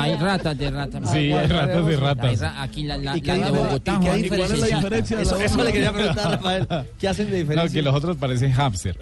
Hay 0.00 0.16
ratas 0.16 0.56
de 0.58 0.70
ratas. 0.70 1.10
Sí, 1.10 1.32
hay 1.32 1.46
ratas 1.48 1.86
de 1.86 1.96
ratas. 1.96 2.40
ra- 2.40 2.62
Aquí 2.62 2.84
la, 2.84 2.96
la, 2.98 3.16
¿Y 3.16 3.20
qué 3.20 3.36
la 3.36 3.50
de 3.50 3.58
Bogotá. 3.58 3.98
y 4.00 4.04
qué 4.04 4.12
diferencia? 4.14 4.36
¿Cuál 4.36 4.52
es 4.52 4.70
la 4.70 4.76
diferencia 4.76 5.16
de 5.16 5.24
la 5.24 5.30
Eso, 5.30 5.40
eso 5.40 5.64
le 5.64 5.72
quería 5.72 5.92
preguntar, 5.92 6.30
Rafael. 6.30 6.68
¿Qué 7.00 7.08
hacen 7.08 7.26
de 7.26 7.32
No, 7.32 7.38
diferencia? 7.38 7.78
que 7.80 7.82
los 7.82 7.94
otros 7.94 8.16
parecen 8.16 8.52
hamster. 8.52 8.96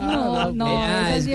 No, 0.00 0.52
no, 0.52 0.66
Ah, 0.82 1.14
es 1.16 1.26
no. 1.26 1.32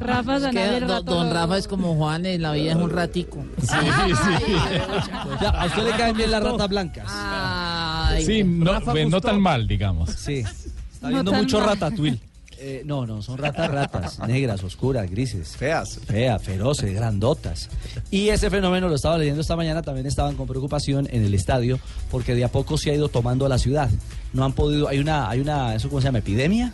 Rafa 0.00 0.36
Es 0.36 0.42
Sanabria, 0.42 1.00
don. 1.02 1.32
Rafa 1.32 1.56
es 1.58 1.65
como 1.66 1.94
Juan, 1.96 2.24
en 2.26 2.42
la 2.42 2.52
vida 2.52 2.70
es 2.70 2.76
un 2.76 2.90
ratico. 2.90 3.44
Sí, 3.60 3.66
sí. 3.66 4.52
Ya, 5.40 5.48
a 5.50 5.66
usted 5.66 5.82
le 5.84 5.90
caen 5.90 6.16
bien 6.16 6.30
las 6.30 6.42
ratas 6.42 6.68
blancas. 6.68 7.04
Ay, 7.08 8.24
Sí, 8.24 8.44
no, 8.44 8.80
pues, 8.80 9.08
no 9.08 9.20
tan 9.20 9.40
mal, 9.40 9.66
digamos. 9.68 10.10
Sí. 10.10 10.44
Está 10.92 11.08
viendo 11.08 11.32
mucho 11.32 11.58
mal. 11.58 11.68
ratatouille. 11.70 12.18
Eh, 12.58 12.82
no, 12.86 13.06
no, 13.06 13.20
son 13.20 13.36
ratas, 13.36 13.70
ratas, 13.70 14.18
negras, 14.26 14.64
oscuras, 14.64 15.10
grises. 15.10 15.56
Feas. 15.56 16.00
Feas, 16.06 16.42
feroces, 16.42 16.94
grandotas. 16.94 17.68
Y 18.10 18.30
ese 18.30 18.48
fenómeno, 18.48 18.88
lo 18.88 18.94
estaba 18.94 19.18
leyendo 19.18 19.42
esta 19.42 19.56
mañana, 19.56 19.82
también 19.82 20.06
estaban 20.06 20.36
con 20.36 20.46
preocupación 20.46 21.06
en 21.10 21.22
el 21.22 21.34
estadio, 21.34 21.78
porque 22.10 22.34
de 22.34 22.44
a 22.44 22.48
poco 22.48 22.78
se 22.78 22.90
ha 22.90 22.94
ido 22.94 23.08
tomando 23.08 23.46
la 23.48 23.58
ciudad. 23.58 23.90
No 24.32 24.44
han 24.44 24.52
podido, 24.54 24.88
hay 24.88 24.98
una, 25.00 25.28
hay 25.28 25.40
una, 25.40 25.74
¿eso 25.74 25.88
cómo 25.90 26.00
se 26.00 26.06
llama? 26.06 26.18
¿Epidemia? 26.18 26.72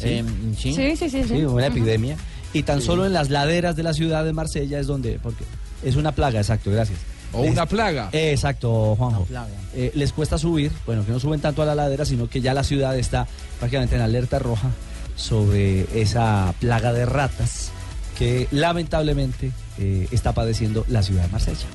Em, 0.00 0.54
sí. 0.56 0.74
Sí, 0.74 0.96
sí, 0.96 1.08
sí. 1.08 1.22
sí. 1.22 1.28
Sí, 1.28 1.44
una 1.44 1.66
epidemia. 1.68 2.16
Y 2.52 2.62
tan 2.64 2.80
Sí. 2.80 2.86
solo 2.86 3.06
en 3.06 3.12
las 3.12 3.30
laderas 3.30 3.76
de 3.76 3.82
la 3.82 3.94
ciudad 3.94 4.24
de 4.24 4.32
Marsella 4.32 4.78
es 4.78 4.86
donde, 4.86 5.18
porque 5.22 5.44
es 5.82 5.96
una 5.96 6.12
plaga, 6.12 6.40
exacto, 6.40 6.70
gracias. 6.70 6.98
O 7.32 7.42
una 7.42 7.64
plaga. 7.64 8.10
Eh, 8.12 8.32
exacto, 8.32 8.94
Juanjo. 8.96 9.26
Eh, 9.74 9.90
les 9.94 10.12
cuesta 10.12 10.36
subir, 10.36 10.70
bueno, 10.84 11.04
que 11.06 11.12
no 11.12 11.18
suben 11.18 11.40
tanto 11.40 11.62
a 11.62 11.64
la 11.66 11.74
ladera, 11.74 12.04
sino 12.04 12.28
que 12.28 12.42
ya 12.42 12.52
la 12.52 12.62
ciudad 12.62 12.96
está 12.98 13.26
prácticamente 13.58 13.96
en 13.96 14.02
alerta 14.02 14.38
roja 14.38 14.68
sobre 15.16 15.86
esa 16.00 16.54
plaga 16.60 16.92
de 16.92 17.06
ratas 17.06 17.70
que 18.18 18.48
lamentablemente 18.50 19.50
eh, 19.78 20.08
está 20.10 20.32
padeciendo 20.32 20.84
la 20.88 21.02
ciudad 21.02 21.22
de 21.22 21.28
Marsella. 21.28 21.66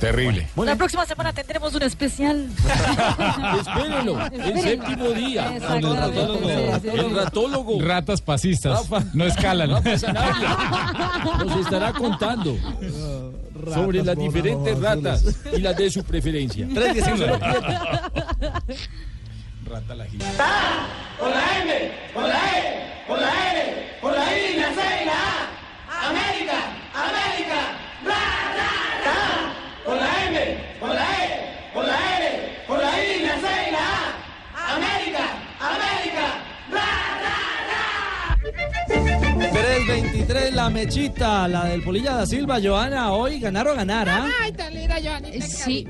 Terrible. 0.00 0.48
La 0.56 0.76
próxima 0.76 1.04
semana 1.04 1.32
tendremos 1.32 1.74
un 1.74 1.82
especial. 1.82 2.48
Espérenlo, 3.60 4.18
el 4.32 4.60
séptimo 4.60 5.10
día, 5.10 5.44
con 5.44 5.52
el 5.52 5.62
Exactamente, 5.62 5.96
ratólogo. 6.00 6.48
sí, 6.80 6.80
sí. 6.80 6.88
El 6.98 7.16
ratólogo 7.16 7.80
Ratas 7.82 8.20
pasistas. 8.22 8.88
Rafa. 8.90 9.04
No 9.12 9.26
escalan. 9.26 9.70
Nos 11.44 11.56
estará 11.60 11.92
contando 11.92 12.56
sobre 13.74 14.02
las 14.02 14.16
diferentes 14.16 14.80
ratas 14.80 15.22
y 15.54 15.60
las 15.60 15.76
de 15.76 15.90
su 15.90 16.02
preferencia. 16.02 16.66
319. 16.72 17.38
Rata 19.66 19.94
la 19.94 20.06
Con 20.06 20.18
la 21.30 21.62
M, 21.62 21.92
con 22.14 22.24
la 22.28 22.34
E, 22.34 23.04
con 23.06 23.20
la 23.20 23.52
N, 23.52 23.60
con 24.00 24.12
la 24.12 24.24
I, 24.36 24.56
la 24.56 24.68
C 24.72 24.80
y 25.02 25.04
la 25.06 25.12
A. 25.12 25.49
323, 40.30 40.54
la 40.54 40.70
mechita, 40.70 41.48
la 41.48 41.64
del 41.64 41.82
Polilla 41.82 42.12
da 42.12 42.24
Silva, 42.24 42.60
Joana, 42.60 43.12
hoy 43.12 43.40
ganar 43.40 43.66
o 43.66 43.74
ganar, 43.74 44.08
¿ah? 44.08 44.28
Ay, 44.40 44.52
tan 44.52 44.72
linda, 44.72 44.96
Joanita. 45.02 45.44
Sí. 45.44 45.84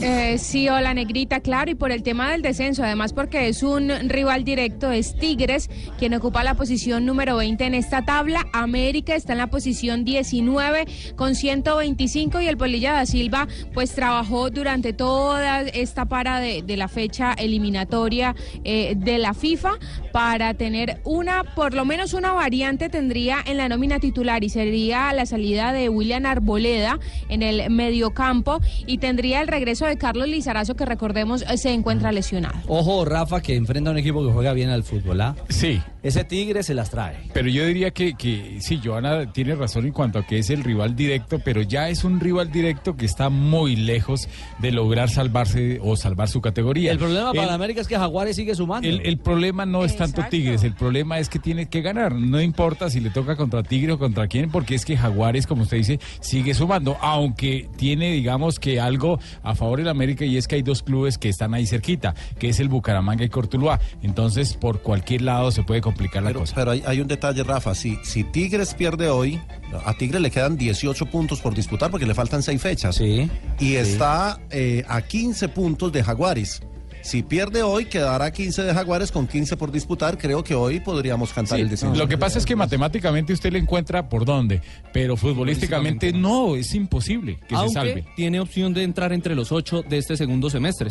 Eh, 0.00 0.38
sí, 0.38 0.68
hola 0.68 0.94
negrita, 0.94 1.40
claro, 1.40 1.72
y 1.72 1.74
por 1.74 1.90
el 1.90 2.04
tema 2.04 2.30
del 2.30 2.40
descenso, 2.40 2.84
además 2.84 3.12
porque 3.12 3.48
es 3.48 3.64
un 3.64 3.90
rival 4.08 4.44
directo, 4.44 4.92
es 4.92 5.16
Tigres, 5.16 5.68
quien 5.98 6.14
ocupa 6.14 6.44
la 6.44 6.54
posición 6.54 7.04
número 7.04 7.36
20 7.36 7.64
en 7.64 7.74
esta 7.74 8.04
tabla. 8.04 8.46
América 8.52 9.16
está 9.16 9.32
en 9.32 9.38
la 9.38 9.48
posición 9.48 10.04
19 10.04 10.86
con 11.16 11.34
125 11.34 12.40
y 12.40 12.46
el 12.46 12.56
Polilla 12.56 12.92
da 12.92 13.06
Silva 13.06 13.48
pues 13.74 13.92
trabajó 13.92 14.50
durante 14.50 14.92
toda 14.92 15.62
esta 15.62 16.04
para 16.04 16.38
de, 16.38 16.62
la 16.76 16.86
fecha 16.86 17.32
eliminatoria 17.32 18.36
eh, 18.62 18.94
de 18.96 19.18
la 19.18 19.34
FIFA 19.34 19.78
para 20.12 20.54
tener 20.54 21.00
una, 21.02 21.42
por 21.42 21.74
lo 21.74 21.84
menos 21.84 22.14
una 22.14 22.32
variante 22.32 22.88
tendría 22.88 23.38
en 23.44 23.56
la 23.56 23.68
nómina 23.68 23.98
titular 23.98 24.44
y 24.44 24.48
sería 24.48 25.12
la 25.12 25.26
salida 25.26 25.72
de 25.72 25.88
William 25.88 26.24
Arboleda 26.24 27.00
en 27.28 27.42
el 27.42 27.68
mediocampo 27.70 28.60
y 28.86 28.98
tendría 28.98 29.40
el 29.40 29.48
regreso 29.48 29.87
de 29.88 29.96
Carlos 29.96 30.28
Lizarazo 30.28 30.74
que 30.74 30.84
recordemos 30.84 31.42
eh, 31.42 31.58
se 31.58 31.72
encuentra 31.72 32.12
lesionado. 32.12 32.58
Ojo, 32.66 33.04
Rafa, 33.04 33.40
que 33.40 33.56
enfrenta 33.56 33.90
a 33.90 33.92
un 33.92 33.98
equipo 33.98 34.24
que 34.24 34.32
juega 34.32 34.52
bien 34.52 34.70
al 34.70 34.84
fútbol, 34.84 35.20
¿ah? 35.20 35.34
Sí. 35.48 35.80
Ese 36.08 36.24
Tigre 36.24 36.62
se 36.62 36.74
las 36.74 36.90
trae. 36.90 37.16
Pero 37.32 37.48
yo 37.48 37.64
diría 37.66 37.90
que, 37.90 38.14
que 38.14 38.56
sí, 38.60 38.80
Joana 38.82 39.32
tiene 39.32 39.54
razón 39.54 39.86
en 39.86 39.92
cuanto 39.92 40.18
a 40.18 40.26
que 40.26 40.38
es 40.38 40.50
el 40.50 40.64
rival 40.64 40.96
directo, 40.96 41.38
pero 41.44 41.62
ya 41.62 41.88
es 41.88 42.04
un 42.04 42.18
rival 42.20 42.50
directo 42.50 42.96
que 42.96 43.06
está 43.06 43.28
muy 43.28 43.76
lejos 43.76 44.28
de 44.58 44.72
lograr 44.72 45.10
salvarse 45.10 45.78
o 45.82 45.96
salvar 45.96 46.28
su 46.28 46.40
categoría. 46.40 46.92
El 46.92 46.98
problema 46.98 47.32
para 47.32 47.44
El- 47.48 47.50
América 47.54 47.80
es 47.80 47.88
que 47.88 47.96
Jaguares 47.96 48.36
sigue 48.36 48.54
sumando. 48.54 48.88
El, 48.88 49.00
el 49.04 49.18
problema 49.18 49.66
no 49.66 49.84
es 49.84 49.96
tanto 49.96 50.22
Tigres, 50.30 50.62
el 50.64 50.74
problema 50.74 51.18
es 51.18 51.28
que 51.28 51.38
tiene 51.38 51.68
que 51.68 51.80
ganar. 51.82 52.12
No 52.14 52.40
importa 52.40 52.90
si 52.90 53.00
le 53.00 53.10
toca 53.10 53.36
contra 53.36 53.62
Tigre 53.62 53.92
o 53.92 53.98
contra 53.98 54.26
quién, 54.28 54.50
porque 54.50 54.74
es 54.74 54.84
que 54.84 54.96
Jaguares, 54.96 55.46
como 55.46 55.62
usted 55.62 55.76
dice, 55.76 56.00
sigue 56.20 56.54
sumando, 56.54 56.96
aunque 57.00 57.68
tiene, 57.76 58.12
digamos, 58.12 58.58
que 58.58 58.80
algo 58.80 59.18
a 59.42 59.54
favor 59.54 59.78
del 59.78 59.88
América 59.88 60.24
y 60.24 60.36
es 60.36 60.48
que 60.48 60.56
hay 60.56 60.62
dos 60.62 60.82
clubes 60.82 61.18
que 61.18 61.28
están 61.28 61.54
ahí 61.54 61.66
cerquita, 61.66 62.14
que 62.38 62.48
es 62.48 62.60
el 62.60 62.68
Bucaramanga 62.68 63.24
y 63.24 63.28
Cortuluá. 63.28 63.78
Entonces, 64.02 64.54
por 64.54 64.80
cualquier 64.82 65.22
lado 65.22 65.50
se 65.50 65.62
puede 65.62 65.80
complicar 65.98 66.22
la 66.22 66.28
Pero, 66.30 66.40
cosa. 66.40 66.54
pero 66.54 66.70
hay, 66.70 66.82
hay 66.86 67.00
un 67.00 67.08
detalle, 67.08 67.42
Rafa. 67.42 67.74
Si, 67.74 67.98
si 68.04 68.22
Tigres 68.22 68.74
pierde 68.74 69.08
hoy, 69.10 69.40
a 69.84 69.94
Tigres 69.94 70.20
le 70.20 70.30
quedan 70.30 70.56
18 70.56 71.06
puntos 71.06 71.40
por 71.40 71.54
disputar 71.54 71.90
porque 71.90 72.06
le 72.06 72.14
faltan 72.14 72.42
6 72.42 72.62
fechas. 72.62 73.00
Y 73.00 73.74
está 73.74 74.38
eh, 74.50 74.84
a 74.88 75.02
15 75.02 75.48
puntos 75.48 75.90
de 75.92 76.04
Jaguares. 76.04 76.62
Si 77.00 77.22
pierde 77.22 77.62
hoy, 77.62 77.86
quedará 77.86 78.26
a 78.26 78.30
15 78.32 78.64
de 78.64 78.74
Jaguares 78.74 79.12
con 79.12 79.26
15 79.26 79.56
por 79.56 79.70
disputar. 79.72 80.18
Creo 80.18 80.42
que 80.44 80.54
hoy 80.54 80.80
podríamos 80.80 81.32
cantar 81.32 81.56
Sí, 81.56 81.62
el 81.62 81.70
descenso. 81.70 81.96
Lo 81.96 82.08
que 82.08 82.18
pasa 82.18 82.38
es 82.38 82.44
que 82.44 82.54
matemáticamente 82.56 83.32
usted 83.32 83.52
le 83.52 83.60
encuentra 83.60 84.08
por 84.08 84.24
dónde, 84.24 84.60
pero 84.92 85.16
futbolísticamente 85.16 86.12
no, 86.12 86.54
es 86.56 86.74
imposible 86.74 87.38
que 87.48 87.54
Aunque 87.54 87.68
se 87.68 87.74
salve. 87.74 88.04
tiene 88.16 88.40
opción 88.40 88.74
de 88.74 88.82
entrar 88.82 89.12
entre 89.12 89.34
los 89.36 89.52
ocho 89.52 89.82
de 89.82 89.96
este 89.96 90.16
segundo 90.16 90.50
semestre. 90.50 90.90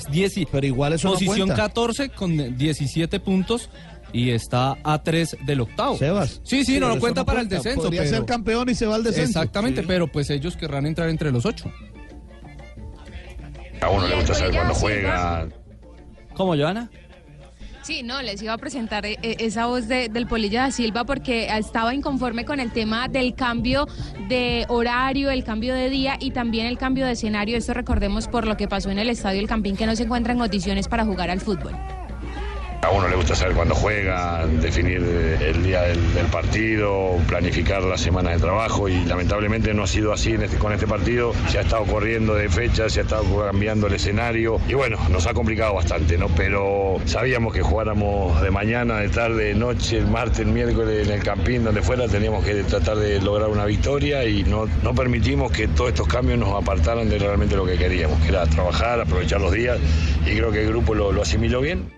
Pero 0.51 0.65
igual 0.65 0.93
eso 0.93 1.09
no 1.09 1.13
Posición 1.13 1.49
cuenta. 1.49 1.55
14 1.55 2.09
con 2.09 2.57
17 2.57 3.19
puntos 3.19 3.69
y 4.13 4.29
está 4.31 4.77
a 4.83 5.01
3 5.03 5.37
del 5.45 5.61
octavo. 5.61 5.97
Sebas. 5.97 6.41
Sí, 6.43 6.63
sí, 6.65 6.79
no, 6.79 6.91
eso 6.91 6.99
cuenta 6.99 7.21
no 7.21 7.25
para 7.25 7.39
cuenta. 7.39 7.55
el 7.57 7.61
descenso. 7.63 7.83
Podría 7.83 8.01
pero- 8.03 8.15
ser 8.17 8.25
campeón 8.25 8.69
y 8.69 8.75
se 8.75 8.85
va 8.85 8.95
al 8.95 9.03
descenso. 9.03 9.39
Exactamente, 9.39 9.81
Sí. 9.81 9.87
pero 9.87 10.07
pues 10.11 10.29
ellos 10.29 10.55
querrán 10.57 10.85
entrar 10.85 11.09
entre 11.09 11.31
los 11.31 11.45
ocho. 11.45 11.71
A 13.81 13.89
uno 13.89 14.07
le 14.07 14.15
gusta 14.15 14.33
saber 14.33 14.53
cuándo 14.55 14.73
juega. 14.73 15.47
¿Cómo, 16.33 16.55
Joana? 16.55 16.89
Sí, 17.83 18.03
no, 18.03 18.21
les 18.21 18.41
iba 18.41 18.51
a 18.51 18.57
presentar 18.57 19.05
eh, 19.05 19.17
eh, 19.21 19.37
esa 19.39 19.65
voz 19.67 19.87
de- 19.87 20.09
del 20.09 20.27
Polilla 20.27 20.63
da 20.63 20.71
Silva 20.71 21.05
porque 21.05 21.47
estaba 21.57 21.93
inconforme 21.93 22.43
con 22.43 22.59
el 22.59 22.71
tema 22.73 23.07
del 23.07 23.33
cambio 23.33 23.87
de 24.27 24.65
horario, 24.67 25.29
el 25.31 25.45
cambio 25.45 25.73
de 25.73 25.89
día 25.89 26.17
y 26.19 26.31
también 26.31 26.65
el 26.65 26.77
cambio 26.77 27.05
de 27.05 27.13
escenario. 27.13 27.55
Esto 27.57 27.73
recordemos 27.73 28.27
por 28.27 28.45
lo 28.45 28.57
que 28.57 28.67
pasó 28.67 28.89
en 28.91 28.99
el 28.99 29.09
Estadio 29.09 29.39
El 29.39 29.47
Campín 29.47 29.77
que 29.77 29.85
no 29.85 29.95
se 29.95 30.03
encuentra 30.03 30.33
en 30.33 30.39
condiciones 30.39 30.89
para 30.89 31.05
jugar 31.05 31.29
al 31.29 31.39
fútbol. 31.39 31.73
A 32.83 32.91
uno 32.91 33.07
le 33.07 33.15
gusta 33.15 33.35
saber 33.35 33.55
cuándo 33.55 33.73
juega, 33.73 34.45
definir 34.45 35.01
el 35.41 35.63
día 35.63 35.81
del, 35.81 35.97
partido, 36.31 37.17
planificar 37.27 37.83
la 37.83 37.97
semana 37.97 38.31
de 38.31 38.37
trabajo 38.37 38.87
y 38.87 39.03
lamentablemente 39.03 39.73
no 39.73 39.83
ha 39.83 39.87
sido 39.87 40.13
así 40.13 40.33
este- 40.33 40.57
con 40.57 40.71
este 40.71 40.85
partido. 40.87 41.33
Se 41.49 41.57
ha 41.57 41.61
estado 41.61 41.85
corriendo 41.85 42.35
de 42.35 42.47
fecha, 42.49 42.87
se 42.87 42.99
ha 42.99 43.03
estado 43.03 43.23
cambiando 43.45 43.87
el 43.87 43.93
escenario 43.95 44.61
y 44.69 44.75
bueno, 44.75 44.97
nos 45.09 45.25
ha 45.25 45.33
complicado 45.33 45.73
bastante, 45.73 46.17
¿no? 46.17 46.27
Pero 46.29 46.97
sabíamos 47.05 47.51
que 47.53 47.61
jugáramos 47.61 48.39
de 48.41 48.51
mañana, 48.51 48.99
de 48.99 49.09
tarde, 49.09 49.45
de 49.45 49.55
noche, 49.55 49.97
el 49.97 50.07
martes, 50.07 50.39
el 50.39 50.47
miércoles 50.47 51.07
en 51.07 51.13
el 51.13 51.23
campín, 51.23 51.63
donde 51.63 51.81
fuera, 51.81 52.07
teníamos 52.07 52.45
que 52.45 52.63
tratar 52.63 52.97
de 52.97 53.19
lograr 53.19 53.49
una 53.49 53.65
victoria 53.65 54.23
y 54.23 54.43
no, 54.43 54.67
no 54.83 54.93
permitimos 54.93 55.51
que 55.51 55.67
todos 55.67 55.89
estos 55.89 56.07
cambios 56.07 56.37
nos 56.39 56.53
apartaran 56.53 57.09
de 57.09 57.17
realmente 57.17 57.55
lo 57.55 57.65
que 57.65 57.77
queríamos, 57.77 58.19
que 58.21 58.29
era 58.29 58.45
trabajar, 58.45 59.01
aprovechar 59.01 59.41
los 59.41 59.51
días 59.51 59.79
y 60.25 60.37
creo 60.37 60.51
que 60.51 60.61
el 60.61 60.67
grupo 60.69 60.93
lo 60.93 61.21
asimiló 61.21 61.59
bien. 61.59 61.96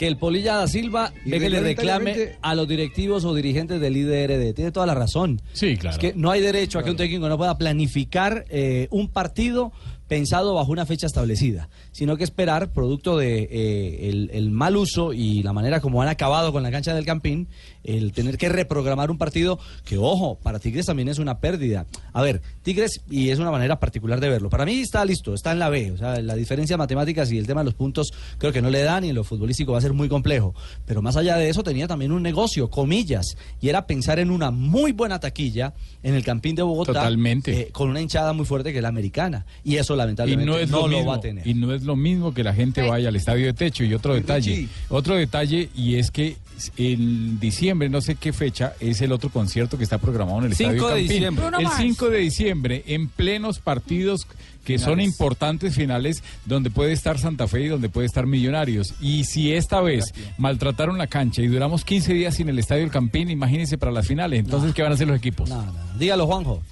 Que 0.00 0.06
el 0.06 0.16
Polilla 0.16 0.56
da 0.56 0.66
Silva 0.66 1.12
Y 1.26 1.30
ve 1.30 1.38
que 1.38 1.50
le 1.50 1.60
reclame 1.60 2.32
a 2.40 2.54
los 2.54 2.66
directivos 2.66 3.26
o 3.26 3.34
dirigentes 3.34 3.82
del 3.82 3.98
IDRD. 3.98 4.54
Tiene 4.54 4.72
toda 4.72 4.86
la 4.86 4.94
razón. 4.94 5.42
Sí, 5.52 5.76
claro. 5.76 5.96
Es 5.96 6.00
que 6.00 6.14
no 6.16 6.30
hay 6.30 6.40
derecho 6.40 6.78
a 6.78 6.82
que 6.82 6.90
un 6.90 6.96
técnico 6.96 7.28
no 7.28 7.36
pueda 7.36 7.58
planificar 7.58 8.46
eh, 8.48 8.88
un 8.90 9.08
partido 9.08 9.74
pensado 10.08 10.54
bajo 10.54 10.72
una 10.72 10.86
fecha 10.86 11.06
establecida, 11.06 11.68
sino 11.92 12.16
que 12.16 12.24
esperar, 12.24 12.72
producto 12.72 13.18
de 13.18 13.42
eh, 13.42 14.08
el, 14.08 14.30
el 14.32 14.50
mal 14.50 14.78
uso 14.78 15.12
y 15.12 15.42
la 15.42 15.52
manera 15.52 15.80
como 15.80 16.00
han 16.00 16.08
acabado 16.08 16.50
con 16.50 16.62
la 16.62 16.70
cancha 16.70 16.94
del 16.94 17.04
Campín, 17.04 17.48
el 17.84 18.12
tener 18.12 18.38
que 18.38 18.48
reprogramar 18.48 19.10
un 19.10 19.18
partido 19.18 19.58
que, 19.84 19.98
ojo, 19.98 20.38
para 20.42 20.58
Tigres 20.58 20.86
también 20.86 21.08
es 21.08 21.18
una 21.18 21.38
pérdida. 21.38 21.86
A 22.12 22.22
ver, 22.22 22.42
Tigres, 22.62 23.00
y 23.10 23.30
es 23.30 23.38
una 23.38 23.50
manera 23.50 23.80
particular 23.80 24.20
de 24.20 24.28
verlo, 24.28 24.50
para 24.50 24.64
mí 24.64 24.80
está 24.80 25.04
listo, 25.04 25.34
está 25.34 25.52
en 25.52 25.58
la 25.58 25.68
B, 25.70 25.92
o 25.92 25.96
sea, 25.96 26.20
la 26.20 26.34
diferencia 26.34 26.76
matemáticas 26.76 27.30
y 27.32 27.38
el 27.38 27.46
tema 27.46 27.60
de 27.62 27.66
los 27.66 27.74
puntos 27.74 28.12
creo 28.38 28.52
que 28.52 28.62
no 28.62 28.70
le 28.70 28.82
dan 28.82 29.04
y 29.04 29.10
en 29.10 29.14
lo 29.14 29.24
futbolístico 29.24 29.72
va 29.72 29.78
a 29.78 29.82
ser 29.82 29.92
muy 29.92 30.08
complejo, 30.08 30.54
pero 30.86 31.02
más 31.02 31.16
allá 31.16 31.36
de 31.36 31.48
eso 31.48 31.62
tenía 31.62 31.86
también 31.86 32.12
un 32.12 32.22
negocio, 32.22 32.68
comillas, 32.70 33.36
y 33.60 33.68
era 33.68 33.86
pensar 33.86 34.18
en 34.18 34.30
una 34.30 34.50
muy 34.50 34.92
buena 34.92 35.20
taquilla 35.20 35.74
en 36.02 36.14
el 36.14 36.24
Campín 36.24 36.54
de 36.54 36.62
Bogotá, 36.62 36.92
Totalmente. 36.92 37.60
eh, 37.60 37.68
con 37.72 37.88
una 37.88 38.00
hinchada 38.00 38.32
muy 38.32 38.44
fuerte 38.44 38.72
que 38.72 38.78
es 38.78 38.82
la 38.82 38.88
americana, 38.88 39.46
y 39.64 39.76
eso 39.76 39.94
Y 39.94 39.98
lamentablemente 39.98 40.50
no 40.50 40.58
es 40.58 40.70
no 40.70 40.86
lo, 40.86 41.04
va 41.04 41.16
a 41.16 41.20
tener. 41.20 41.46
Y 41.46 41.54
no 41.54 41.74
es 41.74 41.82
lo 41.82 41.96
mismo 41.96 42.34
que 42.34 42.44
la 42.44 42.54
gente 42.54 42.82
vaya 42.82 43.08
al 43.08 43.16
estadio 43.16 43.46
de 43.46 43.52
techo. 43.52 43.84
Y 43.84 43.94
otro 43.94 44.14
detalle, 44.14 44.68
otro 44.88 45.14
detalle, 45.14 45.70
y 45.74 45.96
es 45.96 46.10
que 46.10 46.36
en 46.76 47.40
diciembre, 47.40 47.88
no 47.88 48.00
sé 48.00 48.16
qué 48.16 48.32
fecha, 48.32 48.74
es 48.80 49.00
el 49.00 49.12
otro 49.12 49.30
concierto 49.30 49.78
que 49.78 49.84
está 49.84 49.98
programado 49.98 50.40
en 50.40 50.46
el 50.46 50.54
5 50.54 50.70
Estadio 50.70 50.86
de 50.88 50.92
Campín. 50.92 51.08
diciembre. 51.08 51.42
Bruno 51.42 51.58
El 51.58 51.64
Mars. 51.64 51.76
5 51.78 52.08
de 52.10 52.18
diciembre, 52.18 52.84
en 52.86 53.08
plenos 53.08 53.58
partidos 53.58 54.26
que 54.64 54.78
son 54.78 55.00
importantes 55.00 55.74
finales, 55.74 56.22
donde 56.44 56.70
puede 56.70 56.92
estar 56.92 57.18
Santa 57.18 57.48
Fe 57.48 57.62
y 57.62 57.68
donde 57.68 57.88
puede 57.88 58.06
estar 58.06 58.26
Millonarios. 58.26 58.94
Y 59.00 59.24
si 59.24 59.52
esta 59.52 59.80
vez 59.80 60.12
maltrataron 60.38 60.98
la 60.98 61.06
cancha 61.06 61.42
y 61.42 61.48
duramos 61.48 61.84
15 61.84 62.12
días 62.14 62.36
sin 62.36 62.48
el 62.48 62.58
Estadio 62.58 62.82
del 62.82 62.90
Campín, 62.90 63.30
imagínense 63.30 63.78
para 63.78 63.90
las 63.90 64.06
finales. 64.06 64.40
Entonces, 64.40 64.74
¿qué 64.74 64.82
van 64.82 64.92
a 64.92 64.94
hacer 64.94 65.08
los 65.08 65.16
equipos? 65.16 65.50
Dígalo, 65.98 66.26
Juanjo. 66.26 66.62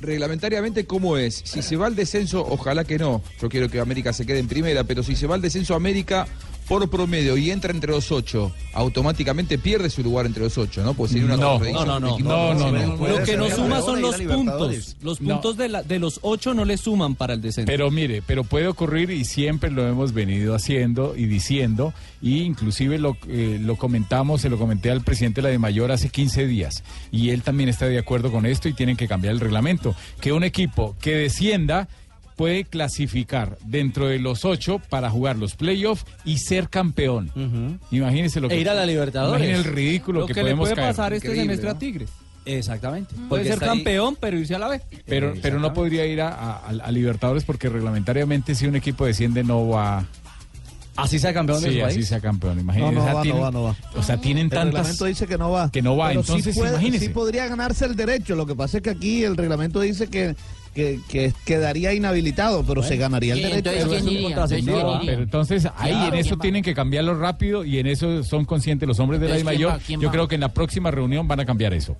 Reglamentariamente, 0.00 0.84
¿cómo 0.84 1.16
es? 1.16 1.42
Si 1.44 1.62
se 1.62 1.76
va 1.76 1.86
al 1.86 1.96
descenso, 1.96 2.46
ojalá 2.46 2.84
que 2.84 2.98
no. 2.98 3.22
Yo 3.40 3.48
quiero 3.48 3.70
que 3.70 3.80
América 3.80 4.12
se 4.12 4.26
quede 4.26 4.40
en 4.40 4.48
primera, 4.48 4.84
pero 4.84 5.02
si 5.02 5.16
se 5.16 5.26
va 5.26 5.36
al 5.36 5.40
descenso 5.40 5.74
América 5.74 6.26
por 6.68 6.88
promedio 6.90 7.36
y 7.36 7.50
entra 7.50 7.70
entre 7.72 7.92
los 7.92 8.10
ocho, 8.10 8.52
automáticamente 8.72 9.58
pierde 9.58 9.90
su 9.90 10.02
lugar 10.02 10.26
entre 10.26 10.42
los 10.42 10.56
ocho, 10.58 10.82
¿no? 10.82 10.94
Pues 10.94 11.12
sería 11.12 11.26
una 11.26 11.36
No, 11.36 11.58
no, 11.58 11.64
no, 11.84 12.18
no, 12.18 12.54
no, 12.54 12.72
no. 12.96 13.06
Lo 13.08 13.22
que 13.24 13.36
no 13.36 13.48
suma 13.50 13.80
son 13.82 14.00
los 14.00 14.16
puntos. 14.20 14.96
Los 15.02 15.20
No. 15.20 15.34
puntos 15.34 15.56
de, 15.56 15.68
la- 15.68 15.82
de 15.82 15.98
los 15.98 16.18
ocho 16.22 16.54
no 16.54 16.64
le 16.64 16.76
suman 16.76 17.14
para 17.14 17.34
el 17.34 17.40
descenso. 17.42 17.66
Pero 17.66 17.90
mire, 17.90 18.22
pero 18.26 18.44
puede 18.44 18.66
ocurrir 18.66 19.10
y 19.10 19.24
siempre 19.24 19.70
lo 19.70 19.86
hemos 19.86 20.12
venido 20.12 20.54
haciendo 20.54 21.14
y 21.16 21.26
diciendo, 21.26 21.92
y 22.22 22.42
inclusive 22.42 22.98
lo, 22.98 23.16
eh, 23.28 23.58
lo 23.62 23.76
comentamos, 23.76 24.40
se 24.40 24.48
lo 24.50 24.58
comenté 24.58 24.90
al 24.90 25.02
presidente 25.02 25.40
de 25.40 25.48
la 25.48 25.50
de 25.50 25.58
Mayor 25.58 25.92
hace 25.92 26.08
15 26.08 26.46
días, 26.46 26.82
y 27.12 27.30
él 27.30 27.42
también 27.42 27.68
está 27.68 27.86
de 27.86 27.98
acuerdo 27.98 28.32
con 28.32 28.46
esto 28.46 28.68
y 28.68 28.72
tienen 28.72 28.96
que 28.96 29.08
cambiar 29.08 29.34
el 29.34 29.40
reglamento, 29.40 29.94
que 30.20 30.32
un 30.32 30.44
equipo 30.44 30.96
que 31.00 31.14
descienda 31.14 31.88
puede 32.36 32.64
clasificar 32.64 33.56
dentro 33.64 34.06
de 34.08 34.18
los 34.18 34.44
ocho 34.44 34.78
para 34.90 35.10
jugar 35.10 35.36
los 35.36 35.56
playoffs 35.56 36.04
y 36.24 36.38
ser 36.38 36.68
campeón. 36.68 37.30
Imagínense 37.90 38.40
lo 38.40 38.48
que 38.48 38.54
E 38.56 38.60
ir 38.60 38.68
a 38.68 38.74
la 38.74 38.86
Libertadores. 38.86 39.40
Imaginen 39.42 39.66
el 39.66 39.74
ridículo 39.74 40.20
Lo 40.20 40.26
que, 40.26 40.34
que, 40.34 40.40
le 40.40 40.44
podemos 40.50 40.64
puede 40.68 40.74
caer. 40.76 40.88
pasar 40.88 41.12
este 41.14 41.34
semestre 41.34 41.70
a 41.70 41.78
Tigres. 41.78 42.10
Exactamente. 42.44 43.12
Puede 43.28 43.42
ser 43.44 43.54
está 43.54 43.72
ahí- 43.72 43.78
campeón, 43.78 44.16
pero 44.20 44.38
irse 44.38 44.54
a 44.54 44.58
la 44.60 44.68
B. 44.68 44.80
Pero, 45.06 45.34
pero 45.42 45.58
no 45.58 45.72
podría 45.74 46.06
ir 46.06 46.20
a, 46.20 46.28
a- 46.28 46.58
a 46.68 46.90
Libertadores 46.92 47.42
porque 47.44 47.68
reglamentariamente 47.68 48.54
si 48.54 48.66
un 48.66 48.76
equipo 48.76 49.04
desciende 49.06 49.42
no 49.42 49.66
va. 49.68 50.04
Así 50.94 51.18
sea 51.18 51.34
campeón 51.34 51.60
de 51.62 51.68
sí, 51.70 51.74
su 51.76 51.82
país. 51.82 51.96
así 51.96 52.06
sea 52.06 52.20
campeón. 52.20 52.58
Imagínense. 52.60 52.94
no 52.94 53.00
o 53.00 53.04
sea, 53.04 53.12
va, 53.14 53.18
no 53.18 53.22
tienen- 53.22 53.42
va, 53.42 53.50
no 53.50 53.62
va. 53.64 53.76
O 53.96 54.02
sea, 54.02 54.16
tienen 54.18 54.44
El 54.44 54.50
tantas. 54.50 54.72
reglamento 54.74 55.04
dice 55.06 55.26
que 55.26 55.36
no 55.36 55.50
va. 55.50 55.70
Que 55.70 55.82
no 55.82 55.96
va, 55.96 56.08
Pero 56.08 56.22
sí 56.22 56.32
entonces 56.32 56.56
puede- 56.56 56.70
imagínese. 56.70 57.06
Sí 57.06 57.10
podría 57.12 57.46
ganarse 57.48 57.84
el 57.84 57.96
derecho. 57.96 58.34
Lo 58.36 58.46
que 58.46 58.54
pasa 58.54 58.76
es 58.78 58.82
que 58.82 58.90
aquí 58.90 59.22
el 59.24 59.36
reglamento 59.36 59.80
dice 59.80 60.06
que, 60.06 60.36
que, 60.76 61.00
que 61.08 61.32
quedaría 61.44 61.92
inhabilitado, 61.94 62.62
pero 62.64 62.82
se 62.84 62.96
ganaría 62.96 63.32
el 63.34 63.42
derecho. 63.42 63.70
Pero 63.72 63.92
es 63.94 64.02
un 64.04 64.22
contrasentido, 64.22 64.94
No. 64.98 65.00
Pero 65.04 65.22
entonces 65.22 65.66
ahí 65.76 65.90
Claro. 65.92 66.14
en 66.14 66.20
eso 66.20 66.36
tienen 66.36 66.62
que 66.62 66.74
cambiarlo 66.74 67.18
rápido 67.18 67.64
y 67.64 67.78
en 67.78 67.86
eso 67.88 68.22
son 68.22 68.44
conscientes 68.44 68.86
los 68.86 69.00
hombres 69.00 69.18
de 69.20 69.28
la 69.28 69.38
Entonces, 69.38 69.54
I 69.54 69.56
¿quién 69.56 69.66
mayor. 69.68 69.80
va? 69.80 69.84
¿Quién 69.84 70.00
Yo 70.00 70.08
va? 70.08 70.12
creo 70.12 70.28
que 70.28 70.34
en 70.36 70.42
la 70.42 70.50
próxima 70.52 70.90
reunión 70.90 71.26
van 71.26 71.40
a 71.40 71.44
cambiar 71.46 71.72
eso. 71.74 71.96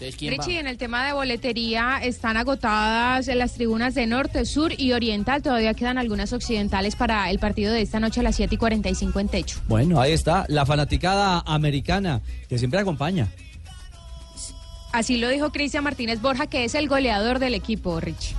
Entonces. 0.00 0.30
Richie, 0.46 0.60
en 0.60 0.68
el 0.68 0.78
tema 0.78 1.04
de 1.06 1.12
boletería 1.12 1.98
están 2.02 2.36
agotadas 2.36 3.26
las 3.26 3.54
tribunas 3.54 3.94
de 3.96 4.06
norte, 4.06 4.44
sur 4.46 4.72
y 4.78 4.92
oriental. 4.92 5.42
Todavía 5.42 5.74
quedan 5.74 5.98
algunas 5.98 6.32
occidentales 6.32 6.94
para 6.96 7.28
el 7.30 7.38
partido 7.40 7.72
de 7.72 7.82
esta 7.82 7.98
noche 7.98 8.20
a 8.20 8.22
las 8.22 8.36
7 8.36 8.54
y 8.54 8.58
45 8.58 9.18
en 9.20 9.28
techo. 9.28 9.58
Bueno, 9.66 10.00
ahí 10.00 10.12
está, 10.12 10.44
la 10.48 10.64
fanaticada 10.64 11.42
americana 11.44 12.20
que 12.48 12.58
siempre 12.58 12.78
acompaña. 12.80 13.26
Así 14.92 15.18
lo 15.18 15.28
dijo 15.28 15.50
Cristian 15.52 15.84
Martínez 15.84 16.20
Borja, 16.20 16.46
que 16.46 16.64
es 16.64 16.74
el 16.74 16.88
goleador 16.88 17.38
del 17.38 17.54
equipo, 17.54 18.00
Richie. 18.00 18.34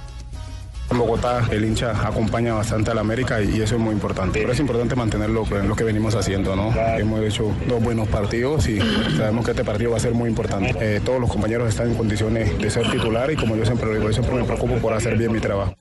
En 0.91 0.97
Bogotá 0.97 1.47
el 1.51 1.63
hincha 1.65 1.91
acompaña 2.07 2.55
bastante 2.55 2.89
al 2.89 2.97
América 2.97 3.39
y 3.43 3.61
eso 3.61 3.75
es 3.75 3.81
muy 3.81 3.93
importante. 3.93 4.39
Pero 4.39 4.53
es 4.53 4.59
importante 4.59 4.95
mantener 4.95 5.29
lo, 5.29 5.43
que- 5.43 5.61
lo 5.61 5.75
que 5.75 5.83
venimos 5.83 6.15
haciendo, 6.15 6.55
¿no? 6.55 6.73
Hemos 6.97 7.21
hecho 7.23 7.53
dos 7.67 7.83
buenos 7.83 8.07
partidos 8.07 8.67
y 8.67 8.79
sabemos 9.15 9.45
que 9.45 9.51
este 9.51 9.63
partido 9.63 9.91
va 9.91 9.97
a 9.97 9.99
ser 9.99 10.13
muy 10.15 10.27
importante. 10.27 10.73
Eh, 10.81 10.99
todos 11.05 11.21
los 11.21 11.29
compañeros 11.31 11.69
están 11.69 11.91
en 11.91 11.95
condiciones 11.95 12.57
de 12.57 12.69
ser 12.71 12.89
titular 12.89 13.29
y 13.29 13.35
como 13.35 13.55
yo 13.55 13.65
siempre 13.65 13.85
lo 13.85 13.93
digo, 13.93 14.07
yo 14.07 14.13
siempre 14.13 14.33
me 14.33 14.43
preocupo 14.45 14.77
por 14.77 14.93
hacer 14.93 15.15
bien 15.15 15.31
mi 15.31 15.39
trabajo. 15.39 15.75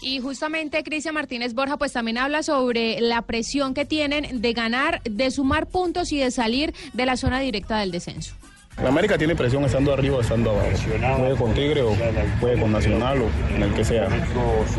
Y 0.00 0.18
justamente 0.18 0.82
Cristian 0.82 1.14
Martínez 1.14 1.54
Borja 1.54 1.76
pues 1.76 1.92
también 1.92 2.18
habla 2.18 2.42
sobre 2.42 3.00
la 3.00 3.22
presión 3.22 3.72
que 3.72 3.84
tienen 3.84 4.40
de 4.42 4.52
ganar, 4.52 5.00
de 5.04 5.30
sumar 5.30 5.66
puntos 5.68 6.10
y 6.10 6.18
de 6.18 6.32
salir 6.32 6.74
de 6.92 7.06
la 7.06 7.16
zona 7.16 7.38
directa 7.38 7.78
del 7.78 7.92
descenso. 7.92 8.34
La 8.82 8.90
América 8.90 9.16
tiene 9.16 9.34
presión 9.34 9.64
estando 9.64 9.92
arriba 9.94 10.18
o 10.18 10.20
estando 10.20 10.50
abajo. 10.50 10.68
Puede 11.18 11.36
con 11.36 11.54
Tigre 11.54 11.80
o 11.80 11.94
puede 12.40 12.60
con 12.60 12.72
Nacional 12.72 13.22
o 13.22 13.54
en 13.54 13.62
el 13.62 13.72
que 13.72 13.84
sea. 13.84 14.06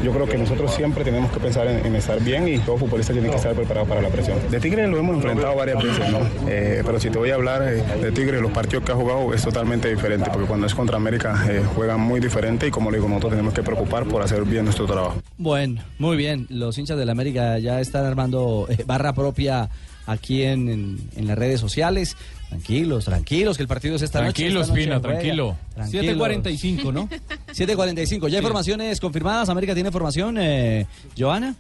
Yo 0.04 0.12
creo 0.12 0.28
que 0.28 0.38
nosotros 0.38 0.74
siempre 0.76 1.04
tenemos 1.04 1.32
que 1.32 1.40
pensar 1.40 1.68
en, 1.68 1.84
en 1.84 1.96
estar 1.96 2.22
bien 2.22 2.48
y 2.48 2.60
todo 2.60 2.78
futbolista 2.78 3.12
tiene 3.12 3.30
que 3.30 3.36
estar 3.36 3.56
preparado 3.56 3.88
para 3.88 4.02
la 4.02 4.10
presión. 4.10 4.38
De 4.52 4.60
Tigre 4.60 4.88
lo 4.88 5.00
hemos 5.00 5.16
enfrentado 5.16 5.56
varias 5.56 5.84
veces, 5.84 6.12
¿no? 6.12 6.20
Eh, 6.48 6.84
pero 6.86 7.00
si 7.00 7.10
te 7.10 7.18
voy 7.18 7.32
a 7.32 7.36
hablar 7.36 7.64
eh, 7.64 7.84
de 8.02 8.12
Tigre, 8.12 8.40
los 8.40 8.52
partidos 8.52 8.84
que 8.86 8.92
ha 8.92 8.96
jugado 8.96 9.34
es 9.34 9.42
totalmente 9.42 9.90
diferente, 9.90 10.30
porque 10.32 10.48
cuando 10.48 10.68
es 10.68 10.76
contra 10.76 10.98
América 10.98 11.44
eh, 11.50 11.64
juegan 11.76 12.00
muy 12.00 12.20
diferente 12.20 12.68
y 12.68 12.72
como 12.72 12.92
le 12.92 12.98
digo, 12.98 13.10
nosotros 13.10 13.32
tenemos 13.32 13.54
que 13.54 13.64
preocupar 13.64 14.06
por 14.06 14.22
hacer 14.22 14.44
bien 14.44 14.66
nuestro 14.66 14.86
trabajo. 14.86 15.18
Bueno, 15.38 15.82
muy 15.98 16.18
bien. 16.18 16.46
Los 16.50 16.78
hinchas 16.78 16.98
del 17.00 17.10
América 17.10 17.58
ya 17.58 17.82
están 17.82 18.06
armando 18.06 18.68
eh, 18.70 18.84
barra 18.86 19.14
propia 19.14 19.70
aquí 20.08 20.42
en, 20.42 20.68
en- 20.70 21.10
en 21.16 21.28
las 21.28 21.38
redes 21.38 21.60
sociales. 21.60 22.18
Tranquilos, 22.50 23.04
tranquilos, 23.06 23.58
que 23.58 23.64
el 23.64 23.68
partido 23.68 23.98
es 23.98 24.02
esta 24.02 24.20
Tranquilos, 24.20 24.70
noche. 24.70 24.82
esta 24.82 24.96
noche 24.96 25.20
Pina, 25.22 25.36
juega. 25.36 25.56
tranquilo. 25.76 26.12
7.45, 26.12 26.94
¿no? 26.94 27.10
7.45. 27.54 28.30
¿Ya 28.30 28.38
hay 28.38 28.44
formaciones 28.44 29.00
confirmadas? 29.02 29.50
¿América 29.50 29.74
tiene 29.74 29.92
formación, 29.92 30.38
eh, 30.40 30.88
Joana? 31.18 31.56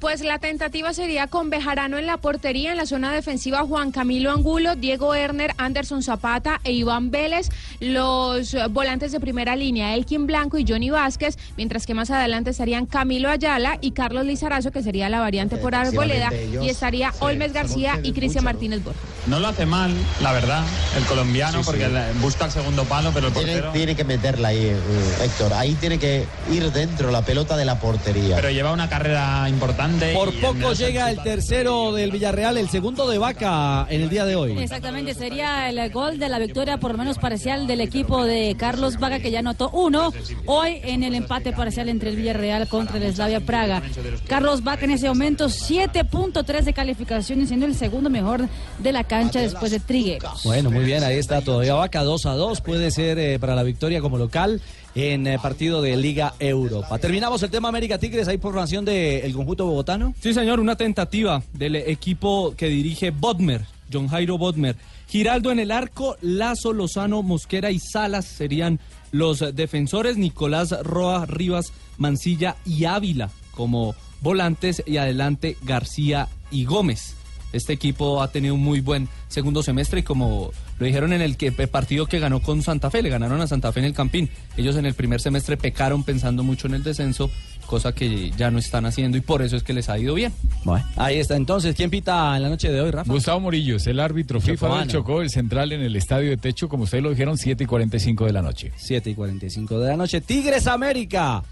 Pues 0.00 0.22
la 0.22 0.38
tentativa 0.38 0.94
sería 0.94 1.26
con 1.26 1.50
Bejarano 1.50 1.98
en 1.98 2.06
la 2.06 2.16
portería, 2.16 2.70
en 2.70 2.78
la 2.78 2.86
zona 2.86 3.12
defensiva 3.12 3.66
Juan 3.66 3.92
Camilo 3.92 4.30
Angulo, 4.30 4.76
Diego 4.76 5.14
Erner, 5.14 5.52
Anderson 5.58 6.02
Zapata 6.02 6.58
e 6.64 6.72
Iván 6.72 7.10
Vélez, 7.10 7.50
los 7.80 8.56
volantes 8.70 9.12
de 9.12 9.20
primera 9.20 9.56
línea, 9.56 9.94
Elkin 9.94 10.26
Blanco 10.26 10.56
y 10.56 10.64
Johnny 10.66 10.88
Vázquez, 10.88 11.36
mientras 11.58 11.84
que 11.84 11.92
más 11.92 12.10
adelante 12.10 12.50
estarían 12.50 12.86
Camilo 12.86 13.28
Ayala 13.28 13.76
y 13.82 13.90
Carlos 13.90 14.24
Lizarazo, 14.24 14.70
que 14.70 14.82
sería 14.82 15.10
la 15.10 15.20
variante 15.20 15.58
por 15.58 15.74
Arboleda, 15.74 16.30
ellos, 16.32 16.64
y 16.64 16.70
estaría 16.70 17.12
sí, 17.12 17.18
Olmes 17.20 17.52
García 17.52 18.00
y 18.02 18.12
Cristian 18.12 18.44
Martínez 18.44 18.82
Borja. 18.82 19.00
No 19.26 19.38
lo 19.40 19.48
hace 19.48 19.64
mal, 19.64 19.90
la 20.22 20.32
verdad, 20.32 20.62
el 20.98 21.04
colombiano, 21.04 21.58
Sí, 21.60 21.64
porque 21.64 21.88
busca 22.20 22.44
el 22.44 22.50
segundo 22.50 22.84
palo, 22.84 23.10
pero 23.14 23.28
el 23.28 23.32
Tiene, 23.32 23.52
portero. 23.52 23.72
tiene 23.72 23.96
que 23.96 24.04
meterla 24.04 24.48
ahí, 24.48 24.58
eh, 24.66 24.76
Héctor. 25.24 25.54
Ahí 25.54 25.74
tiene 25.74 25.98
que 25.98 26.26
ir 26.52 26.70
dentro 26.72 27.10
la 27.10 27.22
pelota 27.22 27.56
de 27.56 27.64
la 27.64 27.78
portería. 27.80 28.36
Pero 28.36 28.50
lleva 28.50 28.72
una 28.72 28.88
carrera 28.88 29.48
importante. 29.48 30.12
Por 30.12 30.32
poco 30.40 30.74
llega 30.74 31.10
el 31.10 31.22
tercero 31.22 31.92
del 31.92 32.10
Villarreal, 32.10 32.58
el 32.58 32.68
segundo 32.68 33.08
de 33.08 33.16
Vaca 33.18 33.86
en 33.88 34.02
el 34.02 34.10
día 34.10 34.26
de 34.26 34.36
hoy. 34.36 34.58
Exactamente, 34.58 35.14
sería 35.14 35.70
el 35.70 35.90
gol 35.90 36.18
de 36.18 36.28
la 36.28 36.38
victoria 36.38 36.76
por 36.78 36.92
lo 36.92 36.98
menos 36.98 37.18
parcial 37.18 37.66
del 37.66 37.80
equipo 37.80 38.24
de 38.24 38.54
Carlos 38.58 38.98
Vaga 38.98 39.20
que 39.20 39.30
ya 39.30 39.38
anotó 39.38 39.70
uno 39.70 40.12
hoy 40.46 40.80
en 40.82 41.02
el 41.02 41.14
empate 41.14 41.52
parcial 41.52 41.88
entre 41.88 42.10
el 42.10 42.16
Villarreal 42.16 42.68
contra 42.68 42.98
el 42.98 43.14
Slavia 43.14 43.40
Praga. 43.40 43.82
Carlos 44.28 44.62
Vaca 44.62 44.84
en 44.84 44.90
ese 44.90 45.08
momento 45.08 45.46
7.3 45.46 46.62
de 46.62 46.72
calificación 46.72 47.46
siendo 47.46 47.66
el 47.66 47.74
segundo 47.74 48.10
mejor 48.10 48.48
de 48.78 48.92
la 48.92 49.04
cancha 49.14 49.40
después 49.40 49.70
de 49.70 49.78
Trigueros. 49.78 50.42
Bueno, 50.42 50.72
muy 50.72 50.84
bien, 50.84 51.04
ahí 51.04 51.16
está 51.16 51.40
todavía 51.40 51.74
Vaca 51.74 52.02
2 52.02 52.26
a 52.26 52.34
2, 52.34 52.60
puede 52.62 52.90
ser 52.90 53.16
eh, 53.18 53.38
para 53.38 53.54
la 53.54 53.62
victoria 53.62 54.00
como 54.00 54.18
local 54.18 54.60
en 54.96 55.28
eh, 55.28 55.38
partido 55.40 55.82
de 55.82 55.96
Liga 55.96 56.34
Europa. 56.40 56.98
Terminamos 56.98 57.40
el 57.44 57.50
tema 57.50 57.68
América 57.68 57.98
Tigres, 57.98 58.26
hay 58.26 58.38
formación 58.38 58.84
del 58.84 59.32
conjunto 59.32 59.66
bogotano. 59.66 60.14
Sí, 60.20 60.34
señor, 60.34 60.58
una 60.58 60.76
tentativa 60.76 61.42
del 61.52 61.76
equipo 61.76 62.54
que 62.56 62.66
dirige 62.66 63.10
Bodmer, 63.10 63.64
John 63.92 64.08
Jairo 64.08 64.36
Bodmer. 64.36 64.74
Giraldo 65.06 65.52
en 65.52 65.60
el 65.60 65.70
arco, 65.70 66.16
Lazo, 66.20 66.72
Lozano, 66.72 67.22
Mosquera 67.22 67.70
y 67.70 67.78
Salas 67.78 68.24
serían 68.24 68.80
los 69.12 69.44
defensores. 69.54 70.16
Nicolás 70.16 70.74
Roa, 70.82 71.24
Rivas, 71.26 71.72
Mancilla 71.98 72.56
y 72.64 72.84
Ávila 72.86 73.30
como 73.52 73.94
volantes 74.22 74.82
y 74.86 74.96
adelante 74.96 75.56
García 75.62 76.28
y 76.50 76.64
Gómez. 76.64 77.14
Este 77.54 77.72
equipo 77.72 78.20
ha 78.20 78.28
tenido 78.28 78.54
un 78.54 78.62
muy 78.62 78.80
buen 78.80 79.08
segundo 79.28 79.62
semestre 79.62 80.00
y 80.00 80.02
como 80.02 80.50
lo 80.78 80.86
dijeron 80.86 81.12
en 81.12 81.22
el 81.22 81.36
que, 81.36 81.54
el 81.56 81.68
partido 81.68 82.06
que 82.06 82.18
ganó 82.18 82.42
con 82.42 82.62
Santa 82.62 82.90
Fe, 82.90 83.00
le 83.00 83.10
ganaron 83.10 83.40
a 83.40 83.46
Santa 83.46 83.70
Fe 83.70 83.80
en 83.80 83.86
el 83.86 83.94
Campín. 83.94 84.28
Ellos 84.56 84.74
en 84.76 84.86
el 84.86 84.94
primer 84.94 85.20
semestre 85.20 85.56
pecaron 85.56 86.02
pensando 86.02 86.42
mucho 86.42 86.66
en 86.66 86.74
el 86.74 86.82
descenso, 86.82 87.30
cosa 87.66 87.92
que 87.92 88.32
ya 88.32 88.50
no 88.50 88.58
están 88.58 88.86
haciendo 88.86 89.16
y 89.16 89.20
por 89.20 89.40
eso 89.40 89.56
es 89.56 89.62
que 89.62 89.72
les 89.72 89.88
ha 89.88 89.96
ido 89.98 90.14
bien. 90.14 90.32
Bueno, 90.64 90.84
ahí 90.96 91.18
está 91.18 91.36
entonces, 91.36 91.76
¿quién 91.76 91.90
pita 91.90 92.36
en 92.36 92.42
la 92.42 92.48
noche 92.48 92.72
de 92.72 92.80
hoy, 92.80 92.90
Rafa? 92.90 93.12
Gustavo 93.12 93.38
Morillo 93.38 93.76
es 93.76 93.86
el 93.86 94.00
árbitro 94.00 94.40
FIFA 94.40 94.80
del. 94.80 94.88
Chocó, 94.88 95.22
el 95.22 95.30
central 95.30 95.70
en 95.70 95.80
el 95.80 95.94
estadio 95.94 96.30
de 96.30 96.36
techo, 96.36 96.68
como 96.68 96.84
ustedes 96.84 97.04
lo 97.04 97.10
dijeron, 97.10 97.38
7 97.38 97.62
y 97.62 97.66
45 97.68 98.26
de 98.26 98.32
la 98.32 98.42
noche. 98.42 98.72
7 98.76 99.10
y 99.10 99.14
45 99.14 99.78
de 99.78 99.88
la 99.88 99.96
noche, 99.96 100.20
Tigres 100.20 100.66
América. 100.66 101.42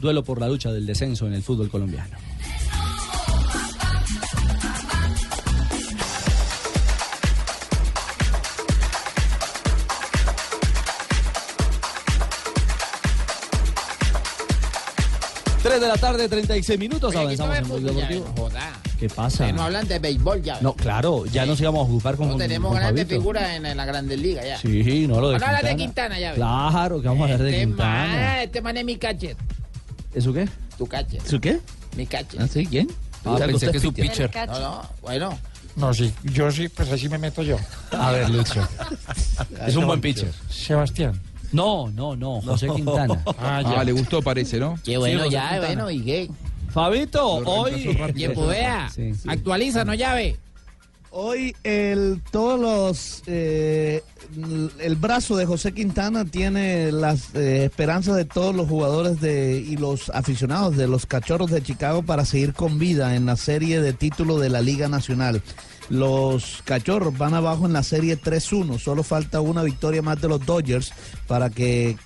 Duelo 0.00 0.24
por 0.24 0.40
la 0.40 0.48
lucha 0.48 0.72
del 0.72 0.84
descenso 0.84 1.28
en 1.28 1.34
el 1.34 1.42
fútbol 1.42 1.70
colombiano. 1.70 2.16
De 15.80 15.88
la 15.88 15.96
tarde, 15.96 16.28
36 16.28 16.78
minutos. 16.78 17.14
Oye, 17.14 17.24
Avanzamos 17.24 17.58
en 17.58 17.64
Blog 17.68 17.80
Deportivo. 17.82 18.32
joda. 18.36 18.72
¿Qué 18.98 19.08
pasa? 19.08 19.46
Que 19.46 19.52
no 19.52 19.62
hablan 19.62 19.86
de 19.88 19.98
béisbol 19.98 20.42
ya. 20.42 20.60
No, 20.60 20.74
claro, 20.74 21.26
ya 21.26 21.44
nos 21.46 21.60
íbamos 21.60 21.80
a 21.80 21.90
ocupar 21.90 22.16
con 22.16 22.28
No 22.28 22.36
tenemos 22.36 22.70
con 22.70 22.78
grandes 22.80 23.04
Fabito. 23.04 23.20
figuras 23.20 23.50
en, 23.50 23.66
en 23.66 23.76
la 23.76 23.84
Grandes 23.84 24.18
Ligas 24.18 24.44
ya. 24.46 24.58
Sí, 24.58 25.06
no 25.08 25.20
lo 25.20 25.30
de 25.30 25.34
Vamos 25.38 25.42
a 25.42 25.56
hablar 25.58 25.64
de 25.72 25.76
Quintana. 25.76 26.18
Ya. 26.20 26.34
Claro, 26.34 27.00
que 27.02 27.08
vamos 27.08 27.22
a 27.22 27.32
hablar 27.34 27.42
de 27.42 27.50
Este 27.50 27.66
Quintana. 27.66 28.06
man, 28.06 28.38
este 28.38 28.60
man 28.62 28.76
es 28.76 28.84
mi 28.84 28.96
catcher. 28.96 29.36
¿Eso 30.14 30.32
qué? 30.32 30.48
Tu 30.78 30.86
catcher. 30.86 31.20
¿Eso 31.26 31.40
qué? 31.40 31.60
Mi 31.96 32.06
catcher. 32.06 32.40
¿Ah, 32.42 32.46
sí? 32.48 32.66
¿Quién? 32.66 32.88
Ah, 33.24 33.36
pensé 33.44 33.70
que 33.70 33.76
es 33.78 33.82
su 33.82 33.92
pitcher. 33.92 34.30
No, 34.46 34.58
no, 34.60 34.82
bueno. 35.02 35.38
No, 35.76 35.92
sí, 35.92 36.12
yo 36.22 36.50
sí, 36.52 36.68
pues 36.68 36.90
así 36.92 37.08
me 37.08 37.18
meto 37.18 37.42
yo. 37.42 37.56
A 37.90 38.12
ver, 38.12 38.30
Lucho. 38.30 38.66
Es 39.66 39.74
un 39.74 39.86
buen 39.86 40.00
pitcher. 40.00 40.30
Sebastián. 40.48 41.20
No, 41.54 41.90
no, 41.90 42.16
no, 42.16 42.40
José 42.40 42.68
Quintana. 42.74 43.22
Ah, 43.38 43.82
le 43.84 43.92
gustó, 43.92 44.22
parece, 44.22 44.58
¿no? 44.58 44.78
Qué 44.84 44.96
bueno, 44.96 45.20
José 45.20 45.30
ya, 45.32 45.50
Quintana. 45.50 45.66
bueno, 45.66 45.90
¿y 45.90 46.00
qué? 46.02 46.30
Fabito, 46.70 47.24
hoy. 47.26 47.96
Tiempo, 48.14 48.46
vea. 48.46 48.90
Actualiza, 49.28 49.84
no 49.84 49.94
llave. 49.94 50.38
Hoy 51.16 51.54
el, 51.62 52.20
todos 52.32 52.58
los 52.58 53.22
eh, 53.28 54.02
el 54.80 54.96
brazo 54.96 55.36
de 55.36 55.46
José 55.46 55.72
Quintana 55.72 56.24
tiene 56.24 56.90
las 56.90 57.32
eh, 57.36 57.66
esperanzas 57.66 58.16
de 58.16 58.24
todos 58.24 58.52
los 58.52 58.68
jugadores 58.68 59.20
de 59.20 59.58
y 59.60 59.76
los 59.76 60.10
aficionados 60.10 60.76
de 60.76 60.88
los 60.88 61.06
Cachorros 61.06 61.52
de 61.52 61.62
Chicago 61.62 62.02
para 62.02 62.24
seguir 62.24 62.52
con 62.52 62.80
vida 62.80 63.14
en 63.14 63.26
la 63.26 63.36
serie 63.36 63.80
de 63.80 63.92
título 63.92 64.40
de 64.40 64.48
la 64.48 64.60
Liga 64.60 64.88
Nacional. 64.88 65.40
Los 65.90 66.62
Cachorros 66.64 67.16
van 67.16 67.34
abajo 67.34 67.66
en 67.66 67.72
la 67.72 67.82
serie 67.82 68.18
3-1, 68.18 68.78
solo 68.78 69.02
falta 69.02 69.40
una 69.40 69.62
victoria 69.62 70.02
más 70.02 70.20
de 70.20 70.28
los 70.28 70.44
Dodgers 70.44 70.92
para 71.26 71.50
que, 71.50 71.96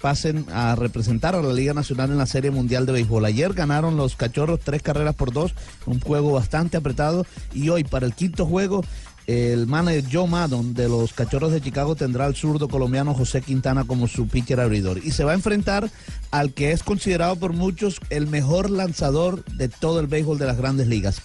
pasen 0.00 0.46
a 0.52 0.74
representar 0.74 1.34
a 1.34 1.42
la 1.42 1.52
Liga 1.52 1.74
Nacional 1.74 2.10
en 2.10 2.18
la 2.18 2.26
Serie 2.26 2.50
Mundial 2.50 2.86
de 2.86 2.92
Béisbol. 2.92 3.24
Ayer 3.24 3.52
ganaron 3.52 3.96
los 3.96 4.16
Cachorros 4.16 4.60
tres 4.60 4.82
carreras 4.82 5.14
por 5.14 5.32
dos, 5.32 5.54
un 5.84 6.00
juego 6.00 6.32
bastante 6.32 6.76
apretado 6.76 7.26
y 7.52 7.68
hoy 7.68 7.84
para 7.84 8.06
el 8.06 8.14
quinto 8.14 8.46
juego 8.46 8.82
el 9.26 9.66
manager 9.66 10.04
Joe 10.10 10.28
Maddon 10.28 10.72
de 10.72 10.88
los 10.88 11.12
Cachorros 11.12 11.50
de 11.52 11.60
Chicago 11.60 11.96
tendrá 11.96 12.26
al 12.26 12.36
zurdo 12.36 12.68
colombiano 12.68 13.12
José 13.12 13.42
Quintana 13.42 13.84
como 13.84 14.06
su 14.06 14.28
pitcher 14.28 14.60
abridor 14.60 14.98
y 14.98 15.10
se 15.10 15.24
va 15.24 15.32
a 15.32 15.34
enfrentar 15.34 15.90
al 16.30 16.54
que 16.54 16.70
es 16.70 16.84
considerado 16.84 17.36
por 17.36 17.52
muchos 17.52 18.00
el 18.10 18.28
mejor 18.28 18.70
lanzador 18.70 19.44
de 19.44 19.68
todo 19.68 19.98
el 19.98 20.06
béisbol 20.06 20.38
de 20.38 20.46
las 20.46 20.56
grandes 20.56 20.86
ligas. 20.86 21.22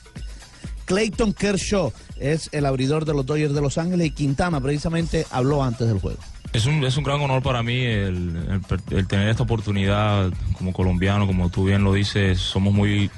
Clayton 0.92 1.32
Kershaw 1.32 1.94
es 2.20 2.50
el 2.52 2.66
abridor 2.66 3.06
de 3.06 3.14
los 3.14 3.26
Dodgers 3.26 3.54
de 3.54 3.62
Los 3.62 3.78
Ángeles 3.78 4.08
y 4.08 4.12
Quintana 4.12 4.60
precisamente 4.60 5.26
habló 5.32 5.64
antes 5.64 5.88
del 5.88 6.02
juego. 6.02 6.20
Es 6.52 6.66
un, 6.66 6.84
es 6.84 6.98
un 6.98 7.06
gran 7.06 7.22
honor 7.22 7.42
para 7.42 7.64
mí 7.64 7.82
el, 7.82 8.62
tener 9.08 9.30
esta 9.30 9.44
oportunidad 9.44 10.34
como 10.58 10.74
colombiano, 10.74 11.28
como 11.28 11.50
tú 11.50 11.64
bien 11.64 11.86
lo 11.86 11.94
dices, 11.94 12.40
somos 12.40 12.74
muy 12.74 13.10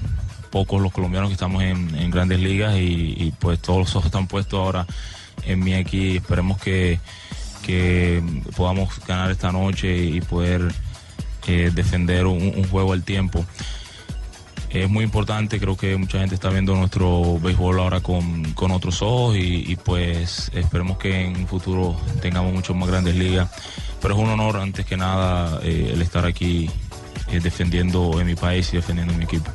pocos 0.52 0.84
los 0.84 0.94
colombianos 0.94 1.30
que 1.30 1.34
estamos 1.34 1.64
en, 1.64 2.12
grandes 2.12 2.42
ligas 2.42 2.76
y, 2.78 3.34
pues 3.40 3.60
todos 3.60 3.80
los 3.80 3.96
ojos 3.96 4.06
están 4.06 4.28
puestos 4.28 4.60
ahora 4.60 4.86
en 5.44 5.60
mí 5.60 5.74
aquí. 5.74 6.18
Esperemos 6.18 6.62
que, 6.62 7.00
que 7.66 8.22
podamos 8.56 9.04
ganar 9.08 9.32
esta 9.32 9.52
noche 9.52 9.98
y 9.98 10.22
poder 10.22 10.72
eh, 11.48 11.72
defender 11.74 12.28
un 12.28 12.68
juego 12.68 12.94
al 12.94 13.02
tiempo. 13.02 13.44
Es 14.74 14.90
muy 14.90 15.04
importante, 15.04 15.60
creo 15.60 15.78
que 15.78 15.96
mucha 15.98 16.18
gente 16.18 16.34
está 16.34 16.50
viendo 16.50 16.76
nuestro 16.76 17.40
béisbol 17.40 17.80
ahora 17.80 18.02
con, 18.02 18.54
con 18.54 18.72
otros 18.72 19.04
ojos 19.04 19.36
y, 19.38 19.76
pues 19.76 20.52
esperemos 20.52 20.98
que 20.98 21.26
en 21.26 21.36
un 21.38 21.48
futuro 21.48 21.96
tengamos 22.24 22.52
mucho 22.54 22.74
más 22.74 22.90
grandes 22.90 23.16
ligas. 23.16 23.52
Pero 24.02 24.16
es 24.16 24.20
un 24.20 24.30
honor 24.30 24.58
antes 24.58 24.84
que 24.84 24.98
nada 24.98 25.60
eh, 25.62 25.92
el 25.94 26.02
estar 26.02 26.26
aquí 26.26 26.72
eh, 27.28 27.40
defendiendo 27.40 28.20
en 28.20 28.26
mi 28.26 28.36
país 28.36 28.74
y 28.74 28.78
defendiendo 28.78 29.14
mi 29.14 29.26
equipo. 29.26 29.52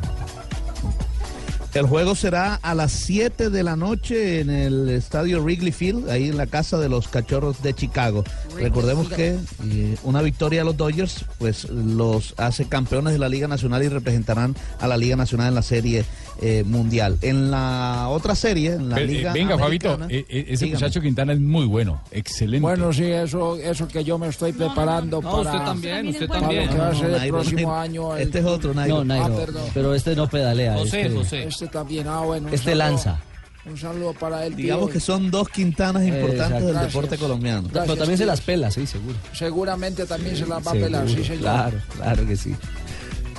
El 1.74 1.86
juego 1.86 2.14
será 2.14 2.54
a 2.54 2.74
las 2.74 2.92
7 2.92 3.50
de 3.50 3.62
la 3.62 3.76
noche 3.76 4.40
en 4.40 4.48
el 4.48 4.88
estadio 4.88 5.42
Wrigley 5.42 5.70
Field, 5.70 6.08
ahí 6.08 6.28
en 6.28 6.36
la 6.36 6.46
casa 6.46 6.78
de 6.78 6.88
los 6.88 7.08
Cachorros 7.08 7.62
de 7.62 7.74
Chicago. 7.74 8.24
Recordemos 8.56 9.08
que 9.08 9.36
eh, 9.64 9.96
una 10.02 10.22
victoria 10.22 10.60
de 10.60 10.64
los 10.64 10.76
Dodgers 10.76 11.26
pues 11.38 11.68
los 11.68 12.34
hace 12.38 12.66
campeones 12.66 13.12
de 13.12 13.18
la 13.18 13.28
Liga 13.28 13.48
Nacional 13.48 13.82
y 13.82 13.88
representarán 13.88 14.56
a 14.80 14.88
la 14.88 14.96
Liga 14.96 15.16
Nacional 15.16 15.48
en 15.48 15.54
la 15.54 15.62
Serie 15.62 16.04
eh, 16.40 16.62
Mundial. 16.64 17.18
En 17.22 17.50
la 17.50 18.06
otra 18.08 18.34
serie, 18.34 18.74
en 18.74 18.88
la 18.88 18.94
Pero, 18.96 19.06
eh, 19.08 19.12
Liga 19.14 19.32
venga, 19.32 19.58
Fabito, 19.58 19.94
eh, 20.08 20.24
eh, 20.28 20.44
ese 20.50 20.64
Dígame. 20.66 20.82
muchacho 20.84 21.00
Quintana 21.00 21.32
es 21.32 21.40
muy 21.40 21.66
bueno, 21.66 22.00
excelente. 22.12 22.60
Bueno, 22.62 22.92
sí, 22.92 23.04
eso, 23.04 23.56
eso 23.56 23.88
que 23.88 24.04
yo 24.04 24.18
me 24.18 24.28
estoy 24.28 24.52
preparando 24.52 25.20
No, 25.20 25.30
para... 25.30 25.52
usted 25.52 25.64
también, 25.64 26.08
usted 26.08 26.28
para 26.28 26.40
también. 26.40 26.66
lo 26.66 26.72
que 26.72 26.78
va 26.78 26.88
a 26.88 26.94
ser 26.94 27.06
el 27.06 27.12
Nairo, 27.12 27.34
próximo 27.36 27.56
Nairo. 27.60 27.74
año. 27.74 28.16
el- 28.16 28.22
Este 28.22 28.38
es 28.38 28.44
otro, 28.44 28.74
Nairo. 28.74 28.96
No, 28.98 29.04
Nairo, 29.04 29.46
Ah, 29.56 29.60
pero 29.74 29.94
este 29.94 30.14
no 30.16 30.28
pedalea. 30.28 30.74
José, 30.74 31.02
este, 31.02 31.16
José. 31.16 31.44
Este 31.44 31.66
también, 31.68 32.06
ah, 32.08 32.20
bueno. 32.20 32.48
Este 32.48 32.58
saludo- 32.72 32.78
lanza. 32.78 33.20
Un 33.66 33.76
saludo 33.76 34.14
para 34.14 34.46
él. 34.46 34.56
Digamos 34.56 34.86
tío. 34.86 34.92
que 34.94 35.00
son 35.00 35.30
dos 35.30 35.48
Quintanas 35.50 36.02
importantes 36.06 36.62
del 36.62 36.72
Gracias. 36.72 36.86
deporte 36.94 37.18
colombiano. 37.18 37.68
Pero 37.70 37.96
también 37.96 38.16
se 38.16 38.24
las 38.24 38.40
pela, 38.40 38.70
sí, 38.70 38.86
seguro. 38.86 39.16
Seguramente 39.34 40.06
también 40.06 40.36
se 40.36 40.46
la 40.46 40.58
va 40.60 40.70
a 40.70 40.74
pelar, 40.74 41.06
sí, 41.06 41.22
señor. 41.22 41.40
Claro, 41.40 41.78
claro 41.96 42.26
que 42.26 42.36
sí. 42.36 42.54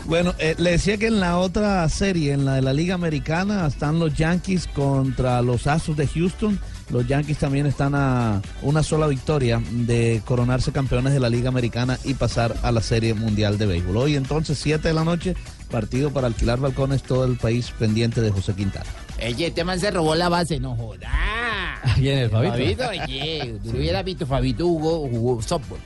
Bueno, 0.10 0.34
eh, 0.40 0.56
le 0.58 0.72
decía 0.72 0.98
que 0.98 1.06
en 1.06 1.20
la 1.20 1.38
otra 1.38 1.88
serie, 1.88 2.34
en 2.34 2.44
la 2.44 2.56
de 2.56 2.64
la 2.64 2.74
Liga 2.74 2.96
Americana, 2.96 3.68
están 3.68 4.00
los 4.00 4.16
Yankees 4.16 4.66
contra 4.66 5.40
los 5.44 5.68
Astros 5.68 5.98
de 5.98 6.08
Houston. 6.08 6.60
Los 6.90 7.08
Yankees 7.08 7.38
también 7.38 7.68
están 7.68 7.94
a 7.94 8.42
una 8.64 8.82
sola 8.82 9.06
victoria 9.06 9.62
de 9.70 10.24
coronarse 10.26 10.72
campeones 10.72 11.14
de 11.14 11.20
la 11.20 11.30
Liga 11.30 11.50
Americana 11.50 12.00
y 12.04 12.16
pasar 12.16 12.56
a 12.64 12.72
la 12.72 12.82
Serie 12.82 13.14
Mundial 13.14 13.60
de 13.60 13.68
Béisbol. 13.68 13.98
Hoy 13.98 14.16
entonces, 14.16 14.58
7 14.58 14.88
de 14.88 14.96
la 14.96 15.04
noche, 15.04 15.36
partido 15.70 16.10
para 16.12 16.26
alquilar 16.26 16.60
balcones, 16.60 17.04
todo 17.04 17.26
el 17.26 17.38
país 17.38 17.70
pendiente 17.78 18.20
de 18.20 18.32
José 18.32 18.56
Quintana. 18.56 18.90
Oye, 19.24 19.46
este 19.46 19.64
man 19.64 19.80
se 19.80 19.92
robó 19.92 20.16
la 20.16 20.28
base, 20.28 20.60
no 20.60 20.76
joda. 20.76 21.12
¿Quién 21.98 22.18
es 22.18 22.32
Fabito? 22.32 22.54
Fabito, 22.54 22.90
oye, 22.90 23.60
tú 23.64 23.74
lo 23.74 23.78
hubieras 23.78 24.04
visto, 24.04 24.26
Fabito 24.26 24.66
jugó, 24.66 25.08
jugó 25.08 25.40
softball. 25.44 25.80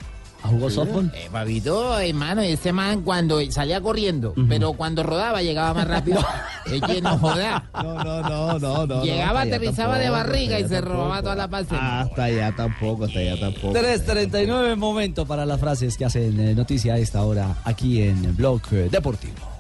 ¿Ah, 0.43 0.49
¿Jugó 0.49 0.69
softball? 0.69 1.09
Eh, 1.15 1.29
Fabito, 1.31 1.97
hermano, 1.97 2.41
este 2.41 2.73
man 2.73 3.01
cuando 3.01 3.39
salía 3.49 3.79
corriendo, 3.79 4.33
pero 4.49 4.73
cuando 4.73 5.01
rodaba 5.01 5.41
llegaba 5.41 5.73
más 5.73 5.87
rápido. 5.87 6.19
Oye, 6.67 7.01
no 7.01 7.17
joda. 7.17 7.69
No, 7.73 8.03
no, 8.03 8.21
no, 8.21 8.59
no, 8.59 8.87
no. 8.87 9.03
Llegaba, 9.03 9.41
aterrizaba 9.41 9.97
de 9.97 10.09
barriga 10.09 10.59
y 10.59 10.67
se 10.67 10.81
robaba 10.81 11.21
toda 11.21 11.35
la 11.35 11.47
base. 11.47 11.75
Hasta 11.75 12.25
allá 12.25 12.53
tampoco, 12.55 13.05
hasta 13.05 13.19
allá 13.19 13.39
tampoco. 13.39 13.73
3.39 13.73 14.75
momento 14.75 15.25
para 15.25 15.45
las 15.45 15.59
frases 15.59 15.97
que 15.97 16.05
hacen 16.05 16.37
eh, 16.39 16.53
noticia 16.53 16.95
a 16.95 16.97
esta 16.97 17.23
hora 17.23 17.55
aquí 17.63 18.01
en 18.01 18.35
Blog 18.35 18.61
Deportivo. 18.69 19.52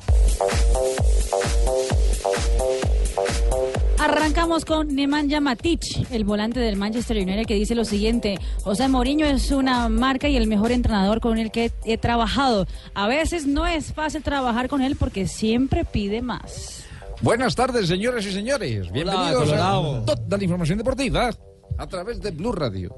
Arrancamos 4.03 4.65
con 4.65 4.93
Nemanja 4.93 5.39
Matic, 5.39 6.11
el 6.11 6.25
volante 6.25 6.59
del 6.59 6.75
Manchester 6.75 7.15
United, 7.15 7.45
que 7.45 7.53
dice 7.53 7.73
lo 7.73 7.85
siguiente: 7.85 8.37
José 8.61 8.89
Mourinho 8.89 9.25
es 9.25 9.49
una 9.51 9.87
marca 9.87 10.27
y 10.27 10.35
el 10.35 10.45
mejor 10.45 10.73
entrenador 10.73 11.21
con 11.21 11.37
el 11.37 11.51
que 11.51 11.71
he 11.85 11.97
trabajado. 11.97 12.67
A 12.95 13.07
veces 13.07 13.47
no 13.47 13.65
es 13.65 13.93
fácil 13.93 14.21
trabajar 14.21 14.67
con 14.67 14.81
él 14.81 14.97
porque 14.97 15.25
siempre 15.25 15.85
pide 15.85 16.21
más. 16.21 16.83
Buenas 17.21 17.55
tardes, 17.55 17.87
señoras 17.87 18.25
y 18.25 18.33
señores. 18.33 18.91
Bienvenidos 18.91 19.53
a 19.53 20.03
toda 20.05 20.37
la 20.37 20.43
información 20.43 20.79
deportiva 20.79 21.29
a 21.77 21.87
través 21.87 22.19
de 22.19 22.31
Blue 22.31 22.51
Radio. 22.51 22.93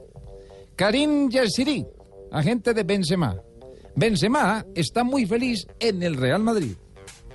Karim 0.76 1.30
Yersiri, 1.30 1.86
agente 2.32 2.74
de 2.74 2.82
Benzema. 2.82 3.40
Benzema 3.96 4.66
está 4.74 5.04
muy 5.04 5.28
feliz 5.28 5.68
en 5.80 6.02
el 6.02 6.18
Real 6.18 6.42
Madrid. 6.42 6.74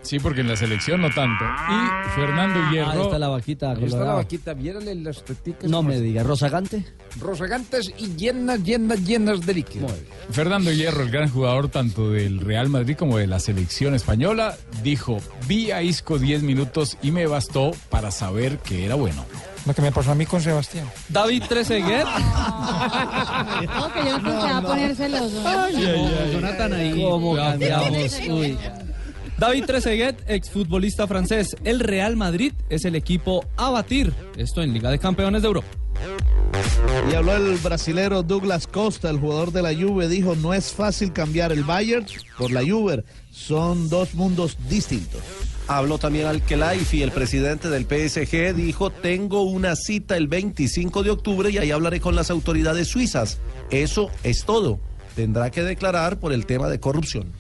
Sí, 0.03 0.19
porque 0.19 0.41
en 0.41 0.49
la 0.49 0.57
selección 0.57 1.03
no 1.03 1.11
tanto. 1.11 1.45
Y 1.45 2.11
Fernando 2.15 2.59
Ahí 2.61 2.75
Hierro. 2.75 3.03
está 3.05 3.19
la 3.19 3.29
vaquita 3.29 3.73
Ahí 3.73 3.85
está 3.85 3.99
la 4.05 4.15
vaquita, 4.15 4.55
viérale 4.55 4.95
las 4.95 5.23
teticas. 5.25 5.65
No 5.71 5.79
como 5.79 5.91
me 5.91 6.01
diga, 6.01 6.23
¿Rosagante? 6.23 6.85
Rosagantes 7.21 7.93
y 7.99 8.17
llenas, 8.17 8.63
llenas, 8.63 9.05
llenas 9.05 9.45
de 9.45 9.55
líquido. 9.55 9.87
Fernando 10.31 10.73
Hierro, 10.73 11.03
el 11.03 11.11
gran 11.11 11.29
jugador 11.29 11.69
tanto 11.69 12.11
del 12.11 12.41
Real 12.41 12.69
Madrid 12.69 12.97
como 12.97 13.19
de 13.19 13.27
la 13.27 13.39
selección 13.41 13.95
española, 13.95 14.57
dijo, 14.83 15.19
vi 15.47 15.71
a 15.71 15.83
Isco 15.83 16.19
10 16.19 16.43
minutos 16.43 16.97
y 17.03 17.11
me 17.11 17.27
bastó 17.27 17.73
para 17.91 18.11
saber 18.11 18.59
que 18.59 18.87
era 18.87 18.95
bueno. 18.95 19.25
Lo 19.67 19.75
que 19.75 19.83
me 19.83 19.93
pasó 19.93 20.13
a 20.13 20.15
mí 20.15 20.25
con 20.25 20.41
Sebastián. 20.41 20.89
David 21.11 21.43
Trezeguet. 21.49 22.07
No, 22.07 23.93
que 23.93 24.05
yo 24.09 24.19
no, 24.19 24.33
va 24.33 24.57
a 24.57 24.63
poner 24.63 24.97
celoso. 24.97 25.43
Jonathan 26.33 26.73
ahí. 26.73 27.03
¿Cómo 27.03 27.31
Cuidado, 27.33 27.51
cambiamos? 27.51 28.21
Uy. 28.29 28.59
David 29.41 29.65
Trezeguet, 29.65 30.23
exfutbolista 30.29 31.07
francés. 31.07 31.57
El 31.65 31.81
Real 31.81 32.15
Madrid 32.15 32.53
es 32.69 32.85
el 32.85 32.95
equipo 32.95 33.43
a 33.57 33.71
batir. 33.71 34.13
Esto 34.37 34.61
en 34.61 34.75
Liga 34.75 34.91
de 34.91 34.99
Campeones 34.99 35.41
de 35.41 35.49
Europa. 35.49 35.67
Y 37.11 37.15
habló 37.15 37.35
el 37.35 37.57
brasilero 37.57 38.23
Douglas 38.23 38.67
Costa, 38.67 39.09
el 39.09 39.19
jugador 39.19 39.51
de 39.51 39.63
la 39.63 39.75
Juve, 39.75 40.09
dijo, 40.09 40.37
no 40.37 40.53
es 40.53 40.73
fácil 40.75 41.15
cambiar 41.15 41.53
el 41.53 41.65
Bayern 41.65 42.05
por 42.37 42.51
la 42.51 42.61
Juve, 42.61 43.03
son 43.31 43.89
dos 43.89 44.15
mundos 44.15 44.59
distintos. 44.69 45.23
Habló 45.69 45.97
también 45.97 46.27
al 46.27 46.43
Kelaifi, 46.43 47.03
el 47.03 47.11
presidente 47.11 47.71
del 47.71 47.85
PSG, 47.85 48.55
dijo, 48.55 48.91
tengo 48.91 49.45
una 49.45 49.75
cita 49.75 50.19
el 50.19 50.29
25 50.29 51.03
de 51.03 51.11
octubre 51.13 51.51
y 51.51 51.57
ahí 51.57 51.71
hablaré 51.71 51.99
con 51.99 52.15
las 52.15 52.31
autoridades 52.31 52.89
suizas. 52.89 53.39
Eso 53.71 54.11
es 54.23 54.45
todo. 54.45 54.81
Tendrá 55.17 55.51
que 55.51 55.63
declarar 55.63 56.21
por 56.21 56.35
el 56.35 56.45
tema 56.45 56.69
de 56.69 56.79
corrupción. 56.79 57.33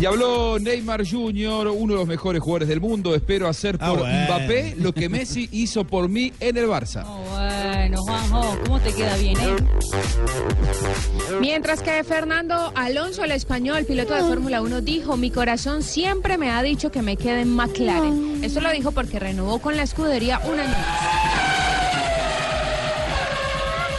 Y 0.00 0.04
habló 0.04 0.58
Neymar 0.58 1.08
Jr., 1.08 1.68
uno 1.68 1.94
de 1.94 1.98
los 2.00 2.08
mejores 2.08 2.42
jugadores 2.42 2.68
del 2.68 2.80
mundo. 2.80 3.14
Espero 3.14 3.48
hacer 3.48 3.76
Ah, 3.80 3.90
por 3.90 4.00
bueno. 4.00 4.24
Mbappé 4.26 4.74
lo 4.78 4.92
que 4.92 5.08
Messi 5.08 5.48
hizo 5.52 5.84
por 5.84 6.08
mí 6.08 6.32
en 6.40 6.56
el 6.56 6.66
Barça. 6.68 7.04
Bueno, 7.30 8.02
Juanjo, 8.02 8.58
¿cómo 8.64 8.80
te 8.80 8.92
queda 8.92 9.16
bien, 9.16 9.36
eh? 9.40 9.56
Mientras 11.40 11.82
que 11.82 12.02
Fernando 12.04 12.72
Alonso, 12.74 13.24
el 13.24 13.32
español, 13.32 13.84
piloto 13.84 14.14
de 14.14 14.20
Fórmula 14.22 14.60
1, 14.62 14.80
dijo, 14.82 15.16
mi 15.16 15.30
corazón 15.30 15.82
siempre 15.82 16.36
me 16.38 16.50
ha 16.50 16.62
dicho 16.62 16.90
que 16.90 17.02
me 17.02 17.16
quede 17.16 17.42
en 17.42 17.54
McLaren. 17.54 18.40
Esto 18.44 18.60
lo 18.60 18.70
dijo 18.72 18.92
porque 18.92 19.18
renovó 19.18 19.58
con 19.60 19.76
la 19.76 19.82
escudería 19.82 20.40
un 20.44 20.60
año 20.60 20.70
más. 20.70 20.86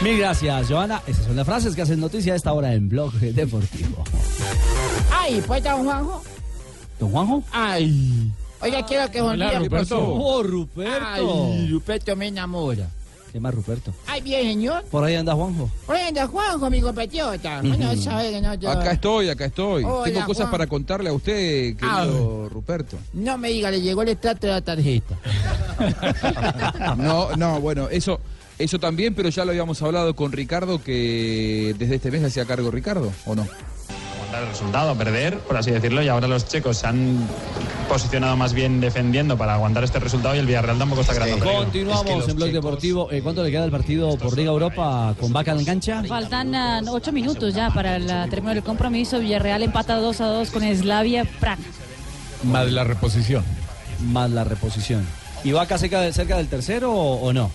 Mil 0.00 0.16
gracias, 0.18 0.68
Joana. 0.68 1.02
Esas 1.08 1.24
son 1.26 1.34
las 1.36 1.44
frases 1.44 1.74
que 1.74 1.82
hacen 1.82 1.98
noticia 1.98 2.32
a 2.32 2.36
esta 2.36 2.52
hora 2.52 2.72
en 2.72 2.88
Blog 2.88 3.12
Deportivo. 3.14 4.04
Ay, 5.28 5.42
pues 5.46 5.62
don 5.62 5.84
Juanjo. 5.84 6.22
¿Don 6.98 7.10
Juanjo? 7.10 7.42
Ay. 7.52 8.32
Oiga, 8.60 8.84
quiero 8.86 9.10
que 9.10 9.20
Hola, 9.20 9.50
sonría. 9.52 9.58
Ruperto. 9.68 9.98
Oh, 10.14 10.42
Ruperto. 10.42 11.50
Ay, 11.52 11.68
Ruperto 11.70 12.16
me 12.16 12.28
enamora. 12.28 12.88
¿Qué 13.30 13.38
más, 13.38 13.54
Ruperto? 13.54 13.92
Ay, 14.06 14.22
bien, 14.22 14.42
señor. 14.44 14.84
Por 14.84 15.04
ahí 15.04 15.14
anda 15.14 15.34
Juanjo. 15.34 15.70
Hola, 15.86 16.26
Juanjo, 16.26 16.70
mi 16.70 16.80
compatriota. 16.80 17.60
Bueno, 17.62 17.94
sabe 17.96 18.30
que 18.30 18.40
no, 18.40 18.54
yo- 18.54 18.70
Acá 18.70 18.92
estoy, 18.92 19.28
acá 19.28 19.44
estoy. 19.44 19.84
Hola, 19.84 20.04
Tengo 20.04 20.24
cosas 20.26 20.44
Juan. 20.44 20.50
para 20.50 20.66
contarle 20.66 21.10
a 21.10 21.12
usted, 21.12 21.76
querido 21.76 22.48
Ruperto. 22.48 22.96
no 23.12 23.36
me 23.36 23.50
diga, 23.50 23.70
le 23.70 23.82
llegó 23.82 24.00
el 24.00 24.08
extracto 24.08 24.46
de 24.46 24.52
la 24.54 24.60
tarjeta. 24.62 25.14
No, 26.96 27.36
no, 27.36 27.60
bueno, 27.60 27.88
eso, 27.90 28.18
eso 28.58 28.78
también, 28.80 29.14
pero 29.14 29.28
ya 29.28 29.44
lo 29.44 29.50
habíamos 29.50 29.80
hablado 29.82 30.16
con 30.16 30.32
Ricardo, 30.32 30.82
que 30.82 31.74
desde 31.78 31.96
este 31.96 32.10
mes 32.10 32.24
hacía 32.24 32.46
cargo 32.46 32.70
Ricardo, 32.70 33.12
¿o 33.26 33.34
no? 33.36 33.46
El 34.36 34.48
resultado, 34.48 34.94
perder, 34.94 35.38
por 35.40 35.56
así 35.56 35.70
decirlo, 35.70 36.02
y 36.02 36.08
ahora 36.08 36.28
los 36.28 36.46
checos 36.46 36.76
se 36.78 36.86
han 36.86 37.26
posicionado 37.88 38.36
más 38.36 38.52
bien 38.52 38.80
defendiendo 38.80 39.38
para 39.38 39.54
aguantar 39.54 39.82
este 39.84 39.98
resultado 39.98 40.34
y 40.34 40.38
el 40.38 40.46
Villarreal 40.46 40.78
tampoco 40.78 41.00
está 41.00 41.14
creando 41.14 41.38
peligro. 41.38 41.62
Continuamos 41.62 42.06
Es 42.06 42.24
que 42.24 42.30
en 42.30 42.36
Blog 42.36 42.50
Deportivo. 42.50 43.10
Eh, 43.10 43.22
¿Cuánto 43.22 43.42
le 43.42 43.50
queda 43.50 43.64
el 43.64 43.70
partido 43.70 44.16
por 44.18 44.36
Liga 44.36 44.50
Europa 44.50 45.14
con 45.18 45.32
Vaca 45.32 45.52
en 45.52 45.64
cancha? 45.64 46.02
Faltan 46.06 46.54
ah, 46.54 46.80
ocho 46.90 47.12
minutos 47.12 47.54
ya 47.54 47.70
para 47.70 47.96
el 47.96 48.10
ah, 48.10 48.26
término 48.28 48.54
del 48.54 48.62
compromiso. 48.62 49.18
Villarreal 49.18 49.62
empata 49.62 49.96
2 49.96 50.20
a 50.20 50.26
2 50.26 50.50
con 50.50 50.62
Slavia 50.76 51.24
Praga. 51.40 51.62
Más 52.44 52.70
la 52.70 52.84
reposición. 52.84 53.44
Más 54.04 54.30
la 54.30 54.44
reposición. 54.44 55.06
¿Y 55.44 55.52
Vaca 55.52 55.78
cerca, 55.78 56.00
de- 56.00 56.12
cerca 56.12 56.36
del 56.36 56.48
tercero 56.48 56.92
o, 56.92 57.20
o 57.20 57.32
no? 57.32 57.50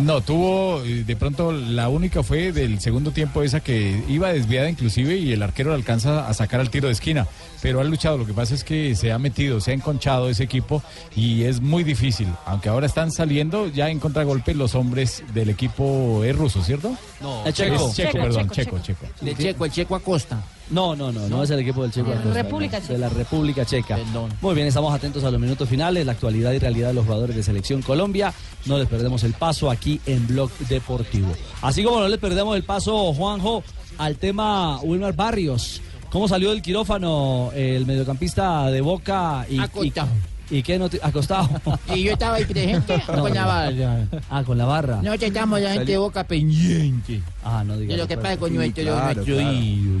No, 0.00 0.20
tuvo, 0.22 0.82
eh, 0.82 1.04
de 1.04 1.16
pronto 1.16 1.52
la 1.52 1.88
única 1.88 2.22
fue 2.22 2.52
del 2.52 2.80
segundo 2.80 3.10
tiempo 3.10 3.42
esa 3.42 3.60
que 3.60 4.02
iba 4.08 4.32
desviada 4.32 4.68
inclusive 4.70 5.16
y 5.16 5.32
el 5.32 5.42
arquero 5.42 5.74
alcanza 5.74 6.26
a 6.26 6.34
sacar 6.34 6.60
al 6.60 6.70
tiro 6.70 6.86
de 6.86 6.92
esquina, 6.92 7.26
pero 7.60 7.80
ha 7.80 7.84
luchado, 7.84 8.16
lo 8.18 8.26
que 8.26 8.32
pasa 8.32 8.54
es 8.54 8.64
que 8.64 8.94
se 8.94 9.12
ha 9.12 9.18
metido, 9.18 9.60
se 9.60 9.72
ha 9.72 9.74
enconchado 9.74 10.30
ese 10.30 10.44
equipo 10.44 10.82
y 11.14 11.42
es 11.42 11.60
muy 11.60 11.84
difícil, 11.84 12.28
aunque 12.46 12.68
ahora 12.68 12.86
están 12.86 13.12
saliendo 13.12 13.68
ya 13.68 13.90
en 13.90 13.98
contragolpe 13.98 14.54
los 14.54 14.74
hombres 14.74 15.22
del 15.34 15.50
equipo 15.50 16.24
es 16.24 16.34
ruso, 16.36 16.62
¿cierto? 16.62 16.96
No, 17.20 17.44
es 17.46 17.54
checo, 17.54 17.92
checo, 17.94 18.12
perdón, 18.12 18.50
checo, 18.50 18.78
checo. 18.80 19.06
De 19.20 19.34
Checo, 19.34 19.64
el 19.64 19.70
Checo 19.72 19.94
Acosta. 19.94 20.42
No, 20.70 20.94
no, 20.94 21.10
no, 21.10 21.28
no 21.28 21.42
es 21.42 21.50
el 21.50 21.58
equipo 21.60 21.82
del 21.82 21.90
Checo. 21.90 22.10
De 22.10 22.32
República 22.32 22.78
no, 22.78 22.82
Checa. 22.82 22.92
De 22.94 22.98
la 23.00 23.08
República 23.08 23.64
Checa. 23.64 23.98
Muy 24.40 24.54
bien, 24.54 24.66
estamos 24.68 24.94
atentos 24.94 25.24
a 25.24 25.30
los 25.30 25.40
minutos 25.40 25.68
finales, 25.68 26.06
la 26.06 26.12
actualidad 26.12 26.52
y 26.52 26.58
realidad 26.60 26.88
de 26.88 26.94
los 26.94 27.04
jugadores 27.04 27.34
de 27.34 27.42
Selección 27.42 27.82
Colombia. 27.82 28.32
No 28.66 28.78
les 28.78 28.86
perdemos 28.86 29.24
el 29.24 29.32
paso 29.32 29.70
aquí 29.70 30.00
en 30.06 30.26
Blog 30.28 30.50
Deportivo. 30.68 31.32
Así 31.62 31.82
como 31.82 31.98
no 32.00 32.06
les 32.08 32.18
perdemos 32.20 32.54
el 32.56 32.62
paso, 32.62 33.12
Juanjo, 33.14 33.64
al 33.98 34.16
tema 34.16 34.80
Wilmar 34.82 35.14
Barrios. 35.14 35.80
¿Cómo 36.10 36.28
salió 36.28 36.50
del 36.50 36.62
quirófano 36.62 37.50
el 37.54 37.84
mediocampista 37.86 38.66
de 38.70 38.80
Boca 38.80 39.46
y, 39.48 39.58
Acostado. 39.60 40.08
y, 40.50 40.56
y 40.58 40.62
qué 40.64 40.78
noti- 40.78 40.98
acostado? 41.02 41.48
Y 41.94 42.02
yo 42.04 42.12
estaba 42.12 42.36
ahí 42.36 42.44
presente 42.44 43.00
No, 43.08 43.22
con 43.22 43.34
la 43.34 43.40
no. 43.42 43.46
barra. 43.48 44.06
Ah, 44.28 44.42
con 44.44 44.58
la 44.58 44.64
barra. 44.64 44.96
Nosotros 45.02 45.22
estamos 45.28 45.60
la 45.60 45.72
gente 45.72 45.92
de 45.92 45.98
boca 45.98 46.24
pendiente. 46.24 47.22
Ah, 47.44 47.62
no 47.64 47.74
De 47.76 47.82
digas. 47.82 47.98
lo 47.98 48.08
que 48.08 48.16
pasa 48.16 48.36
con 48.38 48.54
nuestro, 48.54 48.82
claro, 48.84 49.04
nuestro 49.14 49.24
claro. 49.36 49.52
ídolo. 49.52 50.00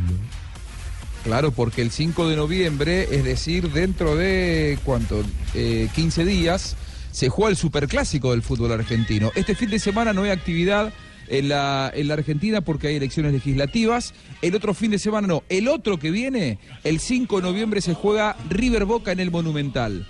Claro, 1.24 1.52
porque 1.52 1.82
el 1.82 1.90
5 1.90 2.28
de 2.28 2.36
noviembre, 2.36 3.08
es 3.10 3.24
decir, 3.24 3.70
dentro 3.70 4.16
de, 4.16 4.78
¿cuánto? 4.84 5.22
Eh, 5.54 5.88
15 5.94 6.24
días, 6.24 6.76
se 7.12 7.28
juega 7.28 7.50
el 7.50 7.56
superclásico 7.56 8.30
del 8.30 8.42
fútbol 8.42 8.72
argentino. 8.72 9.30
Este 9.34 9.54
fin 9.54 9.70
de 9.70 9.78
semana 9.78 10.12
no 10.12 10.22
hay 10.22 10.30
actividad 10.30 10.92
en 11.28 11.48
la, 11.48 11.90
en 11.94 12.08
la 12.08 12.14
Argentina 12.14 12.62
porque 12.62 12.88
hay 12.88 12.96
elecciones 12.96 13.32
legislativas. 13.32 14.14
El 14.40 14.54
otro 14.54 14.72
fin 14.72 14.90
de 14.90 14.98
semana 14.98 15.28
no. 15.28 15.42
El 15.48 15.68
otro 15.68 15.98
que 15.98 16.10
viene, 16.10 16.58
el 16.84 17.00
5 17.00 17.36
de 17.36 17.42
noviembre, 17.42 17.80
se 17.82 17.94
juega 17.94 18.36
River 18.48 18.86
Boca 18.86 19.12
en 19.12 19.20
el 19.20 19.30
Monumental. 19.30 20.06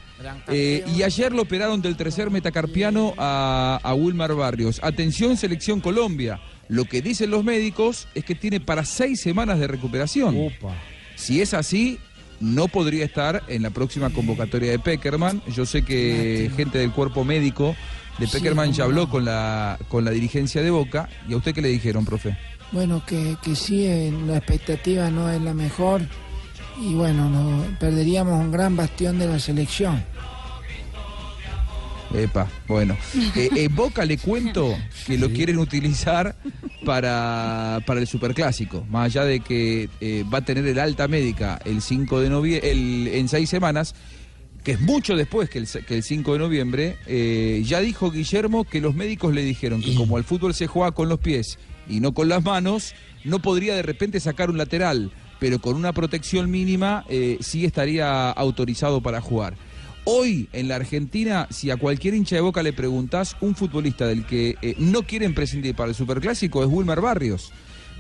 Eh, 0.48 0.84
y 0.94 1.02
ayer 1.02 1.32
lo 1.32 1.42
operaron 1.42 1.80
del 1.80 1.96
tercer 1.96 2.30
metacarpiano 2.30 3.14
a, 3.16 3.80
a 3.82 3.94
Wilmar 3.94 4.34
Barrios. 4.34 4.78
Atención, 4.82 5.36
selección 5.36 5.80
Colombia. 5.80 6.40
Lo 6.68 6.84
que 6.84 7.02
dicen 7.02 7.30
los 7.30 7.42
médicos 7.42 8.06
es 8.14 8.24
que 8.24 8.34
tiene 8.34 8.61
para 8.61 8.84
seis 8.84 9.20
semanas 9.20 9.58
de 9.58 9.66
recuperación. 9.66 10.36
Si 11.20 11.42
es 11.42 11.52
así, 11.52 11.98
no 12.40 12.68
podría 12.68 13.04
estar 13.04 13.42
en 13.46 13.62
la 13.62 13.70
próxima 13.70 14.08
convocatoria 14.08 14.70
de 14.70 14.78
Peckerman. 14.78 15.42
Yo 15.54 15.66
sé 15.66 15.82
que 15.82 16.50
gente 16.56 16.78
del 16.78 16.92
cuerpo 16.92 17.24
médico 17.24 17.76
de 18.18 18.26
Peckerman 18.26 18.72
ya 18.72 18.84
habló 18.84 19.10
con 19.10 19.26
la, 19.26 19.78
con 19.88 20.06
la 20.06 20.12
dirigencia 20.12 20.62
de 20.62 20.70
Boca. 20.70 21.10
¿Y 21.28 21.34
a 21.34 21.36
usted 21.36 21.54
qué 21.54 21.60
le 21.60 21.68
dijeron, 21.68 22.06
profe? 22.06 22.38
Bueno, 22.72 23.04
que, 23.06 23.36
que 23.42 23.54
sí, 23.54 23.86
la 24.26 24.38
expectativa 24.38 25.10
no 25.10 25.30
es 25.30 25.42
la 25.42 25.52
mejor 25.52 26.00
y 26.80 26.94
bueno, 26.94 27.28
no, 27.28 27.64
perderíamos 27.78 28.40
un 28.40 28.50
gran 28.50 28.74
bastión 28.74 29.18
de 29.18 29.26
la 29.26 29.38
selección. 29.38 30.02
Epa, 32.14 32.48
bueno. 32.66 32.96
Eh, 33.36 33.50
eh, 33.56 33.68
Boca 33.68 34.04
le 34.04 34.18
cuento 34.18 34.76
que 35.06 35.16
lo 35.18 35.30
quieren 35.30 35.58
utilizar 35.58 36.36
para, 36.84 37.80
para 37.86 38.00
el 38.00 38.06
superclásico. 38.06 38.84
Más 38.90 39.06
allá 39.06 39.24
de 39.24 39.40
que 39.40 39.88
eh, 40.00 40.24
va 40.32 40.38
a 40.38 40.44
tener 40.44 40.66
el 40.66 40.78
alta 40.78 41.08
médica 41.08 41.61
el 41.64 41.82
5 41.82 42.20
de 42.20 42.30
noviembre, 42.30 43.18
en 43.18 43.28
seis 43.28 43.48
semanas, 43.48 43.94
que 44.62 44.72
es 44.72 44.80
mucho 44.80 45.16
después 45.16 45.48
que 45.48 45.58
el, 45.58 45.68
que 45.68 45.96
el 45.96 46.02
5 46.02 46.34
de 46.34 46.38
noviembre, 46.38 46.96
eh, 47.06 47.62
ya 47.64 47.80
dijo 47.80 48.11
Guillermo 48.11 48.64
que 48.64 48.80
los 48.80 48.94
médicos 48.94 49.34
le 49.34 49.42
dijeron 49.42 49.82
que 49.82 49.94
como 49.94 50.18
el 50.18 50.24
fútbol 50.24 50.54
se 50.54 50.66
juega 50.66 50.92
con 50.92 51.08
los 51.08 51.18
pies 51.18 51.58
y 51.88 52.00
no 52.00 52.12
con 52.12 52.28
las 52.28 52.44
manos, 52.44 52.94
no 53.24 53.40
podría 53.40 53.74
de 53.74 53.82
repente 53.82 54.20
sacar 54.20 54.50
un 54.50 54.58
lateral, 54.58 55.12
pero 55.38 55.61
con 55.61 55.76
una 55.76 55.92
protección 55.92 56.50
mínima 56.50 57.04
eh, 57.08 57.38
sí 57.40 57.64
estaría 57.64 58.30
autorizado 58.30 59.00
para 59.00 59.20
jugar. 59.20 59.54
Hoy 60.05 60.48
en 60.53 60.68
la 60.68 60.76
Argentina, 60.76 61.46
si 61.51 61.70
a 61.70 61.76
cualquier 61.76 62.14
hincha 62.14 62.36
de 62.36 62.40
boca 62.40 62.62
le 62.62 62.72
preguntás, 62.72 63.36
un 63.40 63.55
futbolista 63.55 64.07
del 64.07 64.24
que 64.24 64.57
eh, 64.62 64.74
no 64.78 65.03
quieren 65.03 65.34
prescindir 65.34 65.74
para 65.74 65.90
el 65.90 65.94
superclásico 65.94 66.62
es 66.62 66.68
Wilmer 66.70 67.01
Barrios. 67.01 67.53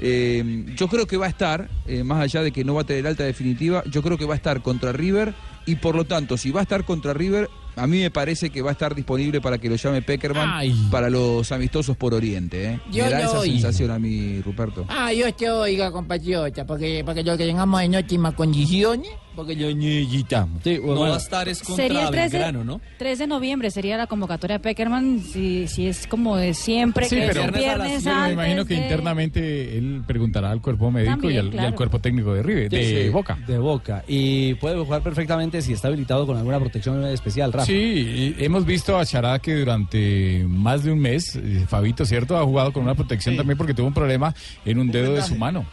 Eh, 0.02 0.64
yo 0.76 0.88
creo 0.88 1.06
que 1.06 1.18
va 1.18 1.26
a 1.26 1.28
estar, 1.28 1.68
eh, 1.86 2.02
más 2.04 2.22
allá 2.22 2.42
de 2.42 2.52
que 2.52 2.64
no 2.64 2.74
va 2.74 2.82
a 2.82 2.84
tener 2.84 3.06
alta 3.06 3.24
definitiva, 3.24 3.82
yo 3.90 4.02
creo 4.02 4.16
que 4.16 4.24
va 4.24 4.32
a 4.32 4.36
estar 4.36 4.62
contra 4.62 4.92
River 4.92 5.34
y 5.66 5.74
por 5.76 5.94
lo 5.94 6.04
tanto, 6.06 6.38
si 6.38 6.50
va 6.50 6.60
a 6.60 6.62
estar 6.62 6.84
contra 6.84 7.12
River, 7.12 7.50
a 7.76 7.86
mí 7.86 8.00
me 8.00 8.10
parece 8.10 8.50
que 8.50 8.62
va 8.62 8.70
a 8.70 8.72
estar 8.72 8.94
disponible 8.94 9.40
para 9.40 9.58
que 9.58 9.68
lo 9.68 9.76
llame 9.76 10.02
Peckerman 10.02 10.90
para 10.90 11.10
los 11.10 11.52
amistosos 11.52 11.96
por 11.96 12.14
Oriente. 12.14 12.64
¿eh? 12.64 12.80
Yo 12.90 13.04
me 13.04 13.10
da 13.10 13.20
esa 13.20 13.38
oigo. 13.38 13.52
sensación 13.52 13.90
a 13.90 13.98
mí, 13.98 14.40
Ruperto. 14.40 14.86
Ah, 14.88 15.12
yo 15.12 15.32
te 15.34 15.50
oiga, 15.50 15.92
compatriota, 15.92 16.66
porque, 16.66 17.02
para 17.04 17.16
que 17.16 17.22
lo 17.22 17.36
tengamos 17.36 17.82
en 17.82 17.94
óptimas 17.94 18.34
condiciones, 18.34 19.10
porque 19.36 19.54
lo 19.56 19.74
necesitamos. 19.74 20.64
no 20.64 21.00
va 21.00 21.14
a 21.14 21.16
estar 21.16 21.48
es 21.48 21.62
contra 21.62 21.84
Sería 21.86 22.02
el 22.04 22.10
13, 22.10 22.28
Belgrano, 22.38 22.64
¿no? 22.64 22.80
3 22.98 23.18
de 23.18 23.26
noviembre 23.26 23.70
sería 23.70 23.96
la 23.96 24.06
convocatoria 24.06 24.58
de 24.58 24.60
Peckerman, 24.60 25.20
si, 25.20 25.66
si 25.68 25.86
es 25.86 26.06
como 26.06 26.36
de 26.36 26.54
siempre, 26.54 27.06
Sí, 27.06 27.16
que 27.16 27.26
pero, 27.28 27.40
es 27.42 27.46
el 27.46 27.52
viernes 27.52 28.02
pero 28.04 28.14
me 28.16 28.20
antes 28.22 28.32
imagino 28.34 28.64
que 28.64 28.74
de- 28.74 28.80
internamente 28.82 29.78
él 29.78 30.02
preguntará 30.06 30.50
al 30.50 30.60
cuerpo 30.60 30.90
médico 30.90 31.30
y, 31.30 31.36
al, 31.36 31.46
y 31.46 31.48
al 31.48 31.50
claro. 31.50 31.76
cuerpo 31.76 31.98
técnico 32.00 32.34
de 32.34 32.42
River, 32.42 32.68
de 32.70 33.04
Sí, 33.04 33.08
Boca. 33.10 33.38
De 33.46 33.58
Boca. 33.58 34.04
Y 34.08 34.54
puede 34.54 34.76
jugar 34.78 35.02
perfectamente 35.02 35.62
si 35.62 35.72
está 35.72 35.88
habilitado 35.88 36.26
con 36.26 36.36
alguna 36.36 36.58
protección 36.60 37.04
especial, 37.06 37.52
Rafa. 37.52 37.66
Sí, 37.66 38.34
y 38.38 38.44
hemos 38.44 38.64
visto 38.66 38.98
a 38.98 39.04
Chará 39.06 39.38
que 39.38 39.54
durante 39.56 40.44
más 40.48 40.84
de 40.84 40.92
un 40.92 40.98
mes, 40.98 41.36
eh, 41.36 41.64
Fabito, 41.68 42.04
¿cierto? 42.04 42.36
Ha 42.38 42.44
jugado 42.44 42.72
con 42.72 42.82
una 42.82 42.94
protección 42.94 43.36
también 43.36 43.56
porque 43.56 43.74
tuvo 43.74 43.86
un 43.86 43.94
problema 43.94 44.34
en 44.64 44.78
un 44.78 44.90
dedo 44.90 45.14
de 45.14 45.22
su 45.22 45.34
mano. 45.36 45.64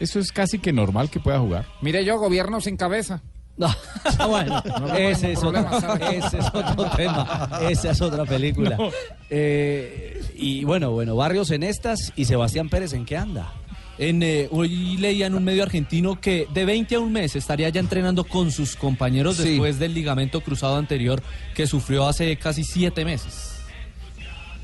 Eso 0.00 0.18
es 0.20 0.32
casi 0.32 0.58
que 0.58 0.72
normal 0.72 1.10
que 1.10 1.20
pueda 1.20 1.38
jugar. 1.38 1.66
Mire 1.80 2.04
yo, 2.04 2.18
gobierno 2.18 2.60
sin 2.60 2.76
cabeza. 2.76 3.22
No, 3.58 3.74
bueno, 4.28 4.62
No, 4.66 4.78
no, 4.88 4.94
ese, 4.96 5.32
es 5.32 5.42
otro, 5.42 5.80
¿sabe? 5.80 6.18
ese 6.18 6.38
es 6.40 6.46
otro 6.52 6.90
tema. 6.94 7.48
Esa 7.70 7.90
es 7.92 8.02
otra 8.02 8.26
película. 8.26 8.76
No. 8.76 8.90
Eh, 9.30 10.22
y 10.36 10.62
bueno, 10.64 10.90
bueno, 10.90 11.16
Barrios 11.16 11.50
en 11.50 11.62
estas 11.62 12.12
y 12.16 12.26
Sebastián 12.26 12.68
Pérez 12.68 12.92
en 12.92 13.06
qué 13.06 13.16
anda. 13.16 13.54
En, 13.96 14.22
eh, 14.22 14.48
hoy 14.50 14.98
leía 14.98 15.26
en 15.26 15.34
un 15.34 15.42
medio 15.42 15.62
argentino 15.62 16.20
que 16.20 16.46
de 16.52 16.66
20 16.66 16.96
a 16.96 17.00
un 17.00 17.12
mes 17.12 17.34
estaría 17.34 17.70
ya 17.70 17.80
entrenando 17.80 18.24
con 18.24 18.50
sus 18.50 18.76
compañeros 18.76 19.36
Sí. 19.38 19.48
después 19.52 19.78
del 19.78 19.94
ligamento 19.94 20.42
cruzado 20.42 20.76
anterior 20.76 21.22
que 21.54 21.66
sufrió 21.66 22.06
hace 22.06 22.36
casi 22.36 22.62
siete 22.62 23.06
meses. 23.06 23.55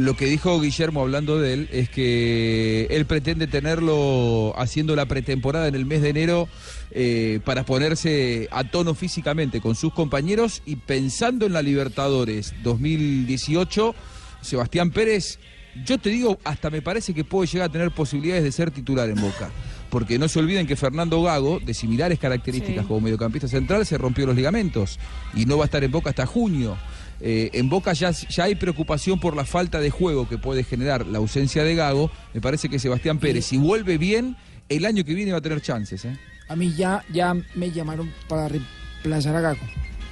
Lo 0.03 0.17
que 0.17 0.27
dijo 0.27 0.61
Guillermo 0.61 1.01
hablando 1.01 1.39
de 1.41 1.55
él 1.55 1.69
es 1.71 1.89
que 1.89 2.89
él 2.91 3.07
pretende 3.07 3.47
tenerlo 3.47 4.53
haciendo 4.57 4.97
la 4.97 5.07
pretemporada 5.07 5.69
en 5.69 5.77
el 5.77 5.87
mes 5.87 6.03
de 6.03 6.09
enero 6.09 6.49
eh, 6.91 7.39
para 7.45 7.65
ponerse 7.65 8.49
a 8.51 8.65
tono 8.65 8.95
físicamente 8.95 9.61
con 9.61 9.77
sus 9.77 9.93
compañeros 9.93 10.61
y 10.67 10.75
pensando 10.77 11.47
en 11.47 11.53
la 11.53 11.63
Libertadores 11.63 12.53
2018, 12.65 13.95
Sebastián 14.41 14.91
Pérez, 14.91 15.39
yo 15.85 15.99
te 15.99 16.11
digo, 16.11 16.37
hasta 16.43 16.69
me 16.69 16.83
parece 16.83 17.15
que 17.15 17.23
puede 17.23 17.47
llegar 17.47 17.69
a 17.69 17.73
tener 17.73 17.93
posibilidades 17.93 18.43
de 18.43 18.51
ser 18.51 18.73
titular 18.73 19.09
en 19.09 19.21
Boca. 19.21 19.51
Porque 19.89 20.19
no 20.19 20.27
se 20.27 20.39
olviden 20.39 20.67
que 20.67 20.75
Fernando 20.75 21.23
Gago, 21.23 21.61
de 21.61 21.75
similares 21.75 22.19
características 22.19 22.83
Sí. 22.83 22.89
como 22.89 23.03
mediocampista 23.03 23.47
central, 23.47 23.87
se 23.87 23.99
rompió 23.99 24.27
los 24.27 24.35
ligamentos 24.35 24.99
y 25.35 25.45
no 25.47 25.59
va 25.59 25.65
a 25.65 25.67
estar 25.67 25.85
en 25.85 25.93
Boca 25.93 26.11
hasta 26.11 26.27
junio. 26.27 26.77
Eh, 27.25 27.51
en 27.53 27.69
Boca 27.69 27.93
ya, 27.93 28.11
ya 28.11 28.45
hay 28.45 28.57
preocupación 28.57 29.21
por 29.21 29.37
la 29.37 29.45
falta 29.45 29.79
de 29.79 29.91
juego 29.91 30.29
que 30.29 30.39
puede 30.39 30.65
generar 30.65 31.07
la 31.07 31.19
ausencia 31.19 31.63
de 31.63 31.75
Gago. 31.77 32.11
Me 32.35 32.41
parece 32.41 32.69
que 32.69 32.79
Sebastián 32.81 33.19
Pérez, 33.19 33.47
si 33.47 33.59
vuelve 33.59 33.97
bien, 33.97 34.37
el 34.69 34.85
año 34.85 35.05
que 35.05 35.15
viene 35.15 35.31
va 35.33 35.39
a 35.39 35.43
tener 35.43 35.61
chances. 35.63 36.05
¿eh? 36.05 36.19
A 36.49 36.57
mí 36.57 36.75
ya, 36.77 37.05
ya 37.13 37.33
me 37.55 37.71
llamaron 37.71 38.13
para 38.29 38.49
reemplazar 38.49 39.37
a 39.37 39.41
Gago. 39.41 39.61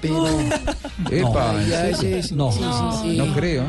Pero. 0.01 0.25
Epa, 1.11 1.61
¿en 1.63 1.69
ya 1.69 1.81
serio? 1.81 1.97
ese 1.97 2.19
es- 2.21 2.33
No. 2.33 2.53
sí, 2.53 2.61
sí, 2.61 3.11
sí. 3.11 3.17
No 3.19 3.35
creo. 3.35 3.65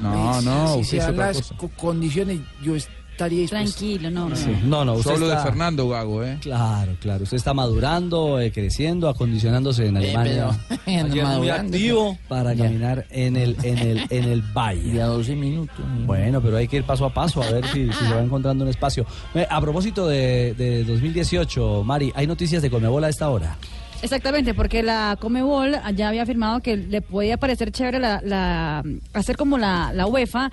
No, 0.00 0.42
no, 0.42 0.74
Si 0.74 0.80
usted 0.80 0.90
se 0.90 0.96
es 0.98 1.02
dan 1.04 1.14
otra 1.14 1.26
las 1.28 1.36
cosa. 1.52 1.72
condiciones, 1.76 2.40
yo 2.62 2.74
estaría 3.12 3.40
dispuesto. 3.40 3.78
Tranquilo, 3.78 4.10
no, 4.10 4.28
no. 4.28 4.36
Sí. 4.36 4.50
No, 4.64 4.84
no, 4.84 4.92
hablo 4.92 5.28
de 5.28 5.36
Fernando 5.38 5.88
Gago, 5.88 6.24
¿eh? 6.24 6.38
Claro, 6.40 6.92
claro. 7.00 7.22
Usted 7.24 7.36
está 7.36 7.54
madurando, 7.54 8.40
eh, 8.40 8.50
creciendo, 8.52 9.08
acondicionándose 9.08 9.86
en 9.86 9.96
Alemania. 9.96 10.50
pero- 10.68 10.80
Ayer 10.86 11.04
muy 11.06 11.22
madurando. 11.22 11.76
activo 11.76 12.18
para 12.28 12.54
caminar 12.54 13.06
en 13.10 13.36
el, 13.36 13.56
en 13.62 13.78
el, 13.78 14.06
en 14.10 14.24
el 14.24 14.42
valle. 14.42 14.92
Ya 14.94 15.06
12 15.06 15.36
minutos. 15.36 15.76
Bueno, 16.06 16.40
pero 16.40 16.56
hay 16.56 16.66
que 16.68 16.76
ir 16.78 16.84
paso 16.84 17.04
a 17.04 17.14
paso 17.14 17.42
a 17.42 17.50
ver 17.50 17.64
si, 17.68 17.86
si 17.92 18.04
se 18.06 18.14
va 18.14 18.20
encontrando 18.22 18.64
un 18.64 18.70
espacio. 18.70 19.06
Eh, 19.34 19.46
A 19.48 19.60
propósito 19.60 20.06
de, 20.08 20.54
de 20.54 20.84
2018, 20.84 21.84
Mari, 21.84 22.12
¿hay 22.14 22.26
noticias 22.26 22.62
de 22.62 22.70
Conmebol 22.70 23.04
a 23.04 23.08
esta 23.08 23.28
hora? 23.30 23.56
Exactamente, 24.02 24.52
porque 24.52 24.82
la 24.82 25.16
Comebol 25.20 25.76
ya 25.94 26.08
había 26.08 26.22
afirmado 26.24 26.58
que 26.60 26.76
le 26.76 27.02
podía 27.02 27.36
parecer 27.36 27.70
chévere 27.70 28.00
la, 28.00 28.20
la- 28.24 28.82
hacer 29.12 29.36
como 29.36 29.58
la, 29.58 29.92
la 29.94 30.06
UEFA 30.06 30.50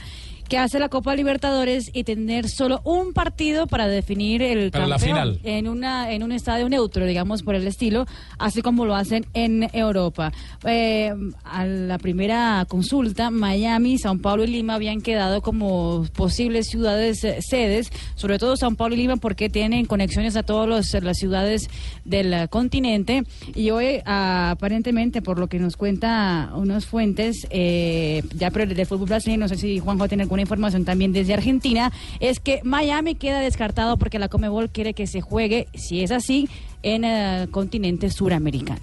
que 0.50 0.58
hace 0.58 0.80
la 0.80 0.90
Copa 0.90 1.16
Libertadores 1.16 1.92
y 1.94 2.04
tener 2.04 2.50
solo 2.50 2.82
un 2.84 3.14
partido 3.14 3.68
para 3.68 3.88
definir 3.88 4.42
el 4.42 4.72
Para 4.72 4.88
la 4.88 4.98
campeón 4.98 5.18
final. 5.18 5.40
en 5.44 5.68
una 5.68 6.12
en 6.12 6.24
un 6.24 6.32
estadio 6.32 6.68
neutro, 6.68 7.06
digamos 7.06 7.44
por 7.44 7.56
el 7.56 7.68
estilo, 7.68 8.08
así 8.40 8.62
como 8.62 8.86
lo 8.86 8.96
hacen 8.96 9.28
en 9.34 9.70
Europa. 9.74 10.32
Eh, 10.66 11.14
a 11.44 11.66
la 11.66 12.00
primera 12.00 12.66
consulta, 12.68 13.30
Miami, 13.30 13.98
Sao 14.00 14.18
Paulo 14.18 14.44
y 14.44 14.48
Lima 14.48 14.74
habían 14.74 15.02
quedado 15.02 15.42
como 15.42 16.06
posibles 16.16 16.68
ciudades 16.68 17.24
eh, 17.24 17.40
sedes, 17.42 17.92
sobre 18.16 18.40
todo 18.40 18.58
Sao 18.58 18.74
Paulo 18.74 18.96
y 18.96 18.98
Lima 18.98 19.18
porque 19.18 19.50
tienen 19.50 19.86
conexiones 19.86 20.36
a 20.36 20.44
todas 20.44 20.94
las 21.04 21.18
ciudades 21.18 21.70
del 22.06 22.34
eh, 22.34 22.48
continente 22.50 23.24
y 23.54 23.70
hoy 23.70 24.02
ah, 24.06 24.52
aparentemente 24.52 25.22
por 25.22 25.38
lo 25.38 25.48
que 25.48 25.60
nos 25.60 25.78
cuenta 25.78 26.52
unas 26.56 26.88
fuentes 26.88 27.48
eh, 27.52 28.24
ya 28.36 28.50
pero 28.50 28.66
del 28.66 28.86
fútbol 28.88 29.10
brasileño, 29.10 29.42
no 29.42 29.48
sé 29.48 29.58
si 29.58 29.78
Juanjo 29.80 30.08
tiene 30.08 30.24
alguna 30.24 30.39
información 30.42 30.86
también 30.86 31.14
desde 31.14 31.34
Argentina, 31.34 31.92
es 32.20 32.40
que 32.40 32.62
Miami 32.64 33.16
queda 33.16 33.40
descartado 33.40 33.98
porque 33.98 34.20
la 34.20 34.30
Comebol 34.30 34.70
quiere 34.70 34.94
que 34.94 35.08
se 35.08 35.22
juegue, 35.22 35.68
si 35.74 36.02
es 36.04 36.12
así, 36.12 36.48
en 36.84 37.04
el 37.04 37.50
continente 37.50 38.10
suramericano. 38.10 38.80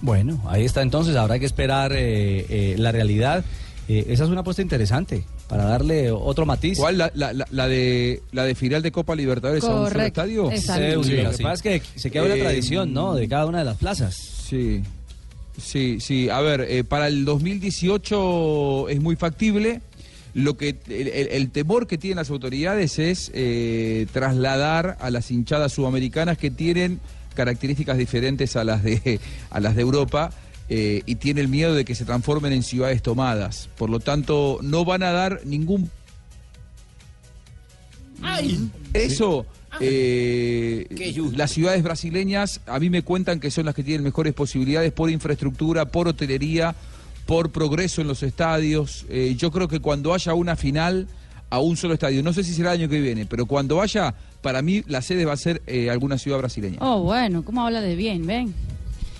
Bueno, 0.00 0.40
ahí 0.48 0.64
está 0.64 0.82
entonces, 0.82 1.14
habrá 1.16 1.38
que 1.38 1.46
esperar 1.46 1.92
eh, 1.92 2.46
eh, 2.48 2.74
la 2.78 2.90
realidad. 2.92 3.44
Eh, 3.88 4.06
esa 4.08 4.24
es 4.24 4.30
una 4.30 4.40
apuesta 4.40 4.62
interesante 4.62 5.24
para 5.48 5.64
darle 5.64 6.10
otro 6.10 6.44
matiz. 6.46 6.78
¿Cuál? 6.78 6.98
La, 6.98 7.10
la- 7.14 7.32
la- 7.32 7.46
la 7.50 7.68
de, 7.68 8.22
la 8.32 8.44
de 8.44 8.54
final 8.54 8.82
de 8.82 8.90
Copa 8.90 9.14
Libertadores 9.14 9.62
a 9.64 9.74
un 9.74 9.88
solo 9.90 10.02
estadio? 10.02 10.50
exacto. 10.50 11.02
Sí, 11.04 11.10
Sí, 11.10 11.22
lo 11.22 11.30
que 11.30 11.36
sí. 11.36 11.42
pasa 11.42 11.54
es 11.54 11.82
que 11.82 11.98
se 12.00 12.10
queda 12.10 12.24
una 12.24 12.34
Eh, 12.34 12.40
tradición, 12.40 12.92
¿no? 12.92 13.14
De 13.14 13.28
cada 13.28 13.46
una 13.46 13.58
de 13.58 13.64
las 13.64 13.76
plazas. 13.76 14.14
Sí, 14.16 14.82
sí, 15.60 15.98
sí. 16.00 16.28
A 16.30 16.40
ver, 16.40 16.62
eh, 16.68 16.84
para 16.84 17.06
el 17.08 17.24
2018 17.24 18.88
es 18.88 19.00
muy 19.00 19.14
factible. 19.16 19.82
Lo 20.34 20.56
que 20.56 20.78
el, 20.88 21.50
temor 21.50 21.86
que 21.86 21.98
tienen 21.98 22.16
las 22.16 22.30
autoridades 22.30 22.98
es 22.98 23.30
eh, 23.34 24.06
trasladar 24.12 24.96
a 25.00 25.10
las 25.10 25.30
hinchadas 25.30 25.72
sudamericanas 25.72 26.38
que 26.38 26.50
tienen 26.50 27.00
características 27.34 27.98
diferentes 27.98 28.56
a 28.56 28.64
las 28.64 28.82
de 28.82 29.20
a 29.50 29.60
las 29.60 29.74
de 29.76 29.82
Europa 29.82 30.30
eh, 30.68 31.02
y 31.04 31.16
tiene 31.16 31.42
el 31.42 31.48
miedo 31.48 31.74
de 31.74 31.84
que 31.84 31.94
se 31.94 32.04
transformen 32.04 32.52
en 32.52 32.62
ciudades 32.62 33.02
tomadas. 33.02 33.68
Por 33.76 33.90
lo 33.90 34.00
tanto, 34.00 34.58
no 34.62 34.86
van 34.86 35.02
a 35.02 35.12
dar 35.12 35.40
ningún 35.44 35.90
eso, 38.92 39.46
eh, 39.80 40.86
las 41.34 41.50
ciudades 41.50 41.82
brasileñas 41.82 42.60
a 42.66 42.78
mí 42.78 42.90
me 42.90 43.02
cuentan 43.02 43.40
que 43.40 43.50
son 43.50 43.66
las 43.66 43.74
que 43.74 43.82
tienen 43.82 44.04
mejores 44.04 44.32
posibilidades 44.34 44.92
por 44.92 45.10
infraestructura, 45.10 45.86
por 45.86 46.08
hotelería, 46.08 46.74
por 47.26 47.50
progreso 47.50 48.00
en 48.00 48.08
los 48.08 48.22
estadios. 48.22 49.06
Eh, 49.08 49.34
yo 49.36 49.50
creo 49.50 49.68
que 49.68 49.80
cuando 49.80 50.14
haya 50.14 50.34
una 50.34 50.56
final 50.56 51.06
a 51.50 51.60
un 51.60 51.76
solo 51.76 51.94
estadio, 51.94 52.22
no 52.22 52.32
sé 52.32 52.44
si 52.44 52.54
será 52.54 52.72
el 52.72 52.80
año 52.80 52.88
que 52.88 53.00
viene, 53.00 53.26
pero 53.26 53.46
cuando 53.46 53.76
vaya, 53.76 54.14
para 54.40 54.62
mí 54.62 54.82
la 54.86 55.02
sede 55.02 55.24
va 55.24 55.34
a 55.34 55.36
ser 55.36 55.62
eh, 55.66 55.90
alguna 55.90 56.18
ciudad 56.18 56.38
brasileña. 56.38 56.78
Oh, 56.80 57.02
bueno, 57.02 57.44
¿cómo 57.44 57.64
habla 57.64 57.80
de 57.80 57.94
bien? 57.94 58.26
Ven. 58.26 58.54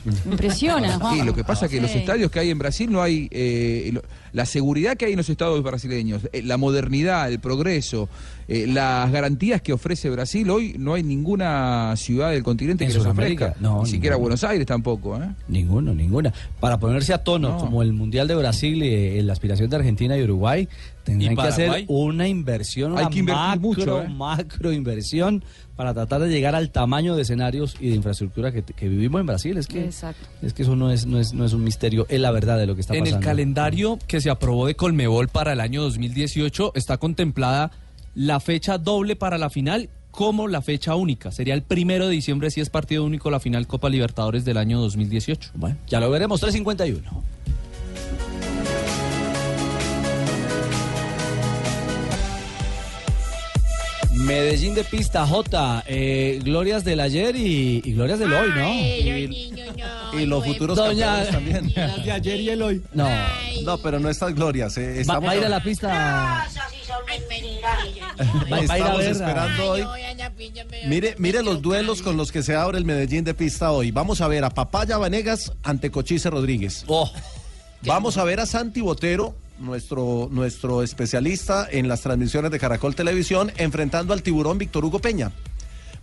Me 0.25 0.33
impresiona, 0.33 0.99
Juan. 0.99 1.19
Sí, 1.19 1.23
lo 1.25 1.35
que 1.35 1.45
pasa 1.45 1.67
es 1.67 1.71
que 1.71 1.81
los 1.81 1.91
estadios 1.91 2.31
que 2.31 2.41
hay 2.41 2.51
en 2.51 2.59
Brasil 2.59 2.91
no 2.91 3.03
hay 3.03 3.29
eh, 3.31 3.93
la 4.33 4.47
seguridad 4.47 4.97
que 4.97 5.05
hay 5.07 5.13
en 5.13 5.19
los 5.19 5.29
estadios 5.29 5.63
brasileños, 5.63 6.23
eh, 6.33 6.43
la 6.43 6.57
modernidad, 6.57 7.29
el 7.31 7.39
progreso, 7.39 8.09
eh, 8.49 8.67
las 8.67 9.11
garantías 9.13 9.61
que 9.63 9.73
ofrece 9.73 10.11
Brasil 10.11 10.49
hoy 10.51 10.75
no 10.79 10.95
hay 10.95 11.03
ninguna 11.03 11.95
ciudad 11.97 12.31
del 12.31 12.43
continente 12.43 12.85
¿En 12.85 12.91
que 12.91 12.95
los 12.95 13.03
Sudamérica? 13.05 13.47
ofrezca, 13.51 13.63
No, 13.63 13.83
ni 13.83 13.91
siquiera 13.91 14.17
ninguna. 14.17 14.23
Buenos 14.23 14.45
Aires 14.45 14.67
tampoco, 14.67 15.17
¿eh? 15.23 15.29
Ninguno, 15.49 15.95
ninguna. 15.95 16.33
Para 16.61 16.79
ponerse 16.79 17.13
a 17.13 17.19
tono, 17.19 17.51
No. 17.51 17.59
como 17.59 17.83
el 17.83 17.93
Mundial 17.93 18.27
de 18.29 18.35
Brasil, 18.35 18.83
eh, 18.83 19.23
la 19.23 19.33
aspiración 19.33 19.69
de 19.71 19.77
Argentina 19.77 20.17
y 20.17 20.23
Uruguay, 20.23 20.69
tendrían 21.05 21.33
¿Y 21.33 21.37
que 21.37 21.43
hacer 21.43 21.85
una 21.89 22.29
inversión, 22.29 22.93
Hay 22.97 23.03
una 23.05 23.11
que 23.11 23.19
invertir 23.19 23.43
macro, 23.43 23.61
mucho, 23.61 24.03
¿eh? 24.03 24.09
macro 24.09 24.73
inversión 24.73 25.45
para 25.77 25.95
tratar 25.95 26.21
de 26.21 26.29
llegar 26.29 26.55
al 26.55 26.71
tamaño 26.71 27.17
de 27.17 27.23
escenarios 27.23 27.75
y 27.81 27.89
de 27.89 27.97
infraestructura 27.97 28.53
que, 28.53 28.63
que 28.63 28.89
vivimos 28.89 29.21
en 29.21 29.27
Brasil. 29.27 29.57
Es 29.57 29.67
que, 29.67 29.85
Exacto. 29.87 30.29
es 30.43 30.53
que 30.53 30.63
eso 30.63 30.77
no 30.77 30.93
es, 30.93 31.07
no, 31.07 31.19
es, 31.19 31.33
no 31.33 31.45
es 31.45 31.55
un 31.55 31.65
misterio, 31.65 32.07
es 32.09 32.21
la 32.21 32.31
verdad 32.31 32.59
de 32.59 32.67
lo 32.67 32.75
que 32.77 32.83
está 32.83 32.95
En 32.95 33.01
pasando. 33.05 33.19
el 33.19 33.25
calendario 33.25 33.99
que 34.07 34.21
se 34.23 34.31
aprobó 34.31 34.67
de 34.67 34.77
Colmebol 34.77 35.27
para 35.27 35.53
el 35.53 35.61
año 35.61 35.83
2018 35.83 36.73
está 36.77 36.97
contemplada 36.97 37.73
la 38.15 38.39
fecha 38.39 38.79
doble 38.79 39.17
para 39.17 39.37
la 39.37 39.51
final 39.51 39.91
como 40.13 40.47
la 40.47 40.63
fecha 40.63 40.95
única. 40.95 41.33
Sería 41.33 41.55
el 41.55 41.63
primero 41.63 42.07
de 42.07 42.13
diciembre 42.13 42.51
si 42.53 42.61
es 42.61 42.71
partido 42.71 43.05
único 43.05 43.31
la 43.31 43.41
final 43.41 43.67
Copa 43.67 43.89
Libertadores 43.89 44.45
del 44.45 44.59
año 44.59 44.79
2018. 44.81 45.51
Bueno, 45.55 45.77
ya 45.89 45.99
lo 45.99 46.09
veremos, 46.09 46.41
351. 46.41 47.23
Medellín 54.23 54.75
de 54.75 54.85
pista 54.85 55.27
J, 55.27 55.83
eh, 55.87 56.41
glorias 56.45 56.85
del 56.85 57.01
ayer 57.01 57.35
y, 57.37 57.83
y 57.85 57.93
glorias 57.93 58.19
del 58.19 58.33
hoy, 58.33 58.51
¿no? 58.55 60.19
Y 60.19 60.27
los 60.27 60.45
futuros 60.45 60.79
Doña- 60.79 61.25
campeones 61.29 61.31
también. 61.73 61.73
Las 61.75 62.05
de 62.05 62.13
ayer 62.13 62.41
y 62.41 62.51
el 62.51 62.63
hoy. 62.63 62.83
No, 62.93 63.09
No, 63.65 63.79
pero 63.79 63.99
no 63.99 64.09
estas 64.09 64.35
glorias. 64.35 64.77
eh, 64.79 65.01
Estamos, 65.01 65.29
va 65.29 65.33
a 65.33 65.37
ir 65.37 65.45
a 65.45 65.49
la 65.49 65.63
pista. 65.63 65.89
Va, 65.89 66.47
va 68.51 68.57
a 68.57 68.63
ir 68.63 68.71
a 68.71 68.77
estamos 68.77 68.99
ver. 68.99 69.11
esperando 69.13 69.71
hoy. 69.71 69.85
Mire, 70.87 71.15
mire 71.19 71.43
los 71.43 71.61
duelos 71.63 72.03
con 72.03 72.17
los 72.17 72.31
que 72.33 72.43
se 72.43 72.55
abre 72.55 72.79
el 72.79 72.85
Medellín 72.85 73.25
de 73.25 73.35
pista 73.35 73.71
hoy. 73.73 73.91
Vamos 73.91 74.21
a 74.21 74.29
ver 74.29 74.45
a 74.45 74.51
Papaya 74.51 74.99
Vanegas 74.99 75.53
ante 75.63 75.91
Cochise 75.91 76.31
Rodríguez. 76.31 76.85
Oh, 76.87 77.11
Vamos 77.85 78.17
a 78.17 78.23
ver 78.25 78.39
a 78.39 78.47
Santi 78.47 78.81
Botero, 78.81 79.35
nuestro, 79.63 80.29
nuestro 80.31 80.83
especialista 80.83 81.67
en 81.71 81.89
las 81.89 82.03
transmisiones 82.03 82.51
de 82.51 82.59
Caracol 82.59 82.95
Televisión, 82.95 83.53
enfrentando 83.57 84.13
al 84.13 84.23
tiburón 84.23 84.59
Víctor 84.59 84.85
Hugo 84.85 84.99
Peña. 84.99 85.33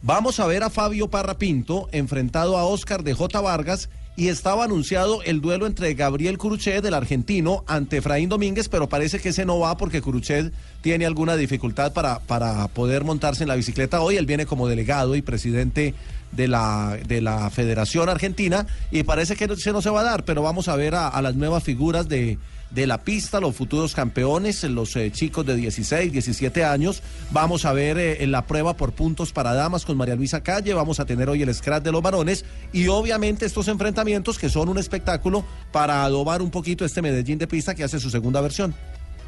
Vamos 0.01 0.39
a 0.39 0.47
ver 0.47 0.63
a 0.63 0.69
Fabio 0.69 1.09
Parra 1.09 1.37
Pinto 1.37 1.89
enfrentado 1.91 2.57
a 2.57 2.63
Oscar 2.63 3.03
de 3.03 3.13
J. 3.13 3.41
Vargas 3.41 3.89
y 4.15 4.27
estaba 4.29 4.65
anunciado 4.65 5.21
el 5.23 5.39
duelo 5.39 5.65
entre 5.65 5.93
Gabriel 5.93 6.37
Curuchet, 6.37 6.83
del 6.83 6.93
argentino, 6.93 7.63
ante 7.67 7.97
Efraín 7.97 8.27
Domínguez, 8.29 8.67
pero 8.67 8.89
parece 8.89 9.19
que 9.19 9.29
ese 9.29 9.45
no 9.45 9.59
va 9.59 9.77
porque 9.77 10.01
Curuchet 10.01 10.53
tiene 10.81 11.05
alguna 11.05 11.35
dificultad 11.37 11.93
para, 11.93 12.19
para 12.19 12.67
poder 12.69 13.03
montarse 13.05 13.43
en 13.43 13.49
la 13.49 13.55
bicicleta 13.55 14.01
hoy. 14.01 14.17
Él 14.17 14.25
viene 14.25 14.45
como 14.45 14.67
delegado 14.67 15.15
y 15.15 15.21
presidente 15.21 15.93
de 16.33 16.47
la, 16.49 16.97
de 17.07 17.21
la 17.21 17.49
Federación 17.49 18.09
Argentina 18.09 18.67
y 18.91 19.03
parece 19.03 19.35
que 19.37 19.47
no- 19.47 19.55
se 19.55 19.71
no 19.71 19.81
se 19.81 19.89
va 19.89 20.01
a 20.01 20.05
dar, 20.05 20.25
pero 20.25 20.41
vamos 20.43 20.67
a 20.67 20.75
ver 20.75 20.95
a 20.95 21.21
las 21.21 21.35
nuevas 21.35 21.63
figuras 21.63 22.09
de, 22.09 22.37
de 22.71 22.87
la 22.87 22.99
pista, 22.99 23.39
los 23.39 23.55
futuros 23.55 23.95
campeones, 23.95 24.63
los 24.63 24.95
eh, 24.95 25.11
chicos 25.11 25.45
de 25.45 25.55
16, 25.55 26.11
17 26.11 26.63
años. 26.63 27.01
Vamos 27.31 27.65
a 27.65 27.73
ver 27.73 27.97
eh, 27.97 28.23
en 28.23 28.31
la 28.31 28.45
prueba 28.45 28.75
por 28.75 28.93
puntos 28.93 29.31
para 29.31 29.53
damas 29.53 29.85
con 29.85 29.97
María 29.97 30.15
Luisa 30.15 30.41
Calle, 30.41 30.73
vamos 30.73 30.99
a 30.99 31.05
tener 31.05 31.29
hoy 31.29 31.41
el 31.41 31.53
scratch 31.53 31.83
de 31.83 31.91
los 31.91 32.01
varones 32.01 32.45
y 32.71 32.87
obviamente 32.87 33.45
estos 33.45 33.67
enfrentamientos 33.67 34.37
que 34.37 34.49
son 34.49 34.69
un 34.69 34.77
espectáculo 34.77 35.43
para 35.71 36.03
adobar 36.03 36.41
un 36.41 36.51
poquito 36.51 36.85
este 36.85 37.01
Medellín 37.01 37.37
de 37.37 37.47
pista 37.47 37.75
que 37.75 37.83
hace 37.83 37.99
su 37.99 38.09
segunda 38.09 38.41
versión. 38.41 38.75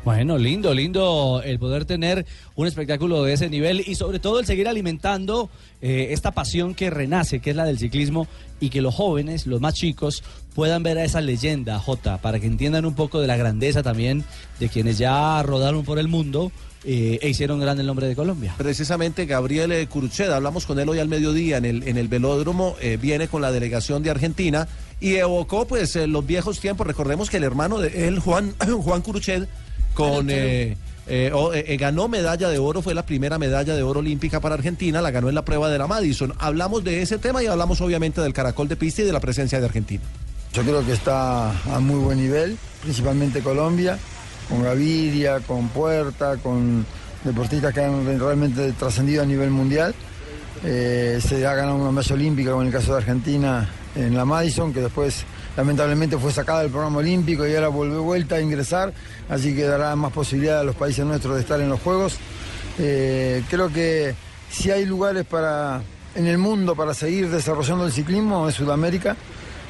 Bueno, 0.04 0.39
lindo, 0.39 0.74
lindo 0.74 1.44
el 1.46 1.60
poder 1.60 1.86
tener 1.86 2.26
un 2.56 2.66
espectáculo 2.66 3.24
de 3.24 3.34
ese 3.34 3.50
nivel 3.50 3.84
y 3.86 3.94
sobre 3.94 4.18
todo 4.18 4.39
el 4.39 4.48
seguir 4.48 4.68
alimentando 4.68 5.52
eh, 5.80 6.08
esta 6.10 6.32
pasión 6.32 6.74
que 6.74 6.89
renace, 6.89 7.39
que 7.39 7.52
es 7.52 7.56
la 7.56 7.66
del 7.66 7.78
ciclismo, 7.78 8.28
y 8.60 8.70
que 8.70 8.82
los 8.82 8.96
jóvenes, 8.96 9.46
los 9.46 9.62
más 9.62 9.76
chicos, 9.76 10.24
puedan 10.54 10.84
ver 10.84 10.97
a 10.97 11.04
esa 11.04 11.22
leyenda, 11.22 11.80
Jota, 11.80 12.18
para 12.18 12.39
que 12.39 12.47
entiendan 12.47 12.86
un 12.86 12.93
poco 12.93 13.22
de 13.22 13.28
la 13.28 13.38
grandeza 13.38 13.84
también 13.84 14.24
de 14.60 14.70
quienes 14.70 14.97
ya 14.97 15.41
rodaron 15.43 15.84
por 15.84 15.99
el 15.99 16.08
mundo 16.08 16.52
eh, 16.84 17.20
e 17.22 17.30
hicieron 17.30 17.60
grande 17.60 17.82
el 17.82 17.88
nombre 17.88 18.08
de 18.08 18.16
Colombia. 18.16 18.56
Precisamente 18.58 19.26
Gabriel 19.26 19.72
eh, 19.72 19.88
Curucheda, 19.88 20.36
hablamos 20.36 20.66
con 20.66 20.80
él 20.80 20.89
hoy 20.89 20.99
al 20.99 21.08
mediodía 21.08 21.58
en 21.58 21.66
el, 21.66 21.88
en 21.88 21.97
el 21.97 22.08
velódromo, 22.08 22.76
eh, 22.82 22.97
viene 22.99 23.28
con 23.28 23.41
la 23.41 23.52
delegación 23.52 24.04
de 24.04 24.10
Argentina 24.10 24.68
y 24.99 25.16
evocó 25.16 25.68
pues 25.68 25.95
eh, 25.95 26.08
los 26.08 26.26
viejos 26.26 26.60
tiempos. 26.60 26.88
Recordemos 26.88 27.30
que 27.30 27.38
el 27.38 27.43
hermano 27.43 27.80
de 27.80 28.08
él, 28.08 28.20
Juan, 28.20 28.54
Juan 28.84 29.02
Curuched, 29.02 29.47
con... 29.93 30.28
eh, 30.30 30.76
ganó 31.78 32.08
medalla 32.08 32.47
de 32.49 32.58
oro, 32.58 32.82
fue 32.82 32.93
la 32.93 33.06
primera 33.06 33.38
medalla 33.38 33.76
de 33.76 33.84
oro 33.84 33.99
olímpica 33.99 34.39
para 34.39 34.56
Argentina, 34.56 35.02
la 35.02 35.12
ganó 35.12 35.30
en 35.30 35.36
la 35.36 35.43
prueba 35.43 35.70
de 35.70 35.78
la 35.78 35.88
Madison. 35.88 36.34
Hablamos 36.39 36.84
de 36.84 37.02
ese 37.02 37.18
tema 37.18 37.43
y 37.43 37.47
hablamos 37.47 37.82
obviamente 37.82 38.22
del 38.22 38.34
caracol 38.34 38.68
de 38.68 38.76
pista 38.76 39.02
y 39.02 39.06
de 39.06 39.12
la 39.12 39.20
presencia 39.20 39.60
de 39.60 39.66
Argentina. 39.66 40.04
Yo 40.54 40.64
creo 40.64 40.86
que 40.86 40.91
está 40.91 41.52
a 41.52 41.80
muy 41.80 41.97
buen 41.99 42.18
nivel, 42.18 42.58
principalmente 42.82 43.41
Colombia, 43.41 43.97
con 44.49 44.62
Gaviria, 44.62 45.39
con 45.39 45.70
Puerta, 45.70 46.36
con 46.38 46.86
deportistas 47.24 47.74
que 47.74 47.82
han 47.82 48.20
realmente 48.20 48.74
trascendido 48.74 49.24
a 49.24 49.26
nivel 49.26 49.49
mundial. 49.49 49.95
Eh, 50.66 51.20
se 51.26 51.47
ha 51.47 51.56
ganado 51.56 51.78
una 51.78 51.91
medalla 51.91 52.16
olímpica, 52.16 52.49
como 52.52 52.64
en 52.64 52.68
el 52.68 52.74
caso 52.74 52.91
de 52.91 52.97
Argentina, 52.97 53.70
en 53.95 54.14
la 54.14 54.26
Madison, 54.26 54.74
que 54.74 54.82
después 54.82 55.24
lamentablemente 55.56 56.18
fue 56.18 56.34
sacada 56.34 56.64
del 56.64 56.72
programa 56.72 56.97
olímpico 56.97 57.47
y 57.47 57.56
ahora 57.56 57.70
volvió 57.70 58.04
vuelta 58.04 58.36
a 58.36 58.41
ingresar, 58.41 58.93
así 59.30 59.56
que 59.56 59.64
dará 59.64 59.95
más 59.95 60.12
posibilidad 60.12 60.60
a 60.60 60.64
los 60.66 60.76
países 60.76 61.06
nuestros 61.06 61.36
de 61.36 61.41
estar 61.41 61.62
en 61.62 61.70
los 61.70 61.80
Juegos. 61.80 62.18
Eh, 62.78 63.41
creo 63.49 63.72
que 63.72 64.16
si 64.49 64.70
hay 64.70 64.86
lugares 64.86 65.26
para, 65.26 65.82
en 66.16 66.28
el 66.28 66.38
mundo 66.38 66.76
para 66.76 66.93
seguir 66.93 67.30
desarrollando 67.30 67.86
el 67.86 67.93
ciclismo 67.93 68.49
es 68.49 68.56
Sudamérica. 68.56 69.16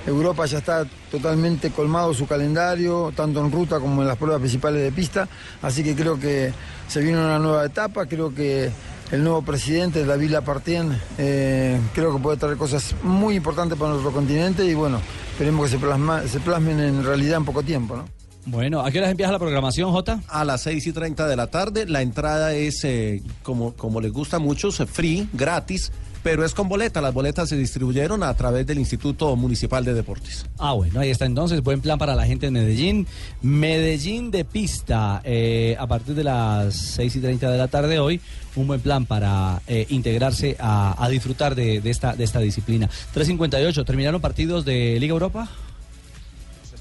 Europa 0.08 0.46
ya 0.46 0.58
está 0.60 0.86
totalmente 1.12 1.70
colmado 1.72 2.14
su 2.14 2.26
calendario, 2.28 3.12
tanto 3.16 3.40
en 3.46 3.52
ruta 3.52 3.80
como 3.80 4.02
en 4.02 4.08
las 4.08 4.18
pruebas 4.18 4.40
principales 4.40 4.82
de 4.82 4.92
pista, 4.92 5.28
así 5.62 5.84
que 5.84 5.96
creo 5.96 6.20
que 6.20 6.52
se 6.88 7.02
viene 7.02 7.18
una 7.20 7.40
nueva 7.40 7.66
etapa, 7.66 8.06
creo 8.08 8.34
que 8.34 8.70
el 9.12 9.24
nuevo 9.24 9.42
presidente, 9.42 10.06
David 10.06 10.32
Lapartien, 10.32 10.98
eh, 11.18 11.80
creo 11.94 12.16
que 12.16 12.22
puede 12.22 12.38
traer 12.38 12.58
cosas 12.58 12.96
muy 13.04 13.36
importantes 13.36 13.78
para 13.78 13.92
nuestro 13.92 14.12
continente 14.12 14.64
y 14.66 14.74
bueno, 14.74 15.00
esperemos 15.34 15.66
que 15.70 15.78
se, 15.78 15.86
plasma- 15.86 16.26
se 16.28 16.40
plasmen 16.40 16.80
en 16.80 17.04
realidad 17.04 17.38
en 17.38 17.46
poco 17.46 17.62
tiempo. 17.62 17.98
¿no? 17.98 18.06
Bueno, 18.46 18.80
¿a 18.82 18.90
qué 18.90 18.98
horas 19.00 19.12
empieza 19.12 19.32
la 19.32 19.38
programación, 19.40 19.92
Jota? 19.92 20.20
A 20.30 20.44
las 20.46 20.62
6 20.62 20.88
y 20.88 20.94
30 20.94 21.28
de 21.28 21.36
la 21.36 21.48
tarde. 21.48 21.86
La 21.86 22.02
entrada 22.02 22.54
es, 22.54 22.84
eh, 22.86 23.22
como, 23.44 23.74
como 23.74 24.02
les 24.02 24.12
gusta 24.12 24.38
a 24.38 24.40
muchos, 24.40 24.80
eh, 24.80 24.86
free, 24.88 25.30
gratis, 25.34 25.92
pero 26.24 26.46
es 26.46 26.54
con 26.54 26.70
boleta. 26.70 27.02
Las 27.02 27.14
boletas 27.14 27.50
se 27.50 27.58
distribuyeron 27.58 28.24
a 28.24 28.34
través 28.34 28.66
del 28.68 28.80
Instituto 28.80 29.36
Municipal 29.36 29.84
de 29.84 29.94
Deportes. 29.94 30.46
Ah, 30.58 30.74
bueno, 30.74 31.00
ahí 31.00 31.10
está 31.10 31.26
entonces, 31.26 31.62
buen 31.62 31.82
plan 31.82 31.98
para 31.98 32.16
la 32.16 32.26
gente 32.26 32.48
de 32.48 32.52
Medellín. 32.52 33.08
Medellín 33.42 34.32
de 34.32 34.46
pista, 34.46 35.22
eh, 35.24 35.76
a 35.80 35.88
partir 35.88 36.16
de 36.16 36.24
las 36.24 36.76
6 36.76 37.16
y 37.16 37.20
30 37.20 37.52
de 37.52 37.58
la 37.58 37.68
tarde 37.68 38.00
hoy, 38.00 38.22
un 38.56 38.68
buen 38.68 38.82
plan 38.82 39.06
para 39.06 39.62
eh, 39.68 39.86
integrarse 39.90 40.58
a, 40.60 41.04
a 41.04 41.10
disfrutar 41.10 41.56
de, 41.56 41.82
de 41.82 41.90
esta, 41.90 42.16
de 42.16 42.24
esta 42.24 42.40
disciplina. 42.40 42.90
3.58, 43.16 43.86
¿terminaron 43.86 44.22
partidos 44.22 44.66
de 44.66 44.98
Liga 45.00 45.14
Europa? 45.14 45.50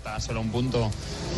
Está 0.01 0.19
solo 0.19 0.41
un 0.41 0.51
punto. 0.51 0.91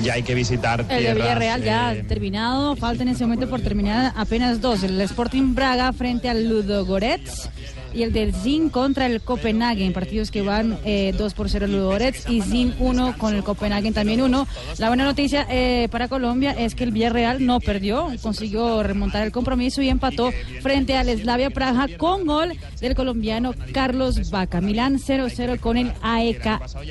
Ya 0.05 0.15
hay 0.15 0.23
que 0.23 0.37
visitar 0.37 0.83
El 0.83 0.87
de 0.87 0.97
tierras, 0.99 1.17
Villarreal 1.17 1.63
ya 1.65 1.95
eh, 1.95 2.01
ha 2.01 2.07
terminado. 2.07 2.77
Falta 2.77 3.03
en 3.03 3.09
ese 3.09 3.25
momento 3.25 3.49
por 3.51 3.61
terminar 3.61 4.13
apenas 4.17 4.61
dos. 4.61 4.85
El 4.85 5.01
Sporting 5.01 5.55
Braga 5.55 5.93
frente 5.93 6.29
al 6.29 6.49
Ludogorets 6.49 7.51
y 7.95 8.03
el 8.03 8.13
del 8.13 8.35
Zin 8.35 8.69
contra 8.69 9.07
el 9.07 9.21
Copenhagen. 9.21 9.93
Partidos 9.93 10.31
que 10.31 10.43
van 10.43 10.79
eh, 10.85 11.15
2 11.17 11.35
por 11.35 11.49
0 11.49 11.67
Ludogorets 11.67 12.29
y 12.29 12.41
Zin 12.43 12.75
1 12.79 13.17
con 13.19 13.35
el 13.35 13.43
Copenhagen 13.43 13.95
también 13.95 14.23
1. 14.23 14.47
La 14.79 14.89
buena 14.89 15.05
noticia 15.05 15.47
eh, 15.51 15.89
para 15.91 16.09
Colombia 16.09 16.53
es 16.53 16.75
que 16.75 16.85
el 16.85 16.93
Villarreal 16.93 17.45
no 17.45 17.61
perdió. 17.61 18.09
Consiguió 18.23 18.83
remontar 18.83 19.23
el 19.25 19.33
compromiso 19.33 19.83
y 19.83 19.89
empató 19.89 20.33
frente 20.63 20.97
al 20.97 21.09
Slavia 21.19 21.51
Praga 21.51 21.89
con 21.97 22.27
gol 22.27 22.53
del 22.81 22.95
colombiano 22.95 23.55
Carlos 23.73 24.31
Vaca. 24.31 24.61
Milán 24.61 24.99
0-0 24.99 25.61
con 25.61 25.77
el 25.77 25.93
AEK 26.03 26.47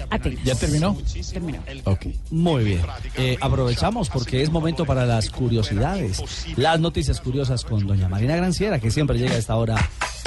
Atenas. 0.09 0.43
¿Ya 0.43 0.55
terminó? 0.55 0.97
Terminó. 1.31 1.59
Ok. 1.85 2.07
Muy 2.29 2.63
bien. 2.63 2.81
Eh, 3.17 3.37
aprovechamos 3.41 4.09
porque 4.09 4.41
es 4.41 4.49
momento 4.49 4.85
para 4.85 5.05
las 5.05 5.29
curiosidades, 5.29 6.21
las 6.57 6.79
noticias 6.79 7.21
curiosas 7.21 7.63
con 7.63 7.85
doña 7.85 8.07
Marina 8.09 8.35
Granciera, 8.35 8.79
que 8.79 8.91
siempre 8.91 9.17
llega 9.17 9.35
a 9.35 9.37
esta 9.37 9.55
hora 9.55 9.75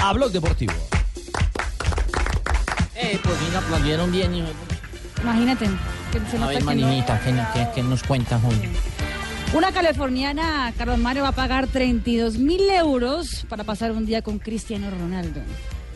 a 0.09 0.13
Blog 0.13 0.31
Deportivo. 0.33 0.73
Eh, 2.95 3.19
por 3.23 3.35
fin 3.37 3.57
aplaudieron 3.57 4.13
bien. 4.13 4.35
hijo. 4.35 4.47
Imagínate. 5.23 5.67
Que 6.13 6.21
se 6.31 6.37
A 6.43 6.47
ver, 6.47 6.59
que 6.59 6.61
no- 6.61 6.67
Marinita, 6.67 7.21
¿qué, 7.21 7.35
qué- 7.55 7.69
qué 7.75 7.83
nos 7.83 8.03
cuentas 8.03 8.41
hoy? 8.45 8.55
Una 9.55 9.73
californiana, 9.73 10.73
Carlos 10.77 10.99
Mario, 10.99 11.23
va 11.23 11.29
a 11.31 11.33
pagar 11.33 11.67
32 11.69 12.39
mil 12.39 12.69
euros 12.71 13.47
para 13.49 13.65
pasar 13.65 13.93
un 13.93 14.05
día 14.05 14.21
con 14.23 14.39
Cristiano 14.39 14.91
Ronaldo. 14.91 15.41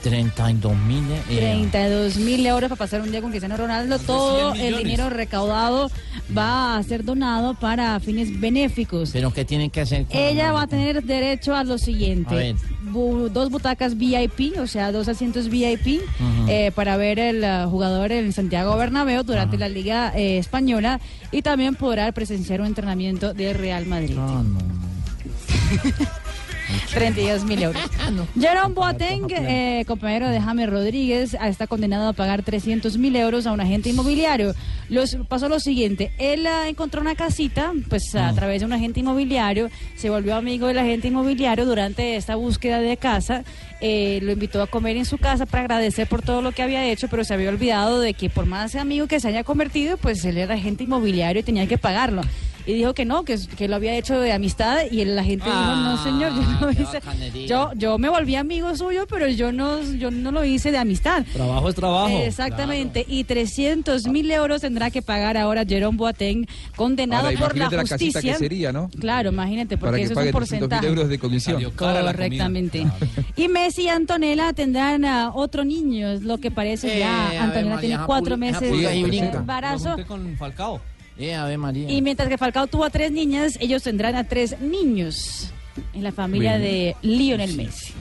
32 0.02 0.76
mil. 0.76 1.04
eh, 1.30 1.66
32 1.70 2.16
mil 2.16 2.46
euros 2.46 2.68
para 2.68 2.78
pasar 2.78 3.00
un 3.02 3.10
día 3.10 3.20
con 3.20 3.30
Cristiano 3.30 3.56
Ronaldo. 3.56 3.98
Todo 3.98 4.54
el 4.54 4.78
dinero 4.78 5.10
recaudado 5.10 5.90
va 6.36 6.76
a 6.76 6.82
ser 6.82 7.04
donado 7.04 7.54
para 7.54 7.98
fines 8.00 8.38
benéficos. 8.40 9.10
¿Pero 9.12 9.32
qué 9.32 9.44
tienen 9.44 9.70
que 9.70 9.80
hacer? 9.82 10.06
Ella 10.10 10.46
la- 10.48 10.52
va 10.52 10.62
a 10.62 10.66
tener 10.66 11.02
derecho 11.04 11.54
a 11.54 11.64
lo 11.64 11.74
A 11.74 11.78
siguiente. 11.78 12.34
ver. 12.34 12.56
Bu- 12.92 13.28
dos 13.28 13.50
butacas 13.50 13.96
VIP, 13.98 14.58
o 14.58 14.66
sea, 14.66 14.92
dos 14.92 15.08
asientos 15.08 15.48
VIP 15.48 15.98
Ujú. 16.00 16.48
eh, 16.48 16.72
para 16.74 16.96
ver 16.96 17.18
el 17.18 17.44
eh, 17.44 17.64
jugador 17.68 18.12
en 18.12 18.32
Santiago 18.32 18.76
Bernabéu 18.76 19.22
durante 19.24 19.58
la 19.58 19.68
Liga 19.68 20.12
eh, 20.16 20.38
Española 20.38 21.00
y 21.30 21.42
también 21.42 21.74
podrá 21.74 22.10
presenciar 22.12 22.60
un 22.60 22.66
entrenamiento 22.68 23.34
de 23.34 23.52
Real 23.52 23.84
Madrid. 23.86 24.16
Ah, 24.18 24.42
32 26.92 27.44
mil 27.44 27.62
euros. 27.62 27.82
Jerome 28.40 28.74
Boateng, 28.74 29.26
eh, 29.30 29.84
compañero 29.86 30.28
de 30.28 30.40
James 30.40 30.68
Rodríguez, 30.68 31.36
ah, 31.40 31.48
está 31.48 31.66
condenado 31.66 32.08
a 32.08 32.12
pagar 32.12 32.42
300 32.42 32.98
mil 32.98 33.14
euros 33.16 33.46
a 33.46 33.52
un 33.52 33.60
agente 33.60 33.90
inmobiliario. 33.90 34.54
Los, 34.88 35.16
pasó 35.28 35.48
lo 35.48 35.60
siguiente, 35.60 36.12
él 36.18 36.46
ah, 36.46 36.68
encontró 36.68 37.00
una 37.00 37.14
casita, 37.14 37.72
pues 37.88 38.14
a 38.14 38.32
través 38.32 38.60
de 38.60 38.66
un 38.66 38.72
agente 38.72 39.00
inmobiliario, 39.00 39.70
se 39.96 40.10
volvió 40.10 40.34
amigo 40.36 40.66
del 40.66 40.78
agente 40.78 41.08
inmobiliario 41.08 41.66
durante 41.66 42.16
esta 42.16 42.36
búsqueda 42.36 42.80
de 42.80 42.96
casa, 42.96 43.44
eh, 43.80 44.18
lo 44.22 44.32
invitó 44.32 44.62
a 44.62 44.66
comer 44.66 44.96
en 44.96 45.04
su 45.04 45.18
casa 45.18 45.46
para 45.46 45.62
agradecer 45.62 46.08
por 46.08 46.22
todo 46.22 46.42
lo 46.42 46.52
que 46.52 46.62
había 46.62 46.84
hecho, 46.86 47.08
pero 47.08 47.24
se 47.24 47.34
había 47.34 47.48
olvidado 47.48 48.00
de 48.00 48.14
que 48.14 48.30
por 48.30 48.46
más 48.46 48.74
amigo 48.74 49.06
que 49.06 49.20
se 49.20 49.28
haya 49.28 49.44
convertido, 49.44 49.96
pues 49.96 50.24
él 50.24 50.38
era 50.38 50.54
agente 50.54 50.84
inmobiliario 50.84 51.40
y 51.40 51.44
tenía 51.44 51.66
que 51.66 51.78
pagarlo. 51.78 52.22
Y 52.68 52.74
dijo 52.74 52.92
que 52.92 53.06
no, 53.06 53.24
que, 53.24 53.38
que 53.56 53.66
lo 53.66 53.76
había 53.76 53.94
hecho 53.96 54.20
de 54.20 54.30
amistad 54.30 54.80
y 54.90 55.00
el 55.00 55.18
agente 55.18 55.46
dijo, 55.46 55.74
no 55.76 56.02
señor, 56.04 56.32
yo 56.34 56.42
no 56.60 56.70
hice, 56.70 57.00
yo, 57.46 57.70
yo 57.74 57.96
me 57.96 58.10
volví 58.10 58.34
amigo 58.36 58.76
suyo, 58.76 59.06
pero 59.08 59.26
yo 59.26 59.52
no, 59.52 59.80
yo 59.94 60.10
no 60.10 60.30
lo 60.32 60.44
hice 60.44 60.70
de 60.70 60.76
amistad. 60.76 61.24
Trabajo 61.32 61.70
es 61.70 61.74
trabajo. 61.74 62.18
Exactamente, 62.18 63.06
y 63.08 63.24
300 63.24 64.06
mil 64.08 64.30
euros 64.30 64.60
tendrá 64.60 64.90
que 64.90 65.00
pagar 65.00 65.38
ahora 65.38 65.64
Jerome 65.66 65.96
Boateng, 65.96 66.46
condenado 66.76 67.28
Ahora, 67.28 67.38
por 67.38 67.56
la 67.56 67.70
la 67.70 67.80
justicia. 67.80 68.20
que 68.20 68.34
sería, 68.34 68.70
¿no? 68.70 68.90
Claro, 69.00 69.30
imagínate, 69.30 69.78
Para 69.78 69.92
porque 69.92 70.00
que 70.06 70.12
eso 70.12 70.20
es 70.20 70.26
un 70.26 70.32
300 70.32 70.50
mil 70.50 70.58
porcentaje. 70.68 70.86
euros 70.88 71.08
de 71.08 71.18
comisión. 71.18 71.72
Correctamente. 71.74 72.86
Y 73.36 73.48
Messi 73.48 73.84
y 73.84 73.88
Antonella 73.88 74.52
tendrán 74.52 75.06
a 75.06 75.30
otro 75.34 75.64
niño, 75.64 76.08
es 76.10 76.22
lo 76.22 76.36
que 76.36 76.50
parece 76.50 76.96
Eh, 76.96 76.98
ya. 77.00 77.28
ver, 77.30 77.38
Antonella 77.40 77.74
María, 77.76 77.80
tiene 77.88 78.04
cuatro 78.04 78.36
meses 78.36 78.60
de 78.70 79.18
embarazo. 79.20 79.96
con 80.06 80.36
Falcao. 80.36 80.82
Eh, 81.18 81.34
a 81.34 81.44
ver, 81.44 81.58
María. 81.58 81.90
Y 81.90 82.00
mientras 82.02 82.28
que 82.28 82.38
Falcao 82.38 82.66
tuvo 82.66 82.84
a 82.84 82.90
tres 82.90 83.10
niñas, 83.10 83.56
ellos 83.60 83.82
tendrán 83.82 84.14
a 84.14 84.24
tres 84.24 84.60
niños 84.60 85.50
en 85.92 86.02
la 86.04 86.12
familia 86.12 86.52
Bueno. 86.52 86.64
de 86.64 86.96
Lionel 87.02 87.56
Messi. 87.56 87.92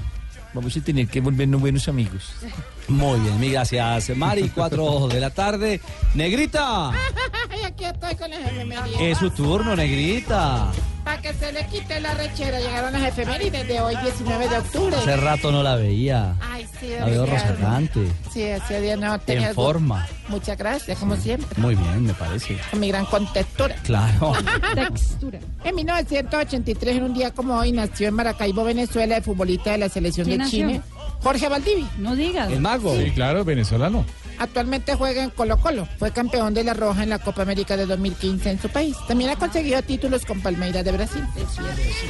Vamos 0.53 0.75
a 0.77 0.81
tener 0.81 1.07
que 1.07 1.19
volvernos 1.21 1.59
buenos 1.61 1.87
amigos. 1.87 2.31
Muy 2.87 3.19
bien, 3.19 3.39
mil 3.39 3.51
gracias, 3.51 4.15
Mari. 4.15 4.49
Cuatro 4.49 5.07
de 5.07 5.19
la 5.19 5.29
tarde. 5.29 5.81
Negrita, 6.15 6.91
Ay, 6.91 7.63
aquí 7.65 7.83
estoy 7.85 8.15
con 8.15 8.29
las 8.29 8.39
efemérides. 8.39 9.01
es 9.01 9.17
su 9.17 9.29
turno, 9.31 9.75
Negrita. 9.75 10.71
Para 11.03 11.21
que 11.21 11.33
se 11.33 11.51
le 11.53 11.65
quite 11.67 11.99
la 11.99 12.13
rechera, 12.13 12.59
llegaron 12.59 12.93
las 12.93 13.03
efemérides 13.09 13.67
de 13.67 13.79
hoy, 13.81 13.95
19 14.03 14.47
de 14.49 14.57
octubre. 14.57 14.95
Hace 14.95 15.17
rato 15.17 15.51
no 15.51 15.63
la 15.63 15.75
veía. 15.75 16.35
Ay, 16.41 16.56
sí, 16.79 16.87
La 16.99 17.05
veo 17.05 17.25
rozagante, 17.25 18.07
Sí, 18.31 18.49
hacía 18.49 18.79
días 18.81 18.99
no 18.99 19.19
tenía 19.19 19.49
en 19.49 19.55
forma. 19.55 20.07
Muchas 20.29 20.57
gracias, 20.57 20.97
como 20.99 21.15
siempre. 21.15 21.47
Muy 21.61 21.75
bien, 21.75 22.03
me 22.03 22.13
parece. 22.13 22.57
Con 22.69 22.79
mi 22.79 22.89
gran 22.89 23.05
contextura. 23.05 23.75
Claro. 23.83 24.33
Textura. 24.75 25.39
En 25.63 25.75
1983, 25.75 26.97
en 26.97 27.03
un 27.03 27.13
día 27.13 27.31
como 27.31 27.55
hoy, 27.55 27.71
nació 27.71 28.09
en 28.09 28.13
Maracaibo, 28.15 28.63
Venezuela, 28.63 29.17
el 29.17 29.23
futbolista 29.23 29.71
de 29.71 29.77
la 29.79 29.89
selección 29.89 30.25
¿Quién 30.27 30.39
de 30.39 30.43
nació? 30.43 30.67
Chile, 30.67 30.81
Jorge 31.21 31.49
Valdivia. 31.49 31.87
No 31.97 32.15
digas. 32.15 32.51
El 32.51 32.61
mago. 32.61 32.95
Sí, 32.95 33.11
claro, 33.11 33.43
venezolano. 33.45 34.05
Actualmente 34.39 34.95
juega 34.95 35.23
en 35.23 35.29
Colo 35.31 35.57
Colo. 35.57 35.87
Fue 35.97 36.11
campeón 36.11 36.53
de 36.53 36.63
la 36.63 36.73
Roja 36.73 37.03
en 37.03 37.09
la 37.09 37.19
Copa 37.19 37.41
América 37.41 37.75
de 37.75 37.85
2015 37.85 38.51
en 38.51 38.61
su 38.61 38.69
país. 38.69 38.95
También 39.07 39.31
ha 39.31 39.35
conseguido 39.35 39.81
títulos 39.81 40.25
con 40.25 40.41
Palmeiras 40.41 40.85
de 40.85 40.91
Brasil. 40.91 41.23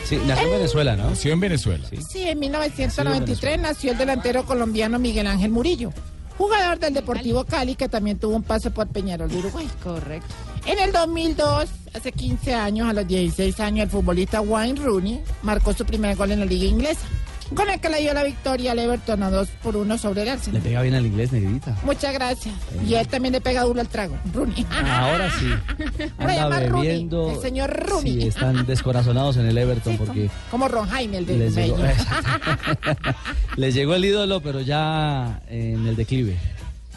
Sí, 0.06 0.20
nació 0.26 0.46
en 0.48 0.52
Venezuela, 0.52 0.96
¿no? 0.96 1.10
Nació 1.10 1.34
en 1.34 1.40
Venezuela. 1.40 1.88
Sí, 2.10 2.24
en 2.24 2.40
1993 2.40 3.60
nació 3.60 3.92
el 3.92 3.98
delantero 3.98 4.46
colombiano 4.46 5.00
Miguel 5.00 5.28
Ángel 5.28 5.52
Murillo, 5.52 5.94
jugador 6.38 6.80
del 6.80 6.94
Deportivo 6.94 7.46
Cali 7.46 7.76
que 7.76 7.90
también 7.90 8.20
tuvo 8.20 8.36
un 8.36 8.44
paso 8.44 8.72
por 8.72 8.88
Peñarol 8.88 9.30
de 9.30 9.38
Uruguay. 9.38 9.68
Correcto. 9.84 10.34
En 10.66 10.80
el 10.80 10.92
2002, 10.92 11.70
hace 11.94 12.12
15 12.12 12.54
años, 12.54 12.90
a 12.90 12.94
los 12.94 13.08
16 13.08 13.60
años, 13.62 13.86
el 13.86 13.90
futbolista 13.90 14.42
Wayne 14.42 14.82
Rooney 14.82 15.22
marcó 15.42 15.74
su 15.74 15.86
primer 15.86 16.18
gol 16.18 16.32
en 16.32 16.42
la 16.42 16.46
liga 16.46 16.66
inglesa, 16.66 17.08
con 17.56 17.70
el 17.70 17.80
que 17.80 17.90
le 17.90 18.02
dio 18.02 18.14
la 18.14 18.24
victoria 18.24 18.72
al 18.72 18.80
Everton 18.80 19.24
a 19.24 19.30
2 19.30 19.48
por 19.64 19.78
1 19.78 19.98
sobre 19.98 20.24
el 20.24 20.40
Le 20.52 20.60
pega 20.60 20.82
bien 20.82 20.96
al 20.96 21.06
inglés, 21.06 21.32
negrita. 21.32 21.76
Muchas 21.84 22.14
gracias. 22.14 22.54
Y 22.86 22.96
él 22.96 23.08
también 23.08 23.34
le 23.34 23.42
pega 23.42 23.64
duro 23.64 23.80
al 23.80 23.88
trago, 23.88 24.18
Rooney. 24.34 24.66
Ahora 24.90 25.32
sí. 25.32 25.50
Ahora 26.18 26.44
Anda 26.44 26.60
Rooney, 26.68 26.88
bebiendo. 26.88 27.32
el 27.32 27.42
señor 27.42 27.70
Rooney. 27.72 28.22
Sí, 28.22 28.28
están 28.28 28.66
descorazonados 28.66 29.38
en 29.38 29.46
el 29.46 29.58
Everton 29.58 29.98
porque 29.98 30.30
Como 30.52 30.68
Ron 30.68 30.88
Jaime, 30.90 31.18
el 31.20 31.26
de 31.26 31.38
les 31.38 31.56
llegó, 31.56 31.78
les 33.56 33.74
llegó 33.74 33.96
el 33.96 34.06
ídolo, 34.06 34.42
pero 34.42 34.62
ya 34.62 35.42
en 35.50 35.88
el 35.88 35.96
declive. 35.96 36.38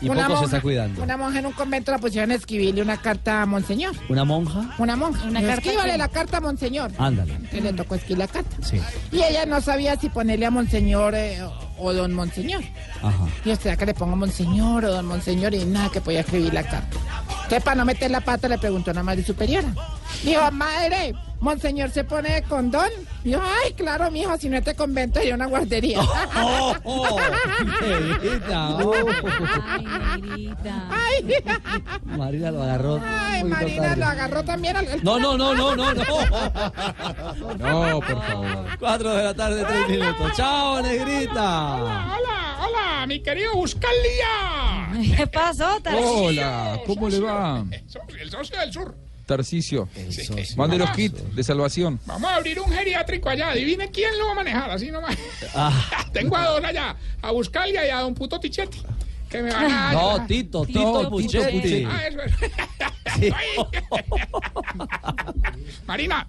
Y 0.00 0.08
Una 0.08 0.22
poco 0.22 0.28
se 0.28 0.42
monja- 0.42 0.44
está 0.46 0.60
cuidando. 0.62 1.02
Una 1.02 1.16
monja 1.16 1.38
en 1.40 1.46
un 1.46 1.52
convento 1.52 1.92
la 1.92 1.98
pusieron 1.98 2.30
a 2.30 2.34
escribirle 2.34 2.80
una 2.82 2.96
carta 3.00 3.42
a 3.42 3.46
Monseñor. 3.46 3.94
¿Una 4.08 4.24
monja? 4.24 4.74
Una 4.78 4.96
monja. 4.96 5.24
Una 5.26 5.40
carta 5.40 5.54
Escríbale 5.56 5.92
que- 5.92 5.98
la 5.98 6.08
carta 6.08 6.36
a 6.38 6.40
Monseñor. 6.40 6.90
Ándale. 6.98 7.38
Que 7.50 7.60
le 7.60 7.72
tocó 7.74 7.94
escribir 7.96 8.18
la 8.18 8.28
carta. 8.28 8.56
Sí. 8.62 8.80
Y 9.12 9.22
ella 9.22 9.44
no 9.46 9.60
sabía 9.60 9.96
si 9.96 10.08
ponerle 10.08 10.46
a 10.46 10.50
Monseñor 10.50 11.14
eh, 11.14 11.42
o- 11.78 11.92
Don 11.92 12.12
Monseñor. 12.14 12.62
Ajá. 13.02 13.26
Y 13.44 13.54
sea 13.56 13.76
que 13.76 13.86
le 13.86 13.94
pongo 13.94 14.16
Monseñor 14.16 14.84
o 14.84 14.90
Don 14.92 15.06
Monseñor 15.06 15.54
y 15.54 15.64
nada 15.64 15.90
que 15.90 16.00
podía 16.00 16.20
escribir 16.20 16.54
la 16.54 16.62
carta. 16.62 16.96
Entonces, 17.44 17.62
para 17.62 17.74
no 17.76 17.84
meter 17.84 18.10
la 18.10 18.20
pata, 18.20 18.48
le 18.48 18.58
preguntó 18.58 18.90
a 18.90 18.92
una 18.92 19.02
madre 19.02 19.24
superiora. 19.24 19.68
Dijo, 20.22 20.50
madre, 20.52 21.14
¿Monseñor 21.40 21.90
se 21.90 22.04
pone 22.04 22.42
con 22.42 22.70
Don? 22.70 22.90
Dijo, 23.24 23.40
ay, 23.42 23.72
claro, 23.72 24.10
mijo, 24.10 24.36
si 24.36 24.50
no 24.50 24.58
este 24.58 24.74
convento 24.74 25.20
hay 25.20 25.32
una 25.32 25.46
guardería. 25.46 25.98
Oh, 26.00 26.74
oh, 26.84 27.20
negrita, 27.80 28.68
oh. 28.76 28.92
Ay, 29.66 30.20
negrita. 30.20 30.88
Ay, 30.90 31.34
Marina 32.04 32.50
lo 32.50 32.62
agarró. 32.62 33.00
ay, 33.02 33.44
Marina 33.44 33.82
tarde. 33.82 33.96
lo 34.00 34.06
agarró 34.06 34.44
también 34.44 34.76
al... 34.76 35.02
No, 35.02 35.18
no, 35.18 35.36
no, 35.38 35.54
no, 35.54 35.74
no, 35.74 35.94
no. 35.94 36.04
No, 37.58 38.00
por 38.00 38.22
favor. 38.22 38.66
Cuatro 38.78 39.14
de 39.14 39.24
la 39.24 39.34
tarde, 39.34 39.64
tres 39.66 39.88
minutos. 39.88 40.32
Chao, 40.36 40.82
negrita. 40.82 41.74
Hola, 41.76 42.58
hola, 42.66 43.06
mi 43.06 43.22
querido 43.22 43.54
Buscalía. 43.54 45.16
¿Qué 45.16 45.26
pasó, 45.26 45.80
Tarcisio? 45.82 46.22
Hola, 46.26 46.80
¿cómo 46.86 47.08
le 47.08 47.20
va? 47.20 47.64
El 48.20 48.30
socio 48.30 48.58
del 48.58 48.72
sur. 48.72 48.94
Tarcicio. 49.30 49.88
Mande 50.56 50.76
los 50.76 50.90
kits 50.90 51.36
de 51.36 51.44
salvación. 51.44 52.00
Vamos 52.04 52.28
a 52.28 52.34
abrir 52.34 52.58
un 52.58 52.68
geriátrico 52.68 53.28
allá. 53.28 53.50
Adivine 53.50 53.88
quién 53.88 54.18
lo 54.18 54.26
va 54.26 54.32
a 54.32 54.34
manejar, 54.34 54.68
así 54.70 54.90
nomás. 54.90 55.16
Ah, 55.54 56.08
Tengo 56.12 56.36
a 56.36 56.48
dos 56.48 56.64
allá, 56.64 56.96
a 57.22 57.30
Buscalia 57.30 57.86
y 57.86 57.90
a 57.90 58.00
don 58.00 58.12
Puto 58.12 58.40
Tichetti. 58.40 58.82
Que 59.28 59.40
me 59.40 59.52
van 59.52 59.70
a. 59.70 59.92
no, 59.92 60.26
Tito, 60.26 60.66
Tito 60.66 60.80
Tito 60.80 61.10
Puchetti. 61.10 61.86
Ah, 61.88 62.08
eso 62.08 62.22
es. 62.22 62.32
Sí. 63.14 63.30
Marina, 65.86 66.26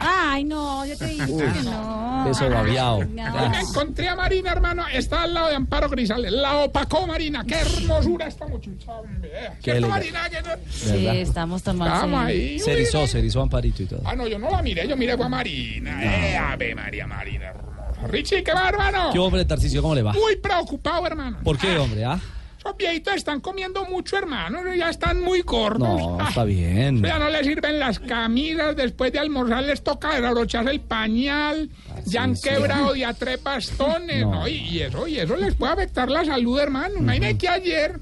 Ay, 0.00 0.44
no, 0.44 0.86
yo 0.86 0.96
te 0.96 1.04
dije 1.06 1.26
que 1.26 1.62
no. 1.64 2.30
Eso 2.30 2.48
babiao. 2.48 2.98
hoy 2.98 3.06
me 3.06 3.60
encontré 3.60 4.08
a 4.08 4.16
Marina, 4.16 4.50
hermano. 4.52 4.84
Está 4.92 5.22
al 5.22 5.34
lado 5.34 5.48
de 5.48 5.56
Amparo 5.56 5.88
Grisales. 5.88 6.32
La 6.32 6.56
opacó, 6.58 7.06
Marina. 7.06 7.44
Qué 7.46 7.54
hermosura 7.56 8.26
esta 8.26 8.46
muchacha. 8.46 8.92
hombre. 8.92 9.30
Qué 9.62 9.72
¿Cierto. 9.72 9.88
Marina? 9.88 10.28
Que 10.30 10.42
no- 10.42 10.48
Sí, 10.70 11.06
estamos 11.08 11.62
tomando. 11.62 11.94
Estamos 11.94 12.24
ahí. 12.24 12.58
Se 12.58 12.72
erizó, 12.72 13.06
se 13.06 13.18
erizó 13.18 13.42
Amparito 13.42 13.82
y 13.82 13.86
todo. 13.86 14.00
Ah, 14.04 14.16
no, 14.16 14.26
yo 14.26 14.38
no 14.38 14.50
la 14.50 14.62
miré, 14.62 14.88
yo 14.88 14.96
miré 14.96 15.12
a 15.12 15.28
Marina. 15.28 16.02
Eh, 16.02 16.36
ave 16.36 16.74
María 16.74 17.06
Marina, 17.06 17.48
hermosa. 17.48 18.06
Richie, 18.08 18.42
¿qué 18.42 18.52
va, 18.54 18.68
hermano? 18.70 19.10
¿Qué 19.12 19.18
hombre, 19.18 19.44
Tarcicio? 19.44 19.82
¿Cómo 19.82 19.94
le 19.94 20.02
va? 20.02 20.12
Muy 20.14 20.36
preocupado, 20.36 21.06
hermano. 21.06 21.38
¿Por 21.44 21.58
qué, 21.58 21.76
hombre? 21.76 22.04
Ah, 22.04 22.18
Esos 22.60 22.76
viejitos 22.76 23.14
están 23.14 23.40
comiendo 23.40 23.86
mucho, 23.86 24.18
hermano. 24.18 24.60
Ya 24.74 24.90
están 24.90 25.22
muy 25.22 25.40
gordos. 25.40 25.98
no, 25.98 26.18
Ah, 26.20 26.26
está 26.28 26.44
bien. 26.44 27.02
Ya 27.02 27.18
no 27.18 27.30
les 27.30 27.46
sirven 27.46 27.78
las 27.78 27.98
camisas. 27.98 28.76
Después 28.76 29.12
de 29.12 29.18
almorzar 29.18 29.62
les 29.64 29.82
toca 29.82 30.14
abrocharse 30.14 30.70
el 30.70 30.80
pañal. 30.80 31.70
ya 32.04 32.22
han 32.24 32.34
quebrado 32.34 32.92
de 32.92 33.04
a 33.06 33.14
tres 33.14 33.42
bastones. 33.42 34.22
No. 34.22 34.30
¿no? 34.32 34.48
Y, 34.48 34.56
y 34.58 34.80
eso, 34.82 35.06
y 35.08 35.18
eso 35.18 35.36
les 35.36 35.54
puede 35.54 35.72
afectar 35.72 36.10
la 36.10 36.22
salud, 36.24 36.58
hermano. 36.60 36.98
Imagínate 36.98 37.38
que 37.38 37.48
ayer, 37.48 37.98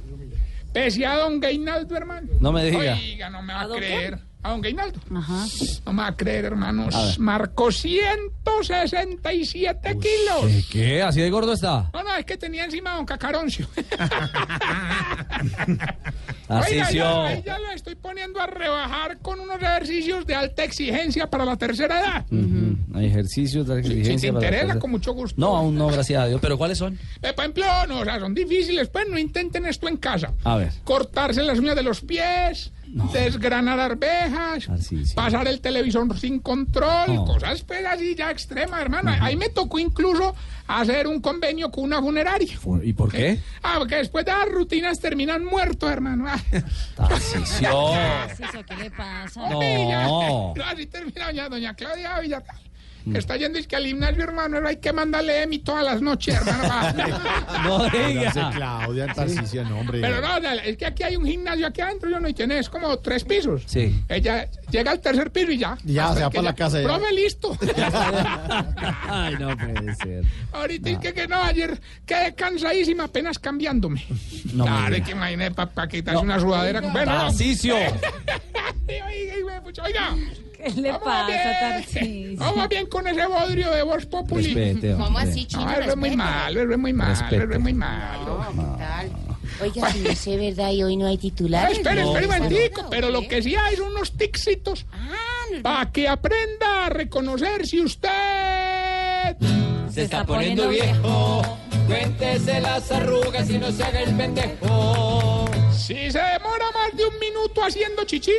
pese 0.73 1.07
a 1.07 1.15
don 1.19 1.39
Gainaldo, 1.39 1.97
hermano. 1.97 2.29
No 2.41 2.51
me 2.53 2.65
diga. 2.65 2.95
Oiga, 2.95 3.31
no 3.31 3.43
me 3.43 3.53
va 3.53 3.61
a, 3.61 3.63
¿A 3.63 3.67
don 3.69 3.79
creer. 3.79 4.19
A 4.43 4.51
don 4.51 4.61
Gainaldo. 4.61 5.01
Ajá. 5.15 5.45
No 5.85 5.93
me 5.93 6.03
va 6.03 6.09
a 6.09 6.17
creer, 6.17 6.45
hermanos. 6.47 7.19
Marcó 7.19 7.71
167 7.73 9.99
kilos. 9.99 10.47
¿Qué, 10.47 10.65
¿Qué? 10.71 11.03
¿Así 11.03 11.21
de 11.21 11.29
gordo 11.29 11.53
está? 11.53 11.91
No, 11.93 12.03
no, 12.05 12.15
es 12.17 12.25
que 12.25 12.37
tenía 12.37 12.65
encima 12.65 12.93
a 12.93 12.97
don 12.97 13.05
Cacaroncio. 13.07 13.67
Oiga, 16.51 16.61
Tarcicio. 16.61 17.03
ya, 17.03 17.41
ya 17.45 17.59
lo 17.59 17.71
estoy 17.73 17.95
poniendo 17.97 18.41
a 18.41 18.47
rebajar 18.47 19.19
con 19.19 19.39
unos 19.41 19.57
ejercicios 19.61 20.25
de 20.27 20.35
alta 20.35 20.65
exigencia 20.65 21.29
para 21.29 21.45
la 21.45 21.57
tercera 21.57 22.01
edad. 22.01 22.25
Hay 22.95 23.07
ejercicios 23.07 23.67
de 23.67 23.83
Si 23.83 23.89
te 23.91 23.95
exigencia 23.99 24.33
para 24.33 24.41
la 24.41 24.47
interesa, 24.47 24.67
cosa. 24.75 24.81
con 24.81 24.91
mucho 24.93 25.13
gusto. 25.13 25.35
No, 25.39 25.57
aún 25.57 25.75
no, 25.77 25.89
gracias 25.89 26.23
a 26.23 26.27
Dios. 26.27 26.41
¿Pero 26.41 26.57
cuáles 26.57 26.79
son? 26.79 26.99
Eh, 27.23 27.33
por 27.35 27.45
ejemplo, 27.45 27.65
no, 27.89 28.01
o 28.01 28.05
sea, 28.05 28.19
son 28.19 28.35
difíciles, 28.35 28.89
pues 28.89 29.07
no 29.09 29.19
intenten 29.19 29.67
esto 29.67 29.89
en 29.89 29.99
casa. 29.99 30.33
A 30.45 30.57
ver. 30.57 30.73
Cortarse 30.85 31.43
las 31.43 31.59
uñas 31.59 31.77
de 31.77 31.83
los 31.83 32.01
pies, 32.01 32.73
desgranar 33.13 33.79
arvejas, 33.81 34.67
Tarcisio. 34.67 35.15
pasar 35.15 35.47
el 35.49 35.61
televisor 35.61 36.19
sin 36.19 36.39
control, 36.41 37.15
No. 37.15 37.25
cosas 37.25 37.63
pues 37.63 37.85
así 37.87 38.15
ya 38.15 38.31
extremas, 38.31 38.81
hermano. 38.81 39.13
Ahí 39.21 39.37
me 39.37 39.49
tocó 39.49 39.79
incluso 39.79 40.35
hacer 40.67 41.07
un 41.07 41.21
convenio 41.21 41.71
con 41.71 41.85
una 41.85 42.01
funeraria. 42.01 42.59
¿Y 42.83 42.93
por 42.93 43.11
qué? 43.11 43.41
Ah, 43.63 43.77
porque 43.79 43.97
después 43.97 44.25
de 44.25 44.33
las 44.33 44.49
rutinas 44.49 45.01
terminan 45.01 45.45
muertos, 45.45 45.91
hermano. 45.91 46.27
Ah. 46.29 46.39
Tarcisio, 46.97 47.71
¿qué 48.67 48.77
le 48.77 48.91
pasa? 48.91 49.49
No. 49.49 50.55
No, 50.57 50.65
así 50.65 50.87
termina 50.87 51.27
doña, 51.27 51.49
doña 51.49 51.75
Claudia 51.75 52.19
Villarreal. 52.21 52.68
Que 53.13 53.19
está 53.19 53.37
yendo 53.37 53.59
es 53.59 53.67
que 53.67 53.77
al 53.77 53.87
gimnasio, 53.87 54.23
hermano, 54.23 54.59
hay 54.67 54.77
que 54.77 54.93
mandarle 54.93 55.43
Emi 55.43 55.59
todas 55.59 55.85
las 55.85 56.01
noches, 56.01 56.35
hermano. 56.35 57.19
No 57.65 57.89
diga. 57.91 58.53
Claudia, 58.55 59.07
Tarcicio, 59.13 59.65
no, 59.65 59.81
hombre. 59.81 60.01
Pero 60.01 60.21
no, 60.21 60.37
es 60.49 60.77
que 60.77 60.87
aquí 60.87 61.03
hay 61.03 61.17
un 61.17 61.27
gimnasio 61.27 61.67
aquí 61.67 61.81
adentro, 61.81 62.09
yo 62.11 62.21
no, 62.21 62.29
y 62.29 62.35
tienes 62.35 62.69
como 62.69 62.99
tres 62.99 63.25
pisos. 63.25 63.63
Sí. 63.67 64.03
Ella 64.09 64.49
llega 64.71 64.93
al 64.93 65.01
tercer 65.01 65.31
piso 65.31 65.51
y 65.51 65.59
ya. 65.59 65.77
Ya, 65.85 66.15
se 66.15 66.21
va 66.23 66.31
para 66.31 66.43
la 66.43 66.55
casa 66.55 66.81
ya. 66.81 66.87
Profe, 66.87 67.13
listo. 67.15 67.57
Ay, 69.09 69.37
no 69.39 69.57
puede 69.57 69.95
ser. 69.97 70.25
Ahorita 70.53 70.91
es 70.91 70.99
que, 70.99 71.15
que 71.15 71.29
no, 71.29 71.43
ayer 71.43 71.81
quedé 72.07 72.35
cansadísima 72.35 73.05
apenas 73.05 73.39
cambiándome. 73.39 74.05
No 74.53 74.65
claro, 74.65 74.95
es 74.95 75.03
que 75.03 75.13
imagínate 75.13 75.55
para 75.55 75.89
quitarse 75.89 76.23
una 76.23 76.39
sudadera. 76.39 76.81
Bueno, 76.81 77.13
no. 77.13 77.19
Tarcicio. 77.19 77.77
Oiga, 78.89 79.07
oiga, 79.07 79.63
oiga. 79.85 80.17
¿Qué 80.59 80.71
le 80.81 80.91
Vamos 80.91 81.05
pasa? 81.05 81.81
Vamos 82.37 82.69
bien 82.69 82.87
con 82.87 83.07
ese 83.07 83.27
bodrio 83.27 83.71
de 83.71 83.83
voz 83.83 84.07
populi. 84.07 84.43
Respete, 84.53 84.93
hombre. 84.95 85.05
¿Cómo 85.07 85.19
así, 85.19 85.47
chino? 85.47 85.65
No, 85.65 85.71
es 85.79 85.97
muy 85.97 86.17
malo, 86.17 86.61
es 86.73 86.79
muy 86.79 86.93
malo, 86.93 87.13
es 87.53 87.61
muy 87.61 87.73
malo. 87.75 88.45
¿Qué 88.51 88.57
tal? 88.85 89.11
Oiga, 89.61 89.91
si 89.93 89.99
no 90.01 90.15
sé, 90.15 90.37
¿verdad? 90.37 90.71
Y 90.73 90.83
hoy 90.83 90.97
no 90.97 91.07
hay 91.07 91.17
titulares. 91.19 91.79
espere, 91.79 92.03
¿no? 92.03 92.09
espere 92.09 92.27
un 92.27 92.33
¿Está 92.35 92.45
momentico, 92.45 92.77
loca 92.83 92.87
o 92.87 92.91
pero 92.91 93.11
lo 93.11 93.21
qué? 93.23 93.29
que 93.29 93.43
sí 93.43 93.57
hay 93.57 93.77
son 93.77 93.89
unos 93.89 94.13
tixitos 94.13 94.87
Ah, 94.93 95.15
no, 95.53 95.63
para 95.63 95.91
que 95.93 96.07
aprenda 96.09 96.87
a 96.87 96.89
reconocer 96.91 97.67
si 97.67 97.81
usted... 97.81 98.11
Se 99.91 100.03
está 100.03 100.25
poniendo 100.25 100.69
viejo. 100.69 101.43
Cuéntese 101.87 102.61
las 102.61 102.91
arrugas 102.93 103.49
y 103.51 103.59
no 103.59 103.73
se 103.73 103.83
haga 103.83 104.01
el 104.03 104.15
pendejo. 104.15 105.38
Si 105.79 105.95
se 106.11 106.19
demora 106.19 106.67
más 106.75 106.95
de 106.97 107.07
un 107.07 107.19
minuto 107.19 107.63
haciendo 107.65 108.05
chichi, 108.05 108.33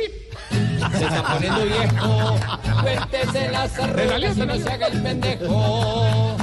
Se 0.50 1.04
está 1.04 1.22
poniendo 1.22 1.64
viejo. 1.64 2.36
Cuéntese 2.82 3.50
las 3.50 3.78
arrugas 3.78 4.36
y 4.36 4.40
no 4.46 4.56
se 4.56 4.70
haga 4.70 4.86
el 4.88 5.02
pendejo. 5.02 6.36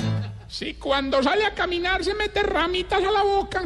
si 0.48 0.74
cuando 0.74 1.22
sale 1.22 1.46
a 1.46 1.54
caminar 1.54 2.04
se 2.04 2.14
mete 2.16 2.42
ramitas 2.44 3.00
a 3.04 3.12
la 3.12 3.24
boca, 3.24 3.64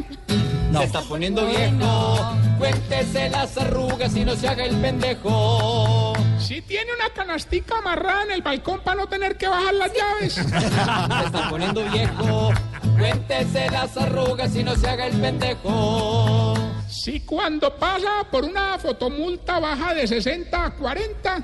Se 0.72 0.84
está 0.84 1.00
poniendo 1.00 1.46
viejo. 1.46 2.36
Cuéntese 2.58 3.28
las 3.30 3.56
arrugas 3.58 4.14
y 4.14 4.24
no 4.24 4.36
se 4.36 4.48
haga 4.48 4.64
el 4.64 4.76
pendejo. 4.76 6.12
si 6.38 6.60
tiene 6.62 6.92
una 6.94 7.10
canastica 7.14 7.78
amarrada 7.78 8.24
en 8.24 8.30
el 8.32 8.42
balcón 8.42 8.80
para 8.84 9.00
no 9.00 9.06
tener 9.08 9.36
que 9.36 9.48
bajar 9.48 9.74
las 9.74 9.90
llaves, 9.92 10.34
Se 10.34 10.42
está 10.44 11.48
poniendo 11.50 11.82
viejo. 11.90 12.52
Cuéntese 12.98 13.70
las 13.70 13.96
arrugas 13.96 14.54
y 14.54 14.62
no 14.62 14.76
se 14.76 14.88
haga 14.88 15.06
el 15.06 15.20
pendejo. 15.20 16.54
Si 17.02 17.18
cuando 17.18 17.74
pasa 17.74 18.24
por 18.30 18.44
una 18.44 18.78
fotomulta 18.78 19.58
baja 19.58 19.92
de 19.92 20.06
60 20.06 20.66
a 20.66 20.70
40, 20.70 21.42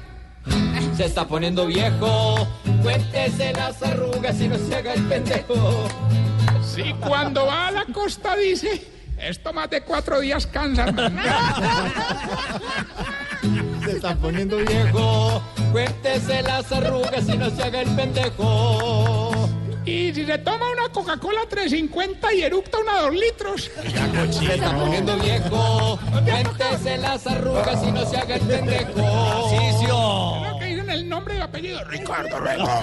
Se 0.97 1.07
está 1.07 1.27
poniendo 1.27 1.67
viejo. 1.67 2.47
Cuéntese 2.81 3.53
las 3.55 3.83
arrugas 3.83 4.41
y 4.41 4.47
no 4.47 4.57
se 4.57 4.77
haga 4.77 4.95
el 4.95 5.03
pendejo. 5.03 5.89
si 6.63 6.93
cuando 6.95 7.47
va 7.47 7.67
a 7.67 7.71
la 7.73 7.85
costa 7.87 8.37
dice, 8.37 8.87
Esto 9.21 9.53
más 9.53 9.69
de 9.69 9.81
cuatro 9.81 10.21
días 10.21 10.47
cansa. 10.47 10.87
Se 13.85 13.97
está 13.97 14.15
poniendo 14.15 14.59
viejo. 14.59 15.43
Cuéntese 15.73 16.41
las 16.43 16.71
arrugas 16.71 17.29
y 17.29 17.37
no 17.37 17.51
se 17.51 17.65
haga 17.65 17.81
el 17.81 17.91
pendejo. 17.97 19.49
Y 19.89 20.13
si 20.15 20.27
se 20.27 20.39
toma 20.39 20.67
una 20.71 20.89
Coca-Cola 20.91 21.41
350 21.49 22.35
y 22.35 22.43
eructa 22.43 22.79
una 22.79 23.01
2 23.03 23.15
litros. 23.15 23.71
Se 24.31 24.55
está 24.55 24.77
poniendo 24.77 25.17
viejo. 25.17 25.99
Cuéntese 26.25 26.99
las 26.99 27.27
arrugas 27.27 27.83
y 27.87 27.91
no 27.93 28.05
se 28.05 28.17
haga 28.19 28.35
el 28.37 28.43
pendejo. 28.43 28.93
Creo 28.93 30.59
que 30.59 30.65
dicen 30.67 30.91
el 30.91 31.09
nombre 31.09 31.39
y 31.39 31.41
apellido. 31.41 31.83
Ricardo 31.85 32.39
Rego. 32.39 32.69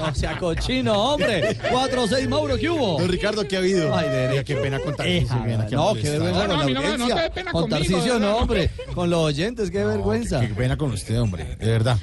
No 0.00 0.14
sea 0.14 0.38
cochino, 0.38 0.94
hombre. 1.12 1.58
4-6, 1.70 2.26
Mauro, 2.26 2.56
¿qué 2.56 2.70
hubo? 2.70 2.98
Don 2.98 3.08
Ricardo, 3.10 3.46
¿qué 3.46 3.56
ha 3.56 3.58
habido? 3.58 3.94
Ay, 3.94 4.08
de 4.08 4.28
Oiga, 4.28 4.44
qué 4.44 4.56
pena 4.56 4.78
con 4.78 4.96
Tarcisio, 4.96 5.26
Eja, 5.36 5.44
viene 5.44 5.62
aquí 5.64 5.74
a 5.74 5.76
no, 5.76 5.92
qué 5.94 6.10
vergüenza 6.10 6.46
No, 6.46 6.54
no, 6.54 6.56
con 6.56 6.66
mí 6.66 6.72
la 6.72 6.80
no 6.80 6.86
no 6.86 6.96
te 6.96 7.02
audiencia. 7.02 7.22
dé 7.22 7.30
pena 7.30 7.52
con 7.52 7.68
conmigo, 7.68 8.18
no, 8.18 8.36
hombre. 8.38 8.70
Con 8.94 9.10
los 9.10 9.20
oyentes, 9.20 9.70
qué 9.70 9.84
vergüenza. 9.84 10.40
Qué 10.40 10.46
pena 10.48 10.78
con 10.78 10.92
usted, 10.92 11.20
hombre, 11.20 11.44
de 11.58 11.70
verdad. 11.70 11.98